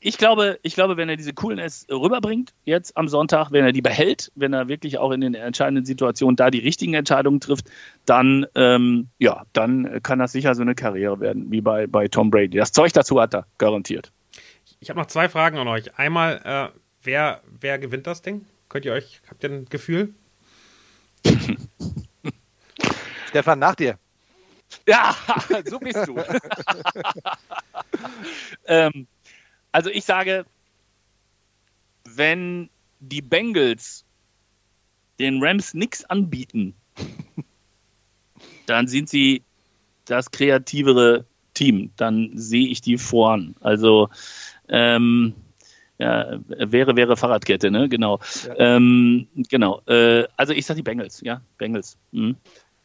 ich 0.00 0.16
glaube, 0.16 0.58
ich 0.62 0.74
glaube, 0.74 0.96
wenn 0.96 1.10
er 1.10 1.16
diese 1.16 1.34
Coolness 1.34 1.86
rüberbringt, 1.90 2.54
jetzt 2.64 2.96
am 2.96 3.06
Sonntag, 3.06 3.52
wenn 3.52 3.64
er 3.64 3.72
die 3.72 3.82
behält, 3.82 4.32
wenn 4.34 4.54
er 4.54 4.66
wirklich 4.66 4.96
auch 4.98 5.10
in 5.10 5.20
den 5.20 5.34
entscheidenden 5.34 5.84
Situationen 5.84 6.36
da 6.36 6.50
die 6.50 6.58
richtigen 6.58 6.94
Entscheidungen 6.94 7.40
trifft, 7.40 7.66
dann, 8.06 8.46
ähm, 8.54 9.08
ja, 9.18 9.44
dann 9.52 10.02
kann 10.02 10.18
das 10.18 10.32
sicher 10.32 10.54
so 10.54 10.62
eine 10.62 10.74
Karriere 10.74 11.20
werden, 11.20 11.50
wie 11.50 11.60
bei, 11.60 11.86
bei 11.86 12.08
Tom 12.08 12.30
Brady. 12.30 12.56
Das 12.56 12.72
Zeug 12.72 12.94
dazu 12.94 13.20
hat 13.20 13.34
er, 13.34 13.46
garantiert. 13.58 14.10
Ich 14.80 14.88
habe 14.88 14.98
noch 14.98 15.06
zwei 15.06 15.28
Fragen 15.28 15.58
an 15.58 15.68
euch. 15.68 15.98
Einmal, 15.98 16.40
äh, 16.44 16.78
wer, 17.02 17.42
wer 17.60 17.78
gewinnt 17.78 18.06
das 18.06 18.22
Ding? 18.22 18.46
Könnt 18.70 18.86
ihr 18.86 18.94
euch, 18.94 19.20
habt 19.28 19.44
ihr 19.44 19.50
ein 19.50 19.66
Gefühl? 19.66 20.14
Stefan, 23.28 23.58
nach 23.58 23.74
dir. 23.74 23.98
Ja, 24.88 25.14
so 25.66 25.78
bist 25.78 26.06
du. 26.06 26.16
ähm, 28.66 29.06
also 29.72 29.90
ich 29.90 30.04
sage, 30.04 30.44
wenn 32.04 32.70
die 33.00 33.22
Bengals 33.22 34.04
den 35.18 35.42
Rams 35.42 35.74
nichts 35.74 36.04
anbieten, 36.04 36.74
dann 38.66 38.88
sind 38.88 39.08
sie 39.08 39.42
das 40.04 40.30
kreativere 40.30 41.26
Team. 41.54 41.92
Dann 41.96 42.30
sehe 42.34 42.68
ich 42.68 42.80
die 42.80 42.98
voran. 42.98 43.54
Also 43.60 44.08
ähm, 44.68 45.34
ja, 45.98 46.40
wäre, 46.48 46.96
wäre 46.96 47.16
Fahrradkette, 47.16 47.70
ne? 47.70 47.88
Genau. 47.88 48.20
Ja. 48.46 48.76
Ähm, 48.76 49.28
genau. 49.34 49.82
Äh, 49.86 50.26
also 50.36 50.54
ich 50.54 50.64
sage 50.64 50.78
die 50.78 50.82
Bengals, 50.82 51.20
ja, 51.20 51.42
Bengals. 51.58 51.98
Mhm. 52.12 52.36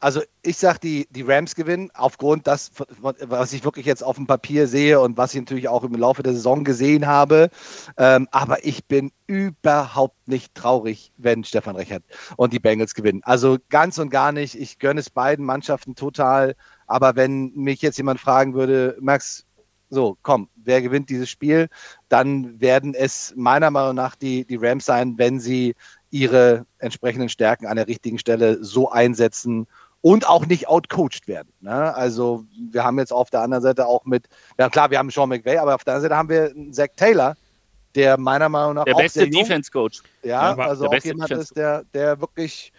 Also 0.05 0.21
ich 0.43 0.57
sage, 0.57 0.77
die, 0.83 1.07
die 1.09 1.23
Rams 1.23 1.55
gewinnen, 1.55 1.89
aufgrund 1.95 2.45
das, 2.45 2.69
was 2.99 3.53
ich 3.53 3.63
wirklich 3.63 3.87
jetzt 3.87 4.03
auf 4.03 4.17
dem 4.17 4.27
Papier 4.27 4.67
sehe 4.67 5.01
und 5.01 5.17
was 5.17 5.33
ich 5.33 5.39
natürlich 5.39 5.67
auch 5.67 5.83
im 5.83 5.95
Laufe 5.95 6.21
der 6.21 6.33
Saison 6.33 6.63
gesehen 6.63 7.07
habe. 7.07 7.49
Ähm, 7.97 8.27
aber 8.29 8.63
ich 8.63 8.85
bin 8.85 9.11
überhaupt 9.25 10.27
nicht 10.27 10.53
traurig, 10.53 11.11
wenn 11.17 11.43
Stefan 11.43 11.75
Rechert 11.75 12.03
und 12.37 12.53
die 12.53 12.59
Bengals 12.59 12.93
gewinnen. 12.93 13.21
Also 13.23 13.57
ganz 13.69 13.97
und 13.97 14.11
gar 14.11 14.31
nicht. 14.31 14.53
Ich 14.53 14.77
gönne 14.77 14.99
es 14.99 15.09
beiden 15.09 15.43
Mannschaften 15.43 15.95
total. 15.95 16.53
Aber 16.85 17.15
wenn 17.15 17.51
mich 17.55 17.81
jetzt 17.81 17.97
jemand 17.97 18.19
fragen 18.19 18.53
würde, 18.53 18.97
Max, 19.01 19.47
so, 19.89 20.17
komm, 20.21 20.49
wer 20.55 20.83
gewinnt 20.83 21.09
dieses 21.09 21.31
Spiel? 21.31 21.67
Dann 22.09 22.61
werden 22.61 22.93
es 22.93 23.33
meiner 23.35 23.71
Meinung 23.71 23.95
nach 23.95 24.15
die, 24.15 24.45
die 24.45 24.57
Rams 24.57 24.85
sein, 24.85 25.17
wenn 25.17 25.39
sie 25.39 25.73
ihre 26.11 26.65
entsprechenden 26.77 27.29
Stärken 27.29 27.65
an 27.65 27.75
der 27.75 27.87
richtigen 27.87 28.19
Stelle 28.19 28.63
so 28.63 28.89
einsetzen 28.91 29.67
und 30.05 30.29
auch 30.29 30.45
nicht 30.45 30.67
outcoached 30.67 31.27
werden. 31.27 31.51
Ne? 31.61 31.95
Also 31.95 32.45
wir 32.71 32.83
haben 32.83 32.99
jetzt 32.99 33.11
auf 33.11 33.31
der 33.31 33.41
anderen 33.41 33.63
Seite 33.63 33.87
auch 33.87 34.05
mit, 34.05 34.29
ja 34.59 34.69
klar, 34.69 34.91
wir 34.91 34.99
haben 34.99 35.09
Sean 35.09 35.29
McVay, 35.29 35.57
aber 35.57 35.73
auf 35.73 35.83
der 35.83 35.95
anderen 35.95 36.09
Seite 36.09 36.15
haben 36.15 36.29
wir 36.29 36.51
einen 36.51 36.73
Zach 36.73 36.89
Taylor, 36.95 37.35
der 37.95 38.15
meiner 38.19 38.47
Meinung 38.47 38.75
nach 38.75 38.83
der 38.83 38.93
auch 38.93 38.99
beste 38.99 39.27
Defense 39.27 39.71
Coach. 39.71 40.03
Ja, 40.21 40.55
ja 40.55 40.63
also 40.63 40.85
auch 40.85 41.03
jemand 41.03 41.31
ist, 41.31 41.57
der, 41.57 41.85
der 41.95 42.21
wirklich 42.21 42.71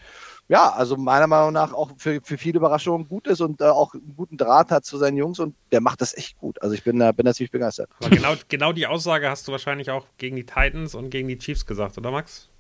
ja, 0.47 0.71
also 0.71 0.97
meiner 0.97 1.27
Meinung 1.27 1.53
nach 1.53 1.73
auch 1.73 1.91
für, 1.99 2.21
für 2.23 2.39
viele 2.39 2.59
Überraschungen 2.59 3.09
gut 3.09 3.27
ist 3.27 3.41
und 3.41 3.61
äh, 3.61 3.65
auch 3.65 3.95
einen 3.95 4.15
guten 4.17 4.37
Draht 4.37 4.71
hat 4.71 4.85
zu 4.85 4.97
seinen 4.97 5.17
Jungs 5.17 5.41
und 5.41 5.57
der 5.73 5.81
macht 5.81 6.03
das 6.03 6.17
echt 6.17 6.39
gut. 6.39 6.63
Also 6.63 6.77
ich 6.77 6.85
bin 6.85 7.01
da, 7.01 7.11
bin 7.11 7.27
da 7.27 7.35
ziemlich 7.35 7.51
begeistert. 7.51 7.91
Aber 7.99 8.11
genau, 8.11 8.35
genau 8.49 8.73
die 8.73 8.87
Aussage 8.87 9.29
hast 9.29 9.49
du 9.49 9.53
wahrscheinlich 9.53 9.91
auch 9.91 10.07
gegen 10.19 10.37
die 10.37 10.47
Titans 10.47 10.95
und 10.95 11.11
gegen 11.11 11.27
die 11.27 11.39
Chiefs 11.39 11.67
gesagt, 11.67 11.99
oder 11.99 12.13
Max? 12.13 12.51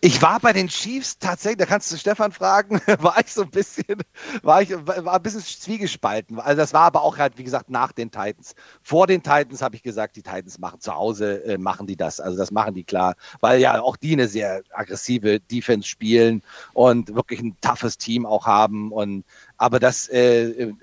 Ich 0.00 0.22
war 0.22 0.40
bei 0.40 0.52
den 0.52 0.68
Chiefs 0.68 1.18
tatsächlich, 1.18 1.58
da 1.58 1.66
kannst 1.66 1.90
du 1.92 1.96
Stefan 1.96 2.32
fragen, 2.32 2.80
war 2.98 3.18
ich 3.20 3.32
so 3.32 3.42
ein 3.42 3.50
bisschen, 3.50 4.02
war 4.42 4.62
ich, 4.62 4.70
war 4.70 5.14
ein 5.14 5.22
bisschen 5.22 5.42
zwiegespalten. 5.42 6.38
Also 6.38 6.56
das 6.56 6.72
war 6.72 6.82
aber 6.82 7.02
auch 7.02 7.18
halt, 7.18 7.38
wie 7.38 7.44
gesagt, 7.44 7.70
nach 7.70 7.92
den 7.92 8.10
Titans. 8.10 8.54
Vor 8.82 9.06
den 9.06 9.22
Titans 9.22 9.62
habe 9.62 9.76
ich 9.76 9.82
gesagt, 9.82 10.16
die 10.16 10.22
Titans 10.22 10.58
machen 10.58 10.80
zu 10.80 10.94
Hause, 10.94 11.44
äh, 11.44 11.58
machen 11.58 11.86
die 11.86 11.96
das. 11.96 12.20
Also 12.20 12.36
das 12.36 12.50
machen 12.50 12.74
die 12.74 12.84
klar, 12.84 13.14
weil 13.40 13.60
ja 13.60 13.80
auch 13.80 13.96
die 13.96 14.12
eine 14.12 14.28
sehr 14.28 14.62
aggressive 14.72 15.40
Defense 15.40 15.88
spielen 15.88 16.42
und 16.72 17.14
wirklich 17.14 17.40
ein 17.40 17.56
toughes 17.60 17.98
Team 17.98 18.26
auch 18.26 18.46
haben 18.46 18.92
und 18.92 19.24
aber 19.60 19.78
das 19.78 20.08
äh, 20.08 20.44
äh, 20.44 20.74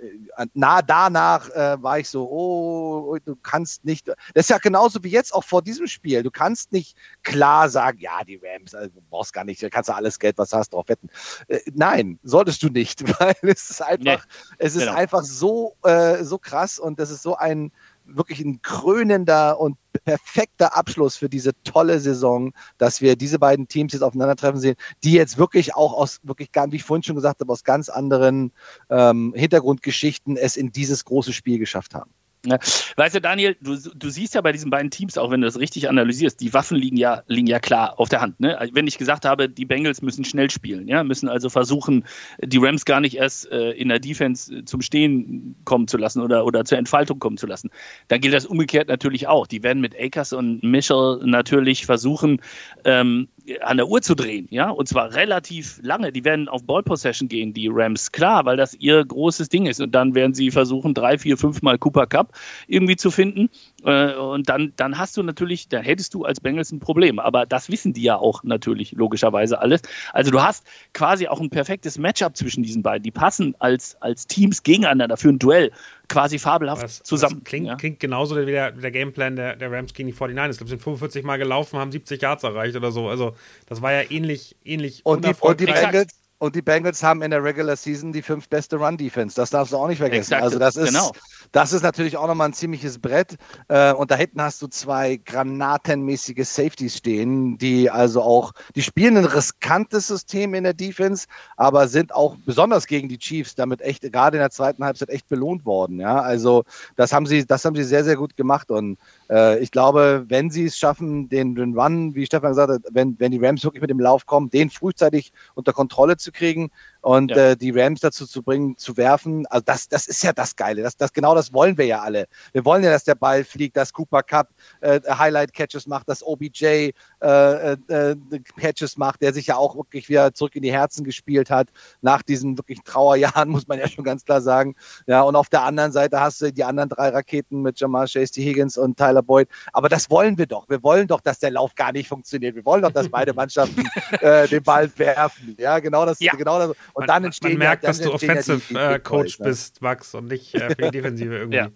nah 0.53 0.83
danach 0.83 1.49
äh, 1.49 1.81
war 1.81 1.97
ich 1.97 2.07
so, 2.07 2.29
oh, 2.29 3.17
du 3.25 3.35
kannst 3.35 3.83
nicht. 3.83 4.07
Das 4.07 4.17
ist 4.35 4.49
ja 4.51 4.59
genauso 4.59 5.03
wie 5.03 5.09
jetzt 5.09 5.33
auch 5.33 5.43
vor 5.43 5.63
diesem 5.63 5.87
Spiel. 5.87 6.21
Du 6.21 6.29
kannst 6.29 6.71
nicht 6.71 6.95
klar 7.23 7.69
sagen, 7.69 7.97
ja, 7.99 8.23
die 8.23 8.39
Rams, 8.39 8.75
also 8.75 8.91
du 8.93 9.01
brauchst 9.09 9.33
gar 9.33 9.45
nicht, 9.45 9.63
da 9.63 9.69
kannst 9.69 9.89
du 9.89 9.95
alles 9.95 10.19
Geld, 10.19 10.37
was 10.37 10.51
du 10.51 10.57
hast, 10.57 10.73
drauf 10.73 10.89
wetten. 10.89 11.09
Äh, 11.47 11.59
nein, 11.73 12.19
solltest 12.21 12.61
du 12.61 12.69
nicht, 12.69 13.01
weil 13.19 13.33
es 13.41 13.67
ist 13.71 13.81
einfach, 13.81 13.99
nee, 14.27 14.55
es 14.59 14.75
ist 14.75 14.83
genau. 14.83 14.95
einfach 14.95 15.23
so, 15.23 15.75
äh, 15.81 16.23
so 16.23 16.37
krass 16.37 16.77
und 16.77 16.99
das 16.99 17.09
ist 17.09 17.23
so 17.23 17.35
ein 17.35 17.71
wirklich 18.07 18.39
ein 18.39 18.61
krönender 18.61 19.59
und 19.59 19.77
perfekter 20.03 20.75
Abschluss 20.75 21.17
für 21.17 21.29
diese 21.29 21.51
tolle 21.63 21.99
Saison, 21.99 22.53
dass 22.77 23.01
wir 23.01 23.15
diese 23.15 23.39
beiden 23.39 23.67
Teams 23.67 23.93
jetzt 23.93 24.01
aufeinandertreffen 24.01 24.59
sehen, 24.59 24.75
die 25.03 25.13
jetzt 25.13 25.37
wirklich 25.37 25.75
auch 25.75 25.93
aus 25.93 26.19
wirklich, 26.23 26.49
wie 26.69 26.75
ich 26.75 26.83
vorhin 26.83 27.03
schon 27.03 27.15
gesagt 27.15 27.41
habe, 27.41 27.51
aus 27.51 27.63
ganz 27.63 27.89
anderen 27.89 28.51
ähm, 28.89 29.33
Hintergrundgeschichten 29.35 30.37
es 30.37 30.57
in 30.57 30.71
dieses 30.71 31.05
große 31.05 31.33
Spiel 31.33 31.59
geschafft 31.59 31.93
haben. 31.93 32.11
Ja. 32.45 32.59
Weißt 32.95 33.15
du, 33.15 33.21
Daniel, 33.21 33.57
du, 33.61 33.75
du 33.75 34.09
siehst 34.09 34.35
ja 34.35 34.41
bei 34.41 34.51
diesen 34.51 34.69
beiden 34.69 34.91
Teams, 34.91 35.17
auch 35.17 35.31
wenn 35.31 35.41
du 35.41 35.47
das 35.47 35.59
richtig 35.59 35.89
analysierst, 35.89 36.39
die 36.39 36.53
Waffen 36.53 36.77
liegen 36.77 36.95
ja, 36.95 37.23
liegen 37.27 37.47
ja 37.47 37.59
klar 37.59 37.99
auf 37.99 38.09
der 38.09 38.21
Hand. 38.21 38.39
Ne? 38.39 38.57
Also, 38.57 38.75
wenn 38.75 38.87
ich 38.87 38.97
gesagt 38.97 39.25
habe, 39.25 39.49
die 39.49 39.65
Bengals 39.65 40.01
müssen 40.01 40.23
schnell 40.23 40.49
spielen, 40.49 40.87
ja, 40.87 41.03
müssen 41.03 41.29
also 41.29 41.49
versuchen, 41.49 42.05
die 42.41 42.57
Rams 42.57 42.85
gar 42.85 43.01
nicht 43.01 43.17
erst 43.17 43.51
äh, 43.51 43.71
in 43.71 43.89
der 43.89 43.99
Defense 43.99 44.63
zum 44.65 44.81
Stehen 44.81 45.55
kommen 45.65 45.87
zu 45.87 45.97
lassen 45.97 46.21
oder, 46.21 46.45
oder 46.45 46.63
zur 46.63 46.77
Entfaltung 46.77 47.19
kommen 47.19 47.37
zu 47.37 47.47
lassen, 47.47 47.69
dann 48.07 48.21
gilt 48.21 48.33
das 48.33 48.45
umgekehrt 48.45 48.87
natürlich 48.87 49.27
auch. 49.27 49.47
Die 49.47 49.63
werden 49.63 49.81
mit 49.81 49.99
Akers 49.99 50.31
und 50.31 50.63
Mitchell 50.63 51.19
natürlich 51.23 51.85
versuchen, 51.85 52.41
ähm, 52.85 53.27
an 53.61 53.77
der 53.77 53.87
Uhr 53.87 54.01
zu 54.01 54.15
drehen, 54.15 54.47
ja, 54.49 54.69
und 54.69 54.87
zwar 54.87 55.13
relativ 55.13 55.79
lange. 55.81 56.11
Die 56.11 56.25
werden 56.25 56.47
auf 56.47 56.63
Ball 56.63 56.83
Possession 56.83 57.29
gehen, 57.29 57.53
die 57.53 57.69
Rams, 57.71 58.11
klar, 58.11 58.45
weil 58.45 58.57
das 58.57 58.73
ihr 58.75 59.03
großes 59.03 59.49
Ding 59.49 59.65
ist. 59.65 59.79
Und 59.79 59.93
dann 59.93 60.15
werden 60.15 60.33
sie 60.33 60.51
versuchen, 60.51 60.93
drei, 60.93 61.17
vier, 61.17 61.37
fünf 61.37 61.61
Mal 61.61 61.77
Cooper 61.77 62.07
Cup 62.07 62.33
irgendwie 62.67 62.95
zu 62.95 63.11
finden. 63.11 63.49
Äh, 63.83 64.13
und 64.15 64.49
dann, 64.49 64.73
dann 64.75 64.97
hast 64.97 65.17
du 65.17 65.23
natürlich, 65.23 65.69
dann 65.69 65.83
hättest 65.83 66.13
du 66.13 66.25
als 66.25 66.39
Bengals 66.39 66.71
ein 66.71 66.79
Problem. 66.79 67.19
Aber 67.19 67.45
das 67.45 67.69
wissen 67.69 67.93
die 67.93 68.03
ja 68.03 68.17
auch 68.17 68.43
natürlich 68.43 68.91
logischerweise 68.91 69.59
alles. 69.59 69.81
Also 70.13 70.31
du 70.31 70.41
hast 70.41 70.65
quasi 70.93 71.27
auch 71.27 71.39
ein 71.39 71.49
perfektes 71.49 71.97
Matchup 71.97 72.35
zwischen 72.35 72.63
diesen 72.63 72.83
beiden. 72.83 73.03
Die 73.03 73.11
passen 73.11 73.55
als, 73.59 73.95
als 74.01 74.27
Teams 74.27 74.63
gegeneinander 74.63 75.17
für 75.17 75.29
ein 75.29 75.39
Duell 75.39 75.71
quasi 76.07 76.39
fabelhaft 76.39 76.83
das, 76.83 77.03
zusammen. 77.03 77.41
Das 77.43 77.49
klingt, 77.49 77.67
ja. 77.67 77.75
klingt 77.75 77.99
genauso 77.99 78.37
wie 78.37 78.45
der, 78.45 78.71
der 78.71 78.91
Gameplan 78.91 79.35
der, 79.35 79.55
der 79.55 79.71
Rams 79.71 79.93
gegen 79.93 80.07
die 80.07 80.15
49ers. 80.15 80.51
Ich 80.51 80.57
glaube, 80.57 80.69
sind 80.69 80.81
45 80.81 81.23
Mal 81.23 81.37
gelaufen, 81.37 81.79
haben 81.79 81.91
70 81.91 82.21
Yards 82.21 82.43
erreicht 82.43 82.75
oder 82.75 82.91
so. 82.91 83.09
Also 83.09 83.35
das 83.67 83.81
war 83.81 83.91
ja 83.91 84.09
ähnlich, 84.09 84.55
ähnlich 84.63 85.05
und 85.05 85.25
die, 85.25 85.33
und 85.39 85.59
die 85.59 85.65
Bengals, 85.65 86.13
und 86.39 86.55
die 86.55 86.61
Bengals 86.61 87.01
haben 87.01 87.23
in 87.23 87.31
der 87.31 87.43
Regular 87.43 87.75
Season 87.75 88.11
die 88.11 88.21
fünf 88.21 88.47
beste 88.47 88.77
Run-Defense. 88.77 89.35
Das 89.35 89.49
darfst 89.49 89.73
du 89.73 89.77
auch 89.77 89.87
nicht 89.87 89.97
vergessen. 89.97 90.33
Exakt, 90.33 90.43
also 90.43 90.59
das 90.59 90.75
ist, 90.75 90.89
genau. 90.89 91.11
das 91.51 91.73
ist 91.73 91.81
natürlich 91.81 92.15
auch 92.15 92.27
nochmal 92.27 92.49
ein 92.49 92.53
ziemliches 92.53 92.99
Brett. 92.99 93.37
Äh, 93.69 93.93
und 93.93 94.11
da 94.11 94.15
hinten 94.15 94.41
hast 94.41 94.61
du 94.61 94.67
zwei 94.67 95.17
granatenmäßige 95.17 96.47
Safeties 96.47 96.97
stehen, 96.97 97.57
die 97.57 97.89
also 97.89 98.21
auch, 98.21 98.53
die 98.75 98.83
spielen 98.83 99.17
ein 99.17 99.25
riskantes 99.25 100.07
System 100.07 100.53
in 100.53 100.63
der 100.63 100.75
Defense, 100.75 101.25
aber 101.55 101.87
sind 101.87 102.13
auch 102.13 102.35
besonders 102.45 102.85
gegen 102.85 103.09
die 103.09 103.17
Chiefs 103.17 103.55
damit 103.55 103.81
echt, 103.81 104.03
gerade 104.03 104.37
in 104.37 104.41
der 104.41 104.51
zweiten 104.51 104.83
Halbzeit 104.83 105.09
echt 105.09 105.27
belohnt 105.27 105.65
worden. 105.65 105.99
Ja, 105.99 106.21
also 106.21 106.65
das 106.95 107.13
haben 107.13 107.25
sie, 107.25 107.47
das 107.47 107.65
haben 107.65 107.75
sie 107.75 107.83
sehr, 107.83 108.03
sehr 108.03 108.15
gut 108.15 108.37
gemacht. 108.37 108.69
Und 108.69 108.99
äh, 109.31 109.57
ich 109.59 109.71
glaube, 109.71 110.25
wenn 110.27 110.51
sie 110.51 110.65
es 110.65 110.77
schaffen, 110.77 111.29
den, 111.29 111.55
den 111.55 111.77
Run, 111.77 112.13
wie 112.13 112.27
Stefan 112.27 112.51
gesagt 112.51 112.71
hat, 112.71 112.81
wenn, 112.91 113.19
wenn 113.19 113.31
die 113.31 113.43
Rams 113.43 113.63
wirklich 113.63 113.81
mit 113.81 113.89
dem 113.89 113.99
Lauf 113.99 114.27
kommen, 114.27 114.51
den 114.51 114.69
frühzeitig 114.69 115.33
unter 115.55 115.73
Kontrolle 115.73 116.17
zu 116.17 116.26
kriegen 116.31 116.71
und 117.07 117.31
ja. 117.31 117.51
äh, 117.51 117.55
die 117.55 117.71
Rams 117.71 118.01
dazu 118.01 118.27
zu 118.27 118.43
bringen, 118.43 118.77
zu 118.77 118.97
werfen. 118.97 119.47
Also 119.47 119.63
das, 119.65 119.87
das 119.87 120.07
ist 120.07 120.23
ja 120.23 120.33
das 120.33 120.57
Geile. 120.57 120.83
Das, 120.83 120.97
das, 120.97 121.13
genau 121.13 121.33
das 121.35 121.53
wollen 121.53 121.77
wir 121.77 121.85
ja 121.85 122.01
alle. 122.01 122.27
Wir 122.51 122.65
wollen 122.65 122.83
ja, 122.83 122.91
dass 122.91 123.05
der 123.05 123.15
Ball 123.15 123.45
fliegt, 123.45 123.77
dass 123.77 123.93
Cooper 123.93 124.23
Cup 124.23 124.49
äh, 124.81 124.99
Highlight-Catches 125.07 125.87
macht, 125.87 126.09
dass 126.09 126.21
OBJ 126.21 126.65
äh, 126.65 126.91
äh, 127.21 127.77
äh, 127.87 128.15
Catches 128.59 128.97
macht, 128.97 129.21
der 129.21 129.33
sich 129.33 129.47
ja 129.47 129.55
auch 129.55 129.77
wirklich 129.77 130.09
wieder 130.09 130.33
zurück 130.33 130.57
in 130.57 130.63
die 130.63 130.71
Herzen 130.73 131.05
gespielt 131.05 131.49
hat. 131.49 131.69
Nach 132.01 132.21
diesen 132.21 132.57
wirklich 132.57 132.81
Trauerjahren, 132.83 133.47
muss 133.51 133.69
man 133.69 133.79
ja 133.79 133.87
schon 133.87 134.03
ganz 134.03 134.25
klar 134.25 134.41
sagen. 134.41 134.75
Ja, 135.05 135.21
und 135.21 135.37
auf 135.37 135.47
der 135.47 135.63
anderen 135.63 135.93
Seite 135.93 136.19
hast 136.19 136.41
du 136.41 136.51
die 136.51 136.65
anderen 136.65 136.89
drei 136.89 137.07
Raketen 137.07 137.61
mit 137.61 137.79
Jamal 137.79 138.07
Chase, 138.07 138.33
T. 138.33 138.43
Higgins 138.43 138.77
und 138.77 138.97
Tyler 138.97 139.23
Boyd. 139.23 139.47
Aber 139.71 139.87
das 139.87 140.09
wollen 140.09 140.37
wir 140.37 140.45
doch. 140.45 140.67
Wir 140.67 140.83
wollen 140.83 141.07
doch, 141.07 141.21
dass 141.21 141.39
der 141.39 141.51
Lauf 141.51 141.73
gar 141.75 141.93
nicht 141.93 142.09
funktioniert. 142.09 142.55
Wir 142.55 142.65
wollen 142.65 142.81
doch, 142.81 142.91
dass 142.91 143.07
beide 143.07 143.33
Mannschaften 143.33 143.87
äh, 144.19 144.45
den 144.49 144.61
Ball 144.61 144.91
werfen. 144.97 145.55
Ja, 145.57 145.79
genau 145.79 146.05
das. 146.05 146.19
Ja. 146.19 146.33
Genau 146.35 146.59
das. 146.59 146.75
Und 146.97 147.01
man, 147.01 147.07
dann 147.09 147.25
entstehen 147.25 147.51
man 147.51 147.59
merkt, 147.59 147.83
ja, 147.83 147.89
dass 147.89 148.01
du 148.01 148.11
Offensive 148.11 148.73
ja 148.73 148.87
die, 148.87 148.97
die 148.97 149.03
Coach 149.03 149.37
ne? 149.37 149.45
bist, 149.45 149.83
Max, 149.83 150.15
und 150.15 150.29
nicht 150.29 150.55
äh, 150.55 150.69
für 150.69 150.81
die 150.81 150.89
Defensive 150.89 151.37
irgendwie. 151.37 151.57
Ja. 151.57 151.69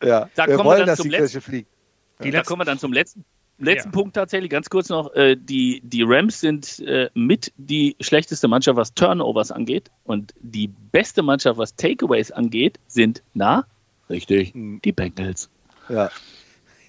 ja. 0.00 0.30
Da 0.36 0.46
wir 0.46 0.62
wollen, 0.62 0.86
dass 0.86 1.00
die 1.00 1.08
Kirche 1.08 1.40
fliegt. 1.40 1.68
Die 2.22 2.30
da 2.30 2.44
kommen 2.44 2.60
wir 2.60 2.64
dann 2.64 2.78
zum 2.78 2.92
letzten, 2.92 3.24
letzten 3.58 3.88
ja. 3.88 3.92
Punkt 3.92 4.14
tatsächlich, 4.14 4.48
ganz 4.50 4.70
kurz 4.70 4.90
noch. 4.90 5.12
Äh, 5.16 5.34
die, 5.36 5.80
die 5.82 6.04
Rams 6.04 6.38
sind 6.38 6.78
äh, 6.86 7.10
mit 7.14 7.52
die 7.56 7.96
schlechteste 7.98 8.46
Mannschaft, 8.46 8.76
was 8.76 8.94
Turnovers 8.94 9.50
angeht. 9.50 9.90
Und 10.04 10.32
die 10.38 10.68
beste 10.68 11.24
Mannschaft, 11.24 11.58
was 11.58 11.74
Takeaways 11.74 12.30
angeht, 12.30 12.78
sind, 12.86 13.24
na, 13.32 13.66
richtig, 14.08 14.54
hm. 14.54 14.80
die 14.84 14.92
Bengals. 14.92 15.50
Ja. 15.88 16.12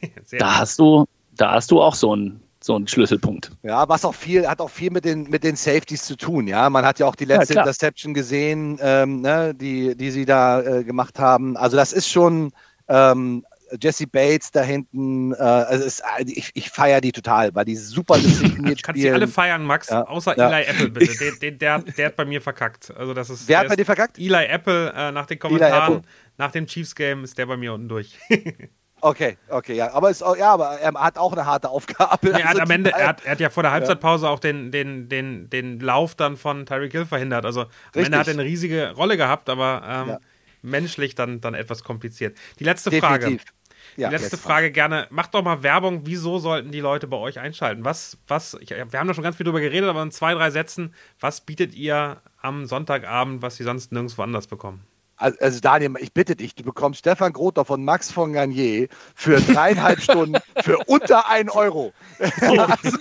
da 0.38 0.59
hast 0.59 0.78
du, 0.78 1.05
da 1.36 1.53
hast 1.53 1.72
du 1.72 1.82
auch 1.82 1.95
so 1.95 2.16
ein 2.16 2.41
so 2.66 2.76
ein 2.76 2.88
Schlüsselpunkt. 2.88 3.51
Ja, 3.61 3.88
was 3.88 4.03
auch 4.03 4.16
viel, 4.16 4.47
hat 4.47 4.59
auch 4.59 4.72
viel 4.72 4.89
mit 4.89 5.05
den, 5.05 5.30
mit 5.30 5.43
den 5.43 5.55
Safeties 5.55 6.03
zu 6.03 6.16
tun, 6.16 6.47
ja. 6.47 6.68
Man 6.70 6.84
hat 6.84 6.99
ja 6.99 7.05
auch 7.05 7.16
die 7.16 7.26
letzte 7.26 7.53
ja, 7.53 7.61
Interception 7.61 8.13
gesehen, 8.16 8.80
ähm, 8.82 9.22
ne, 9.22 9.53
die, 9.53 9.95
die 9.95 10.09
sie 10.09 10.26
da 10.26 10.61
äh, 10.61 10.84
gemacht 10.84 11.20
haben. 11.20 11.55
Also 11.57 11.78
das 11.78 11.93
ist 11.93 12.09
schon 12.09 12.51
ähm, 12.88 13.45
Jesse 13.80 14.07
Bates 14.07 14.49
da 14.51 14.63
hinten, 14.63 15.34
äh, 15.34 15.38
also 15.38 15.86
es, 15.86 16.01
ich, 16.26 16.51
ich 16.55 16.70
feiere 16.72 17.01
die 17.01 17.11
total, 17.11 17.53
weil 17.53 17.66
die 17.66 17.76
super 17.76 18.18
diszipliniert 18.18 18.55
Kannst 18.84 18.84
spielen. 18.84 18.84
Kannst 18.84 19.01
sie 19.01 19.11
alle 19.11 19.28
feiern, 19.28 19.63
Max, 19.63 19.89
ja. 19.89 20.07
außer 20.07 20.36
ja. 20.36 20.49
Eli 20.49 20.66
Apple 20.66 20.89
bitte. 20.89 21.16
Der, 21.41 21.51
der, 21.51 21.80
der, 21.80 21.93
der, 21.93 22.05
hat 22.07 22.16
bei 22.16 22.26
mir 22.26 22.41
verkackt. 22.41 22.91
Also 22.97 23.13
das 23.13 23.30
ist, 23.30 23.47
Wer 23.47 23.59
hat 23.59 23.68
bei 23.68 23.76
dir 23.76 23.86
verkackt? 23.86 24.18
Eli 24.18 24.45
Apple, 24.45 24.91
äh, 24.95 25.11
nach 25.11 25.28
den 25.28 25.38
Kommentaren, 25.38 26.01
nach 26.38 26.51
dem 26.51 26.66
Chiefs-Game 26.66 27.24
ist 27.24 27.38
der 27.38 27.45
bei 27.45 27.57
mir 27.57 27.74
unten 27.74 27.89
durch. 27.89 28.18
Okay, 29.06 29.38
okay, 29.49 29.76
ja. 29.76 29.93
Aber, 29.93 30.10
es, 30.10 30.22
ja, 30.22 30.51
aber 30.51 30.80
er 30.80 30.91
hat 30.95 31.20
auch 31.20 31.32
eine 31.32 31.45
harte 31.45 31.70
Aufgabe. 31.70 32.18
Nee, 32.24 32.41
er, 32.41 32.45
hat 32.45 32.47
also 32.47 32.62
am 32.62 32.72
Ende, 32.72 32.91
er, 32.91 33.10
hat, 33.10 33.24
er 33.24 33.34
hat 33.34 33.39
ja 33.39 33.51
vor 33.51 33.62
der 33.62 33.72
Halbzeitpause 33.72 34.26
ja. 34.26 34.32
auch 34.32 34.39
den, 34.39 34.72
den, 34.72 35.10
den, 35.10 35.47
den 35.47 35.80
Lauf 35.80 36.16
dann 36.16 36.38
von 36.38 36.66
Tyreek 36.66 36.91
Hill 36.91 37.06
verhindert. 37.06 37.45
Also 37.45 37.62
am 37.62 37.68
Richtig. 37.93 38.06
Ende 38.06 38.18
hat 38.18 38.28
er 38.28 38.34
eine 38.34 38.43
riesige 38.43 38.93
Rolle 38.95 39.16
gehabt, 39.16 39.47
aber 39.51 39.84
ähm, 39.88 40.08
ja. 40.10 40.20
menschlich 40.64 41.14
dann, 41.14 41.39
dann 41.39 41.53
etwas 41.53 41.84
kompliziert. 41.84 42.36
Die 42.58 42.64
letzte 42.64 42.89
Definitiv. 42.89 43.43
Frage. 43.43 43.51
Ja, 43.95 44.10
die 44.10 44.16
letzte 44.16 44.38
Frage 44.38 44.72
gerne. 44.72 45.06
Macht 45.12 45.36
doch 45.36 45.43
mal 45.43 45.62
Werbung. 45.62 46.01
Wieso 46.06 46.39
sollten 46.39 46.72
die 46.72 46.80
Leute 46.80 47.06
bei 47.06 47.18
euch 47.18 47.38
einschalten? 47.38 47.86
Was, 47.86 48.18
was, 48.28 48.58
ich, 48.60 48.72
wir 48.72 48.99
haben 48.99 49.08
da 49.08 49.14
schon 49.14 49.24
ganz 49.24 49.38
viel 49.38 49.43
drüber 49.43 49.62
geredet, 49.62 49.88
aber 49.88 50.01
in 50.01 50.10
zwei, 50.10 50.34
drei 50.34 50.49
Sätzen, 50.49 50.95
was 51.20 51.41
bietet 51.41 51.76
ihr 51.76 52.24
am 52.41 52.66
Sonntagabend, 52.66 53.43
was 53.43 53.58
sie 53.58 53.64
sonst 53.64 53.91
nirgendwo 53.91 54.24
anders 54.24 54.47
bekommen? 54.47 54.84
Also 55.18 55.59
Daniel, 55.59 55.93
ich 55.99 56.11
bitte 56.11 56.36
dich, 56.36 56.55
du 56.55 56.63
bekommst 56.63 56.99
Stefan 56.99 57.34
Grother 57.34 57.66
von 57.66 57.84
Max 57.84 58.11
von 58.11 58.34
Garnier 58.34 58.88
für 59.16 59.39
dreieinhalb 59.39 60.01
Stunden 60.01 60.38
für 60.61 60.78
unter 60.88 61.30
ein 61.30 61.49
Euro. 61.49 61.93
also, 62.41 62.97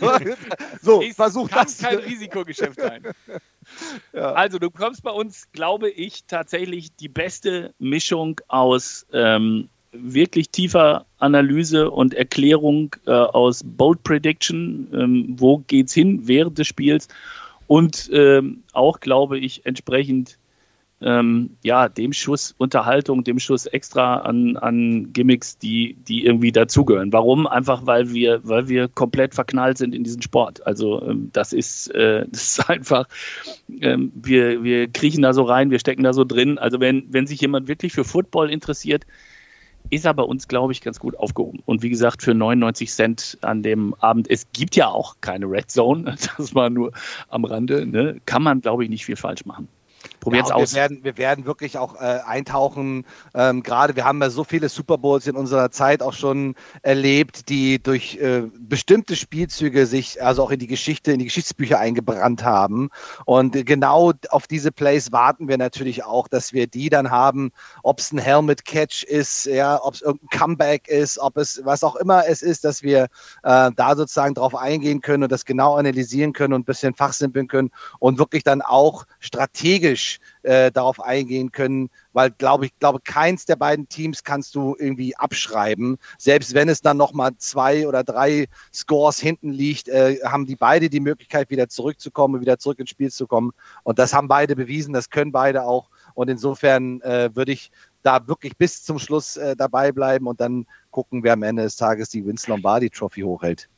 so, 0.81 1.03
ich 1.03 1.15
versuch 1.15 1.51
kann 1.51 1.65
das. 1.65 1.79
kein 1.79 1.99
Risikogeschäft 1.99 2.81
sein. 2.81 3.03
Ja. 4.12 4.35
Also 4.35 4.59
du 4.59 4.71
bekommst 4.71 5.03
bei 5.03 5.11
uns, 5.11 5.51
glaube 5.53 5.89
ich, 5.89 6.25
tatsächlich 6.27 6.95
die 6.97 7.09
beste 7.09 7.73
Mischung 7.79 8.39
aus 8.49 9.07
ähm, 9.11 9.71
wirklich 9.93 10.51
tiefer 10.51 11.07
Analyse 11.19 11.91
und 11.91 12.12
Erklärung 12.12 12.95
äh, 13.07 13.11
aus 13.11 13.62
Bold 13.65 14.03
Prediction, 14.03 14.89
ähm, 14.93 15.35
wo 15.39 15.59
geht's 15.67 15.95
hin 15.95 16.29
während 16.29 16.59
des 16.59 16.67
Spiels 16.67 17.09
und 17.67 18.11
ähm, 18.12 18.62
auch, 18.75 19.01
glaube 19.01 19.39
ich, 19.39 19.65
entsprechend 19.65 20.37
ähm, 21.05 21.51
ja, 21.63 21.91
dem 21.91 22.15
Schuss 22.15 22.55
Unterhaltung, 22.57 23.25
dem 23.25 23.39
Schuss 23.39 23.67
extra 23.67 24.17
an, 24.17 24.57
an 24.57 25.13
Gimmicks, 25.13 25.59
die, 25.59 25.97
die 26.09 26.25
irgendwie 26.25 26.51
dazugehören. 26.51 27.13
Warum? 27.13 27.47
Einfach, 27.47 27.85
weil 27.85 28.13
wir, 28.15 28.41
weil 28.43 28.69
wir 28.69 28.89
komplett 28.89 29.35
verknallt 29.35 29.77
sind 29.77 29.95
in 29.95 30.03
diesen 30.03 30.23
Sport. 30.23 30.67
Also 30.67 31.03
ähm, 31.03 31.29
das 31.33 31.53
ist, 31.53 31.95
äh, 31.95 32.25
das 32.31 32.59
ist 32.59 32.71
einfach, 32.71 33.07
ähm, 33.81 34.13
wir, 34.15 34.65
wir 34.65 34.89
kriechen 34.89 35.23
da 35.23 35.35
so 35.35 35.43
rein, 35.43 35.71
wir 35.71 35.79
stecken 35.79 36.03
da 36.03 36.15
so 36.15 36.25
drin. 36.25 36.59
Also 36.59 36.81
wenn, 36.81 37.07
wenn 37.11 37.27
sich 37.27 37.41
jemand 37.41 37.69
wirklich 37.69 37.93
für 37.93 38.05
Football 38.05 38.51
interessiert, 38.51 39.05
ist 39.91 40.07
er 40.07 40.15
bei 40.15 40.23
uns, 40.23 40.49
glaube 40.49 40.73
ich, 40.73 40.81
ganz 40.81 40.99
gut 40.99 41.19
aufgehoben. 41.19 41.61
Und 41.67 41.83
wie 41.83 41.91
gesagt, 41.91 42.23
für 42.23 42.33
99 42.33 42.91
Cent 42.91 43.39
an 43.43 43.63
dem 43.63 43.93
Abend, 44.01 44.31
es 44.31 44.47
gibt 44.55 44.75
ja 44.75 44.89
auch 44.89 45.17
keine 45.21 45.45
Red 45.45 45.71
Zone, 45.71 46.15
das 46.39 46.55
war 46.55 46.71
nur 46.71 46.93
am 47.29 47.45
Rande, 47.45 47.85
ne? 47.85 48.23
kann 48.25 48.43
man, 48.43 48.63
glaube 48.63 48.85
ich, 48.85 48.91
nicht 48.91 49.05
viel 49.05 49.17
falsch 49.17 49.45
machen. 49.45 49.69
Probiert's 50.25 50.49
ja, 50.49 50.55
aus. 50.55 50.72
Wir 50.72 50.81
werden, 50.81 51.05
wir 51.05 51.18
werden 51.18 51.45
wirklich 51.45 51.77
auch 51.77 51.97
äh, 51.97 52.20
eintauchen. 52.25 53.05
Ähm, 53.35 53.62
Gerade 53.62 53.95
wir 53.95 54.07
haben 54.07 54.22
ja 54.22 54.31
so 54.31 54.43
viele 54.43 54.70
Super 54.70 54.97
Bowls 54.97 55.27
in 55.27 55.37
unserer 55.37 55.70
Zeit 55.70 56.03
auch 56.03 56.14
schon 56.14 56.55
erlebt, 56.81 57.51
die 57.51 57.79
durch 57.83 58.16
äh, 58.16 58.45
bestimmte 58.59 59.16
Spielzüge 59.16 59.85
sich 59.85 60.22
also 60.22 60.43
auch 60.43 60.51
in 60.51 60.59
die 60.59 60.66
Geschichte, 60.66 61.12
in 61.12 61.18
die 61.18 61.27
Geschichtsbücher 61.27 61.79
eingebrannt 61.79 62.43
haben. 62.43 62.89
Und 63.27 63.66
genau 63.66 64.12
auf 64.31 64.47
diese 64.47 64.72
Plays 64.72 65.12
warten 65.12 65.47
wir 65.47 65.59
natürlich 65.59 66.05
auch, 66.05 66.27
dass 66.27 66.55
wir 66.55 66.68
die 66.68 66.89
dann 66.89 67.11
haben, 67.11 67.53
ob 67.83 68.01
es 68.01 68.11
ein 68.11 68.18
Helmet 68.18 68.64
Catch 68.64 69.05
ist, 69.05 69.45
ja, 69.45 69.79
ob 69.83 69.93
es 69.93 70.01
irgendein 70.01 70.39
Comeback 70.39 70.89
ist, 70.89 71.18
ob 71.18 71.37
es 71.37 71.61
was 71.64 71.85
auch 71.85 71.97
immer 71.97 72.27
es 72.27 72.41
ist, 72.41 72.64
dass 72.64 72.83
wir 72.83 73.09
äh, 73.43 73.70
da 73.77 73.95
sozusagen 73.95 74.33
drauf 74.33 74.55
eingehen 74.55 75.03
können 75.03 75.25
und 75.25 75.33
das 75.33 75.45
genau 75.45 75.75
analysieren 75.75 76.33
können 76.33 76.55
und 76.55 76.62
ein 76.62 76.64
bisschen 76.64 76.95
fachsimpeln 76.95 77.47
können 77.47 77.70
und 77.99 78.18
wirklich 78.18 78.43
dann 78.43 78.62
auch 78.62 79.05
strategisch 79.20 80.14
äh, 80.43 80.71
darauf 80.71 81.01
eingehen 81.01 81.53
können, 81.53 81.91
weil 82.12 82.31
glaube 82.31 82.67
ich 82.67 82.79
glaube 82.79 83.01
keins 83.01 83.45
der 83.45 83.57
beiden 83.57 83.89
Teams 83.89 84.25
kannst 84.25 84.55
du 84.55 84.77
irgendwie 84.79 85.17
abschreiben. 85.17 85.99
Selbst 86.19 86.55
wenn 86.55 86.69
es 86.69 86.81
dann 86.81 86.97
noch 86.97 87.12
mal 87.12 87.33
zwei 87.39 87.87
oder 87.87 88.05
drei 88.05 88.47
Scores 88.73 89.19
hinten 89.19 89.51
liegt, 89.51 89.89
äh, 89.89 90.19
haben 90.25 90.47
die 90.47 90.57
beide 90.57 90.89
die 90.89 91.01
Möglichkeit 91.01 91.51
wieder 91.51 91.69
zurückzukommen, 91.69 92.41
wieder 92.41 92.59
zurück 92.59 92.79
ins 92.79 92.91
Spiel 92.91 93.11
zu 93.11 93.27
kommen. 93.27 93.53
Und 93.83 93.99
das 93.99 94.15
haben 94.15 94.29
beide 94.29 94.57
bewiesen, 94.57 94.93
das 94.93 95.11
können 95.11 95.33
beide 95.33 95.65
auch. 95.65 95.91
Und 96.15 96.31
insofern 96.31 97.01
äh, 97.03 97.31
würde 97.35 97.53
ich 97.53 97.71
da 98.03 98.29
wirklich 98.29 98.57
bis 98.57 98.85
zum 98.85 98.99
Schluss 98.99 99.37
äh, 99.37 99.57
dabei 99.57 99.91
bleiben 99.91 100.27
und 100.27 100.41
dann 100.41 100.67
gucken, 100.91 101.25
wer 101.25 101.33
am 101.33 101.43
Ende 101.43 101.62
des 101.62 101.77
Tages 101.77 102.11
die 102.11 102.25
Vince 102.25 102.51
Lombardi 102.51 102.91
Trophy 102.91 103.23
hochhält. 103.23 103.69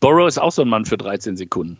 Burrow 0.00 0.26
ist 0.26 0.38
auch 0.38 0.50
so 0.50 0.62
ein 0.62 0.68
Mann 0.68 0.84
für 0.84 0.96
13 0.96 1.36
Sekunden. 1.36 1.78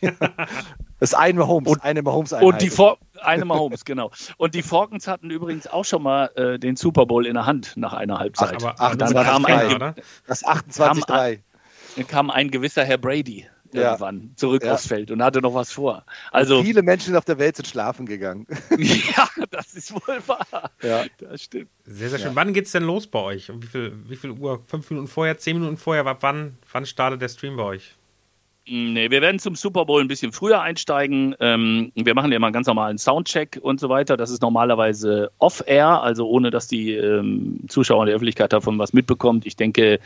Das 1.00 1.10
ist 1.10 1.14
eine 1.14 1.38
Mahomes, 1.38 1.70
und, 1.70 1.84
eine 1.84 2.02
Mahomes 2.02 2.32
-Einheit. 2.32 2.44
Und 2.44 2.62
die 2.62 2.70
For 2.70 2.98
eine 3.20 3.44
Mahomes, 3.44 3.84
genau. 3.84 4.10
Und 4.36 4.54
die 4.54 4.62
Falcons 4.62 5.06
hatten 5.06 5.30
übrigens 5.30 5.66
auch 5.66 5.84
schon 5.84 6.02
mal 6.02 6.30
äh, 6.36 6.58
den 6.58 6.76
Super 6.76 7.06
Bowl 7.06 7.26
in 7.26 7.34
der 7.34 7.46
Hand 7.46 7.74
nach 7.76 7.92
einer 7.92 8.18
Halbzeit. 8.18 8.62
Ach, 8.64 8.74
aber, 8.78 8.96
dann 8.96 9.14
kam 9.14 9.44
ein, 9.44 9.94
das 10.26 10.44
28-3. 10.44 11.40
Dann 11.96 12.06
kam 12.06 12.30
ein 12.30 12.50
gewisser 12.50 12.84
Herr 12.84 12.98
Brady 12.98 13.46
irgendwann 13.72 14.32
zurück 14.36 14.64
ja. 14.64 14.74
aufs 14.74 14.86
Feld 14.86 15.10
und 15.10 15.22
hatte 15.22 15.40
noch 15.40 15.54
was 15.54 15.72
vor. 15.72 16.04
Also 16.30 16.58
und 16.58 16.64
viele 16.64 16.82
Menschen 16.82 17.16
auf 17.16 17.24
der 17.24 17.38
Welt 17.38 17.56
sind 17.56 17.66
schlafen 17.66 18.06
gegangen. 18.06 18.46
ja, 18.78 19.28
das 19.50 19.74
ist 19.74 19.92
wohl 19.92 20.20
wahr. 20.26 20.70
Ja, 20.82 21.04
das 21.18 21.42
stimmt. 21.42 21.70
Sehr, 21.84 22.10
sehr 22.10 22.18
schön. 22.18 22.28
Ja. 22.28 22.36
Wann 22.36 22.54
es 22.54 22.72
denn 22.72 22.84
los 22.84 23.06
bei 23.06 23.20
euch? 23.20 23.50
Um 23.50 23.62
wie 23.62 23.66
viel, 23.66 23.92
wie 24.08 24.16
viel 24.16 24.30
Uhr? 24.30 24.62
Fünf 24.66 24.88
Minuten 24.90 25.08
vorher, 25.08 25.38
zehn 25.38 25.58
Minuten 25.58 25.76
vorher? 25.76 26.04
Wann, 26.04 26.56
wann 26.72 26.86
startet 26.86 27.20
der 27.20 27.28
Stream 27.28 27.56
bei 27.56 27.64
euch? 27.64 27.97
Nee, 28.70 29.10
wir 29.10 29.22
werden 29.22 29.38
zum 29.38 29.54
Super 29.54 29.86
Bowl 29.86 30.02
ein 30.02 30.08
bisschen 30.08 30.32
früher 30.32 30.60
einsteigen. 30.60 31.34
Ähm, 31.40 31.90
wir 31.94 32.14
machen 32.14 32.30
ja 32.30 32.36
immer 32.36 32.48
einen 32.48 32.52
ganz 32.52 32.66
normalen 32.66 32.98
Soundcheck 32.98 33.58
und 33.62 33.80
so 33.80 33.88
weiter. 33.88 34.18
Das 34.18 34.28
ist 34.28 34.42
normalerweise 34.42 35.30
off-air, 35.38 36.02
also 36.02 36.28
ohne 36.28 36.50
dass 36.50 36.68
die 36.68 36.92
ähm, 36.92 37.60
Zuschauer 37.68 38.00
und 38.00 38.06
die 38.08 38.12
Öffentlichkeit 38.12 38.52
davon 38.52 38.78
was 38.78 38.92
mitbekommt. 38.92 39.46
Ich 39.46 39.56
denke, 39.56 40.00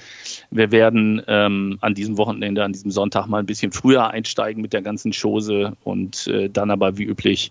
wir 0.51 0.71
werden 0.71 1.23
ähm, 1.27 1.79
an 1.81 1.95
diesem 1.95 2.19
Wochenende, 2.19 2.63
an 2.63 2.73
diesem 2.73 2.93
Sonntag 2.93 3.27
mal 3.27 3.39
ein 3.39 3.47
bisschen 3.47 3.73
früher 3.73 4.11
einsteigen 4.11 4.63
mit 4.63 4.73
der 4.73 4.83
ganzen 4.83 5.13
Chose 5.13 5.77
und 5.83 6.29
äh, 6.29 6.49
dann 6.49 6.71
aber 6.71 6.99
wie 6.99 7.05
üblich 7.05 7.51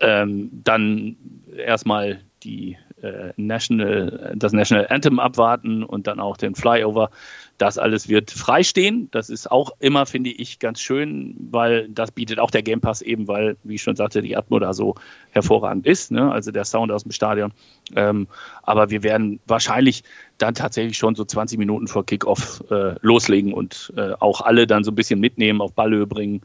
ähm, 0.00 0.50
dann 0.64 1.16
erstmal 1.54 2.20
die 2.42 2.78
äh, 3.02 3.32
National, 3.36 4.34
das 4.36 4.52
National 4.52 4.86
Anthem 4.88 5.18
abwarten 5.18 5.82
und 5.82 6.06
dann 6.06 6.20
auch 6.20 6.36
den 6.36 6.54
Flyover. 6.54 7.10
Das 7.58 7.76
alles 7.76 8.08
wird 8.08 8.30
freistehen. 8.30 9.08
Das 9.10 9.28
ist 9.28 9.50
auch 9.50 9.72
immer, 9.80 10.06
finde 10.06 10.30
ich, 10.30 10.58
ganz 10.58 10.80
schön, 10.80 11.36
weil 11.50 11.88
das 11.88 12.10
bietet 12.10 12.38
auch 12.38 12.50
der 12.50 12.62
Game 12.62 12.80
Pass 12.80 13.02
eben, 13.02 13.28
weil, 13.28 13.56
wie 13.64 13.74
ich 13.74 13.82
schon 13.82 13.96
sagte, 13.96 14.22
die 14.22 14.36
Atmo 14.36 14.58
da 14.58 14.72
so 14.72 14.94
hervorragend 15.30 15.86
ist, 15.86 16.10
ne? 16.10 16.32
also 16.32 16.50
der 16.50 16.64
Sound 16.64 16.90
aus 16.90 17.02
dem 17.02 17.12
Stadion. 17.12 17.52
Ähm, 17.94 18.28
aber 18.62 18.90
wir 18.90 19.02
werden 19.02 19.40
wahrscheinlich 19.46 20.04
dann 20.38 20.54
tatsächlich 20.54 20.96
schon 20.96 21.14
so 21.14 21.24
20 21.24 21.58
Minuten 21.58 21.86
vor 21.86 22.06
Kickoff 22.06 22.64
äh, 22.70 22.94
loslegen 23.02 23.52
und 23.52 23.92
äh, 23.96 24.12
auch 24.20 24.40
alle 24.40 24.66
dann 24.66 24.84
so 24.84 24.90
ein 24.90 24.94
bisschen 24.94 25.20
mitnehmen, 25.20 25.60
auf 25.60 25.74
Ballhöhe 25.74 26.06
bringen. 26.06 26.40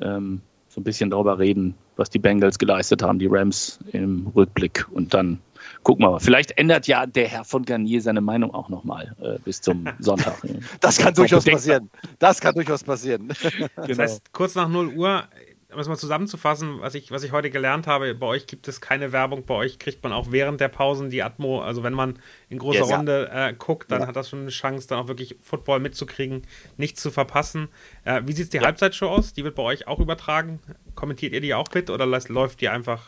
Ähm, 0.00 0.40
so 0.74 0.80
ein 0.80 0.84
bisschen 0.84 1.10
darüber 1.10 1.38
reden, 1.38 1.74
was 1.96 2.10
die 2.10 2.18
Bengals 2.18 2.58
geleistet 2.58 3.00
haben, 3.00 3.20
die 3.20 3.28
Rams 3.28 3.78
im 3.92 4.26
Rückblick 4.34 4.86
und 4.90 5.14
dann 5.14 5.38
gucken 5.84 6.04
wir 6.04 6.10
mal. 6.10 6.18
Vielleicht 6.18 6.58
ändert 6.58 6.88
ja 6.88 7.06
der 7.06 7.28
Herr 7.28 7.44
von 7.44 7.64
Garnier 7.64 8.02
seine 8.02 8.20
Meinung 8.20 8.52
auch 8.52 8.68
nochmal 8.68 9.14
äh, 9.22 9.38
bis 9.44 9.60
zum 9.60 9.86
Sonntag. 10.00 10.36
das 10.80 10.98
kann 10.98 11.14
durchaus 11.14 11.44
passieren. 11.44 11.90
Das 12.18 12.40
kann 12.40 12.54
durchaus 12.54 12.82
passieren. 12.82 13.28
Das 13.28 13.86
genau. 13.86 14.02
heißt, 14.02 14.32
kurz 14.32 14.56
nach 14.56 14.68
0 14.68 14.88
Uhr, 14.96 15.24
um 15.74 15.80
es 15.80 15.88
mal 15.88 15.96
zusammenzufassen, 15.96 16.80
was 16.80 16.94
ich, 16.94 17.10
was 17.10 17.22
ich 17.24 17.32
heute 17.32 17.50
gelernt 17.50 17.86
habe, 17.86 18.14
bei 18.14 18.26
euch 18.26 18.46
gibt 18.46 18.68
es 18.68 18.80
keine 18.80 19.12
Werbung, 19.12 19.44
bei 19.44 19.54
euch 19.54 19.78
kriegt 19.78 20.02
man 20.02 20.12
auch 20.12 20.30
während 20.30 20.60
der 20.60 20.68
Pausen 20.68 21.10
die 21.10 21.22
Atmo, 21.22 21.60
also 21.60 21.82
wenn 21.82 21.92
man 21.92 22.18
in 22.48 22.58
großer 22.58 22.80
yes, 22.80 22.92
Runde 22.92 23.30
äh, 23.32 23.52
guckt, 23.52 23.90
dann 23.90 24.02
ja. 24.02 24.06
hat 24.06 24.16
das 24.16 24.28
schon 24.30 24.40
eine 24.40 24.50
Chance, 24.50 24.88
dann 24.88 24.98
auch 24.98 25.08
wirklich 25.08 25.36
Football 25.42 25.80
mitzukriegen, 25.80 26.42
nichts 26.76 27.02
zu 27.02 27.10
verpassen. 27.10 27.68
Äh, 28.04 28.22
wie 28.24 28.32
sieht 28.32 28.52
die 28.52 28.58
ja. 28.58 28.64
Halbzeitshow 28.64 29.08
aus? 29.08 29.32
Die 29.32 29.44
wird 29.44 29.54
bei 29.54 29.62
euch 29.62 29.86
auch 29.86 30.00
übertragen. 30.00 30.60
Kommentiert 30.94 31.32
ihr 31.32 31.40
die 31.40 31.54
auch 31.54 31.68
mit 31.74 31.90
oder 31.90 32.06
läuft 32.06 32.60
die 32.60 32.68
einfach 32.68 33.02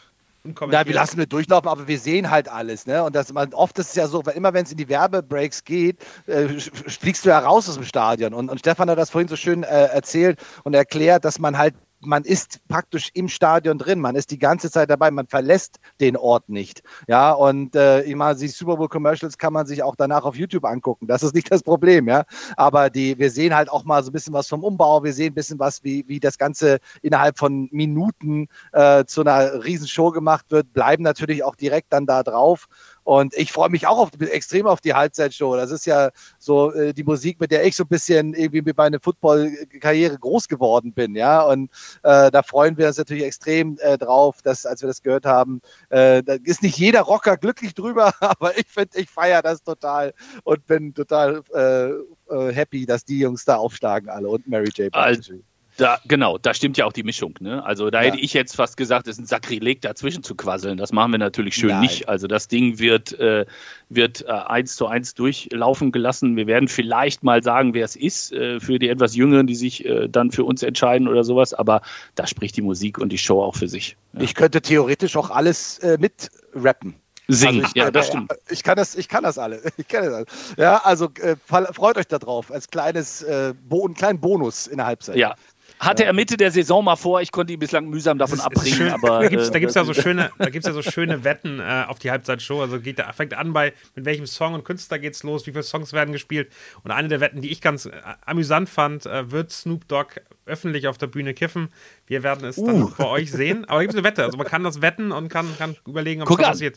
ja, 0.71 0.87
wir 0.87 0.95
lassen 0.95 1.19
wir 1.19 1.27
durchlaufen, 1.27 1.69
aber 1.69 1.89
wir 1.89 1.99
sehen 1.99 2.31
halt 2.31 2.49
alles. 2.49 2.87
Ne? 2.87 3.03
Und 3.03 3.15
das, 3.15 3.33
man, 3.33 3.53
oft 3.55 3.79
ist 3.79 3.91
es 3.91 3.95
ja 3.95 4.07
so, 4.07 4.25
weil 4.25 4.35
immer 4.35 4.53
wenn 4.55 4.65
es 4.65 4.71
in 4.71 4.79
die 4.79 4.89
Werbebreaks 4.89 5.65
geht, 5.65 5.99
äh, 6.27 6.49
fliegst 6.49 7.25
du 7.25 7.31
ja 7.31 7.39
raus 7.39 7.69
aus 7.69 7.75
dem 7.75 7.85
Stadion. 7.85 8.35
Und, 8.35 8.49
und 8.49 8.59
Stefan 8.59 8.89
hat 8.91 8.99
das 8.99 9.11
vorhin 9.11 9.29
so 9.29 9.37
schön 9.37 9.63
äh, 9.63 9.87
erzählt 9.87 10.39
und 10.65 10.75
erklärt, 10.75 11.25
dass 11.25 11.39
man 11.39 11.59
halt 11.59 11.75
man 12.01 12.25
ist 12.25 12.61
praktisch 12.69 13.11
im 13.15 13.29
Stadion 13.29 13.79
drin, 13.79 14.01
man 14.01 14.17
ist 14.17 14.31
die 14.31 14.39
ganze 14.39 14.71
Zeit 14.71 14.91
dabei, 14.91 15.11
man 15.11 15.27
verlässt 15.27 15.79
den 16.01 16.17
Ort 16.17 16.49
nicht. 16.49 16.83
Ja, 17.09 17.33
und 17.33 17.75
äh, 17.75 18.15
meine, 18.15 18.39
die 18.39 18.49
Super 18.49 18.77
Bowl 18.77 18.89
Commercials 18.89 19.39
kann 19.39 19.53
man 19.53 19.67
sich 19.67 19.83
auch 19.83 19.97
danach 19.97 20.25
auf 20.25 20.37
YouTube 20.37 20.65
angucken. 20.65 21.07
Das 21.07 21.23
ist 21.23 21.35
nicht 21.35 21.51
das 21.51 21.63
Problem, 21.63 22.09
ja. 22.09 22.25
Aber 22.57 22.91
die, 22.91 23.19
wir 23.19 23.31
sehen 23.31 23.55
halt 23.55 23.71
auch 23.71 23.85
mal 23.85 24.03
so 24.03 24.11
ein 24.11 24.13
bisschen 24.13 24.33
was 24.33 24.49
vom 24.49 24.65
Umbau, 24.65 25.05
wir 25.05 25.13
sehen 25.13 25.33
ein 25.33 25.35
bisschen 25.35 25.59
was, 25.59 25.85
wie, 25.85 26.05
wie 26.09 26.21
das 26.21 26.39
Ganze 26.39 26.79
innerhalb 27.03 27.39
von 27.39 27.69
Minuten 27.71 28.49
äh, 28.73 29.05
zu 29.05 29.21
einer 29.21 29.65
Riesenshow 29.65 30.11
gemacht 30.11 30.47
wird, 30.51 30.73
bleiben 30.73 31.03
natürlich 31.03 31.45
auch 31.45 31.57
direkt 31.57 31.93
dann 31.93 32.07
da 32.07 32.23
drauf. 32.23 32.67
Und 33.07 33.35
ich 33.37 33.53
freue 33.53 33.71
mich 33.71 33.87
auch 33.87 33.99
auf, 33.99 34.11
extrem 34.21 34.67
auf 34.67 34.81
die 34.81 34.93
Halbzeitshow. 34.93 35.55
Das 35.55 35.71
ist 35.71 35.87
ja 35.87 36.11
so 36.41 36.73
äh, 36.73 36.93
die 36.93 37.05
Musik, 37.05 37.39
mit 37.39 37.53
der 37.53 37.65
ich 37.65 37.77
so 37.77 37.85
ein 37.85 37.89
bisschen 37.89 38.35
irgendwie 38.35 38.63
mit 38.63 38.77
meiner 38.77 38.99
Football-Karriere 38.99 40.19
groß 40.19 40.49
geworden 40.49 40.93
bin. 40.93 41.15
Ja, 41.15 41.43
und 41.43 41.71
äh, 42.03 42.33
da 42.33 42.43
freuen 42.43 42.77
wir 42.77 42.89
uns 42.89 42.99
natürlich 42.99 43.23
extrem 43.23 43.79
äh, 43.79 43.97
drauf, 43.97 44.43
dass, 44.43 44.67
als 44.67 44.83
wir 44.83 44.89
das 44.89 45.03
gehört 45.03 45.25
haben, 45.25 45.61
äh, 45.91 46.21
da 46.25 46.35
ist 46.43 46.65
nicht 46.65 46.79
jeder 46.79 47.03
Rocker 47.03 47.37
glücklich 47.37 47.75
drüber, 47.75 48.13
aber 48.21 48.59
ich 48.59 48.67
finde, 48.67 48.99
ich 48.99 49.09
feiere 49.09 49.41
das 49.41 49.63
total 49.63 50.13
und 50.43 50.67
bin 50.67 50.93
total 50.93 51.45
äh, 51.55 51.91
äh, 52.35 52.53
happy, 52.53 52.87
dass 52.87 53.05
die 53.05 53.21
Jungs 53.21 53.45
da 53.45 53.55
aufschlagen 53.55 54.09
alle 54.09 54.29
und 54.29 54.49
Mary 54.49 54.71
J. 54.75 54.91
Blige. 54.91 55.45
Da, 55.77 55.99
genau, 56.07 56.39
da 56.39 56.55
stimmt 56.55 56.79
ja 56.79 56.87
auch 56.87 56.93
die 56.93 57.03
Mischung. 57.03 57.35
Ne? 57.41 57.63
Also 57.65 57.91
da 57.91 58.01
ja. 58.01 58.09
hätte 58.09 58.19
ich 58.19 58.33
jetzt 58.33 58.57
fast 58.57 58.77
gesagt, 58.77 59.07
es 59.07 59.17
ist 59.17 59.25
ein 59.25 59.27
Sakrileg, 59.27 59.83
dazwischen 59.83 60.23
zu 60.23 60.35
quasseln. 60.35 60.79
Das 60.79 60.93
machen 60.93 61.13
wir 61.13 61.19
natürlich 61.19 61.55
schön 61.55 61.71
Nein. 61.71 61.83
nicht. 61.83 62.09
Also 62.09 62.27
das 62.27 62.49
Ding 62.49 62.79
wird, 62.79 63.13
äh, 63.19 63.45
wird 63.89 64.23
äh, 64.23 64.31
eins 64.31 64.77
zu 64.77 64.87
eins 64.87 65.15
durchlaufen 65.15 65.93
gelassen. 65.93 66.37
Wir 66.37 66.47
werden 66.47 66.69
vielleicht 66.69 67.23
mal 67.23 67.43
sagen, 67.43 67.75
wer 67.75 67.85
es 67.85 67.97
ist, 67.97 68.33
äh, 68.33 68.59
für 68.61 68.79
die 68.79 68.89
etwas 68.89 69.15
Jüngeren, 69.15 69.47
die 69.47 69.55
sich 69.55 69.85
äh, 69.85 70.09
dann 70.09 70.31
für 70.31 70.45
uns 70.45 70.63
entscheiden 70.63 71.09
oder 71.09 71.25
sowas. 71.25 71.53
Aber 71.53 71.83
da 72.15 72.27
spricht 72.27 72.57
die 72.57 72.63
Musik 72.63 72.99
und 72.99 73.11
die 73.11 73.19
Show 73.19 73.43
auch 73.43 73.57
für 73.57 73.69
sich. 73.69 73.97
Ja. 74.15 74.23
Ich 74.23 74.35
könnte 74.35 74.63
theoretisch 74.63 75.17
auch 75.17 75.31
alles 75.31 75.79
äh, 75.81 75.99
mit 76.01 76.31
rappen 76.55 76.95
singen. 77.29 77.65
Also 77.65 77.69
ich, 77.75 77.83
ja, 77.83 77.91
das 77.91 78.09
stimmt. 78.09 78.33
Ich 78.51 78.63
kann 78.63 78.77
das, 78.77 78.95
ich 78.95 79.09
kann 79.09 79.25
das 79.25 79.39
alle. 79.39 79.61
Ich 79.77 79.89
kann 79.89 80.05
das 80.05 80.15
alle. 80.15 80.27
Ja, 80.57 80.79
also 80.79 81.11
äh, 81.21 81.37
freut 81.47 81.99
euch 81.99 82.07
darauf 82.07 82.51
als 82.51 82.69
kleines, 82.69 83.23
äh, 83.23 83.55
Bo 83.69 83.85
einen 83.85 83.95
kleinen 83.95 84.21
Bonus 84.21 84.67
in 84.67 84.79
der 84.79 84.87
Halbzeit. 84.87 85.17
Ja, 85.17 85.35
hatte 85.79 86.05
er 86.05 86.13
Mitte 86.13 86.37
der 86.37 86.51
Saison 86.51 86.85
mal 86.85 86.97
vor. 86.97 87.21
Ich 87.21 87.33
konnte 87.33 87.53
ihn 87.53 87.59
bislang 87.59 87.89
mühsam 87.89 88.19
davon 88.19 88.41
abbringen. 88.41 88.93
Aber, 88.93 89.21
da 89.21 89.29
gibt 89.29 89.43
es 89.43 89.51
äh, 89.51 89.61
ja 89.61 89.85
so 89.85 89.95
schöne, 89.95 90.31
da 90.39 90.51
gibt's 90.51 90.67
ja 90.67 90.73
so 90.73 90.83
schöne 90.83 91.25
Wetten 91.25 91.61
äh, 91.61 91.85
auf 91.87 91.99
die 91.99 92.11
Halbzeitshow. 92.11 92.61
Also 92.61 92.81
geht, 92.81 93.01
fängt 93.15 93.35
an 93.35 93.53
bei, 93.53 93.73
mit 93.95 94.05
welchem 94.05 94.27
Song 94.27 94.55
und 94.55 94.65
Künstler 94.65 94.99
geht's 94.99 95.23
los, 95.23 95.47
wie 95.47 95.53
viele 95.53 95.63
Songs 95.63 95.93
werden 95.93 96.13
gespielt. 96.13 96.53
Und 96.83 96.91
eine 96.91 97.09
der 97.09 97.21
Wetten, 97.21 97.41
die 97.41 97.51
ich 97.51 97.61
ganz 97.61 97.87
äh, 97.87 97.91
amüsant 98.25 98.69
fand, 98.69 99.07
äh, 99.07 99.31
wird 99.31 99.53
Snoop 99.53 99.87
Dogg 99.89 100.21
öffentlich 100.47 100.89
auf 100.89 100.97
der 100.99 101.09
Bühne 101.09 101.35
kiffen. 101.35 101.69
Wir 102.07 102.23
werden 102.23 102.47
es 102.47 102.57
dann 102.57 102.83
Uh. 102.83 102.93
bei 102.97 103.07
euch 103.07 103.31
sehen. 103.33 103.65
Aber 103.65 103.79
da 103.79 103.83
gibt 103.83 103.95
es 103.95 103.99
eine 103.99 104.07
Wette. 104.07 104.25
Also 104.25 104.37
man 104.39 104.47
kann 104.47 104.63
das 104.63 104.81
wetten 104.81 105.13
und 105.13 105.29
kann, 105.29 105.47
kann 105.59 105.77
überlegen, 105.87 106.23
ob 106.23 106.31
es 106.31 106.37
da 106.37 106.51
an. 106.51 106.73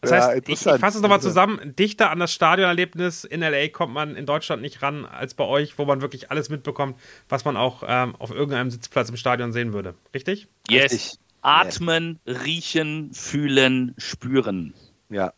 Das 0.00 0.10
Ja, 0.10 0.28
heißt, 0.28 0.48
ich, 0.48 0.66
ich 0.66 0.80
fasse 0.80 0.98
es 0.98 1.02
nochmal 1.02 1.20
zusammen. 1.20 1.74
Dichter 1.76 2.10
an 2.10 2.18
das 2.20 2.32
Stadionerlebnis 2.32 3.24
in 3.24 3.40
LA 3.40 3.68
kommt 3.68 3.92
man 3.92 4.14
in 4.14 4.26
Deutschland 4.26 4.62
nicht 4.62 4.82
ran 4.82 5.04
als 5.04 5.34
bei 5.34 5.44
euch, 5.44 5.78
wo 5.78 5.84
man 5.84 6.00
wirklich 6.00 6.30
alles 6.30 6.48
mitbekommt, 6.48 6.98
was 7.28 7.44
man 7.44 7.56
auch 7.56 7.82
ähm, 7.86 8.14
auf 8.16 8.30
irgendeinem 8.30 8.70
Sitzplatz 8.70 9.10
im 9.10 9.16
Stadion 9.16 9.52
sehen 9.52 9.72
würde. 9.72 9.94
Richtig? 10.14 10.48
Yes. 10.68 10.92
Richtig. 10.92 11.18
Atmen, 11.40 12.18
riechen, 12.26 13.12
fühlen, 13.12 13.94
spüren. 13.96 14.74
Ja. 15.08 15.32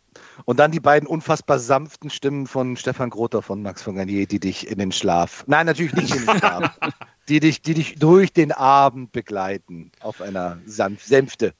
Und 0.44 0.58
dann 0.58 0.72
die 0.72 0.80
beiden 0.80 1.06
unfassbar 1.06 1.58
sanften 1.58 2.11
Stimmen 2.11 2.46
von 2.46 2.76
Stefan 2.76 3.11
Grother 3.11 3.42
von 3.42 3.62
Max 3.62 3.82
von 3.82 3.94
Garnier, 3.94 4.26
die 4.26 4.40
dich 4.40 4.66
in 4.68 4.78
den 4.78 4.92
Schlaf, 4.92 5.44
nein, 5.46 5.66
natürlich 5.66 5.94
nicht 5.94 6.14
in 6.14 6.26
den 6.26 6.38
Schlaf, 6.38 6.78
die 7.28 7.38
dich, 7.40 7.62
die 7.62 7.74
dich 7.74 7.94
durch 7.96 8.32
den 8.32 8.50
Abend 8.50 9.12
begleiten 9.12 9.92
auf 10.00 10.20
einer 10.20 10.58
sanft, 10.64 11.06
Sänfte. 11.06 11.54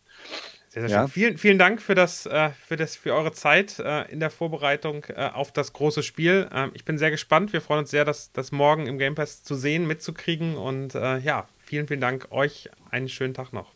Sehr, 0.71 0.83
sehr 0.83 0.91
Ja. 0.91 1.03
schön. 1.03 1.09
Vielen, 1.11 1.39
vielen 1.39 1.59
Dank 1.59 1.83
für 1.83 1.95
das, 1.97 2.27
äh, 2.27 2.51
für 2.51 2.77
das, 2.77 2.95
für 2.97 3.12
eure 3.12 3.33
Zeit 3.33 3.79
äh, 3.81 4.03
in 4.11 4.21
der 4.21 4.31
Vorbereitung 4.31 5.05
äh, 5.09 5.29
auf 5.33 5.53
das 5.53 5.73
große 5.73 6.03
Spiel. 6.05 6.49
Ähm, 6.53 6.71
ich 6.75 6.85
bin 6.85 6.97
sehr 6.97 7.11
gespannt. 7.11 7.53
Wir 7.53 7.61
freuen 7.61 7.81
uns 7.81 7.91
sehr, 7.91 8.05
das, 8.05 8.31
das 8.33 8.53
morgen 8.53 8.87
im 8.87 8.97
Game 8.97 9.16
Pass 9.16 9.43
zu 9.43 9.57
sehen, 9.57 9.87
mitzukriegen. 9.87 10.57
Und 10.57 10.95
ja, 10.95 11.49
vielen, 11.59 11.87
vielen 11.89 12.01
Dank 12.01 12.29
euch. 12.31 12.68
Einen 12.91 13.09
schönen 13.09 13.35
Tag 13.35 13.53
noch. 13.53 13.73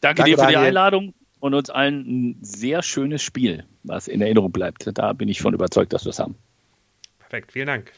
Danke, 0.00 0.22
Danke, 0.22 0.30
dir 0.30 0.38
für 0.38 0.46
die 0.46 0.52
Daniel. 0.54 0.68
Einladung 0.68 1.14
und 1.40 1.54
uns 1.54 1.68
allen 1.70 2.00
ein 2.06 2.38
sehr 2.42 2.82
schönes 2.82 3.22
Spiel, 3.22 3.64
was 3.82 4.06
in 4.08 4.20
Erinnerung 4.20 4.52
bleibt. 4.52 4.88
Da 4.94 5.12
bin 5.12 5.28
ich 5.28 5.40
von 5.40 5.52
überzeugt, 5.54 5.92
dass 5.92 6.04
wir 6.04 6.10
es 6.10 6.18
haben. 6.18 6.36
Perfekt. 7.18 7.52
Vielen 7.52 7.66
Dank. 7.66 7.92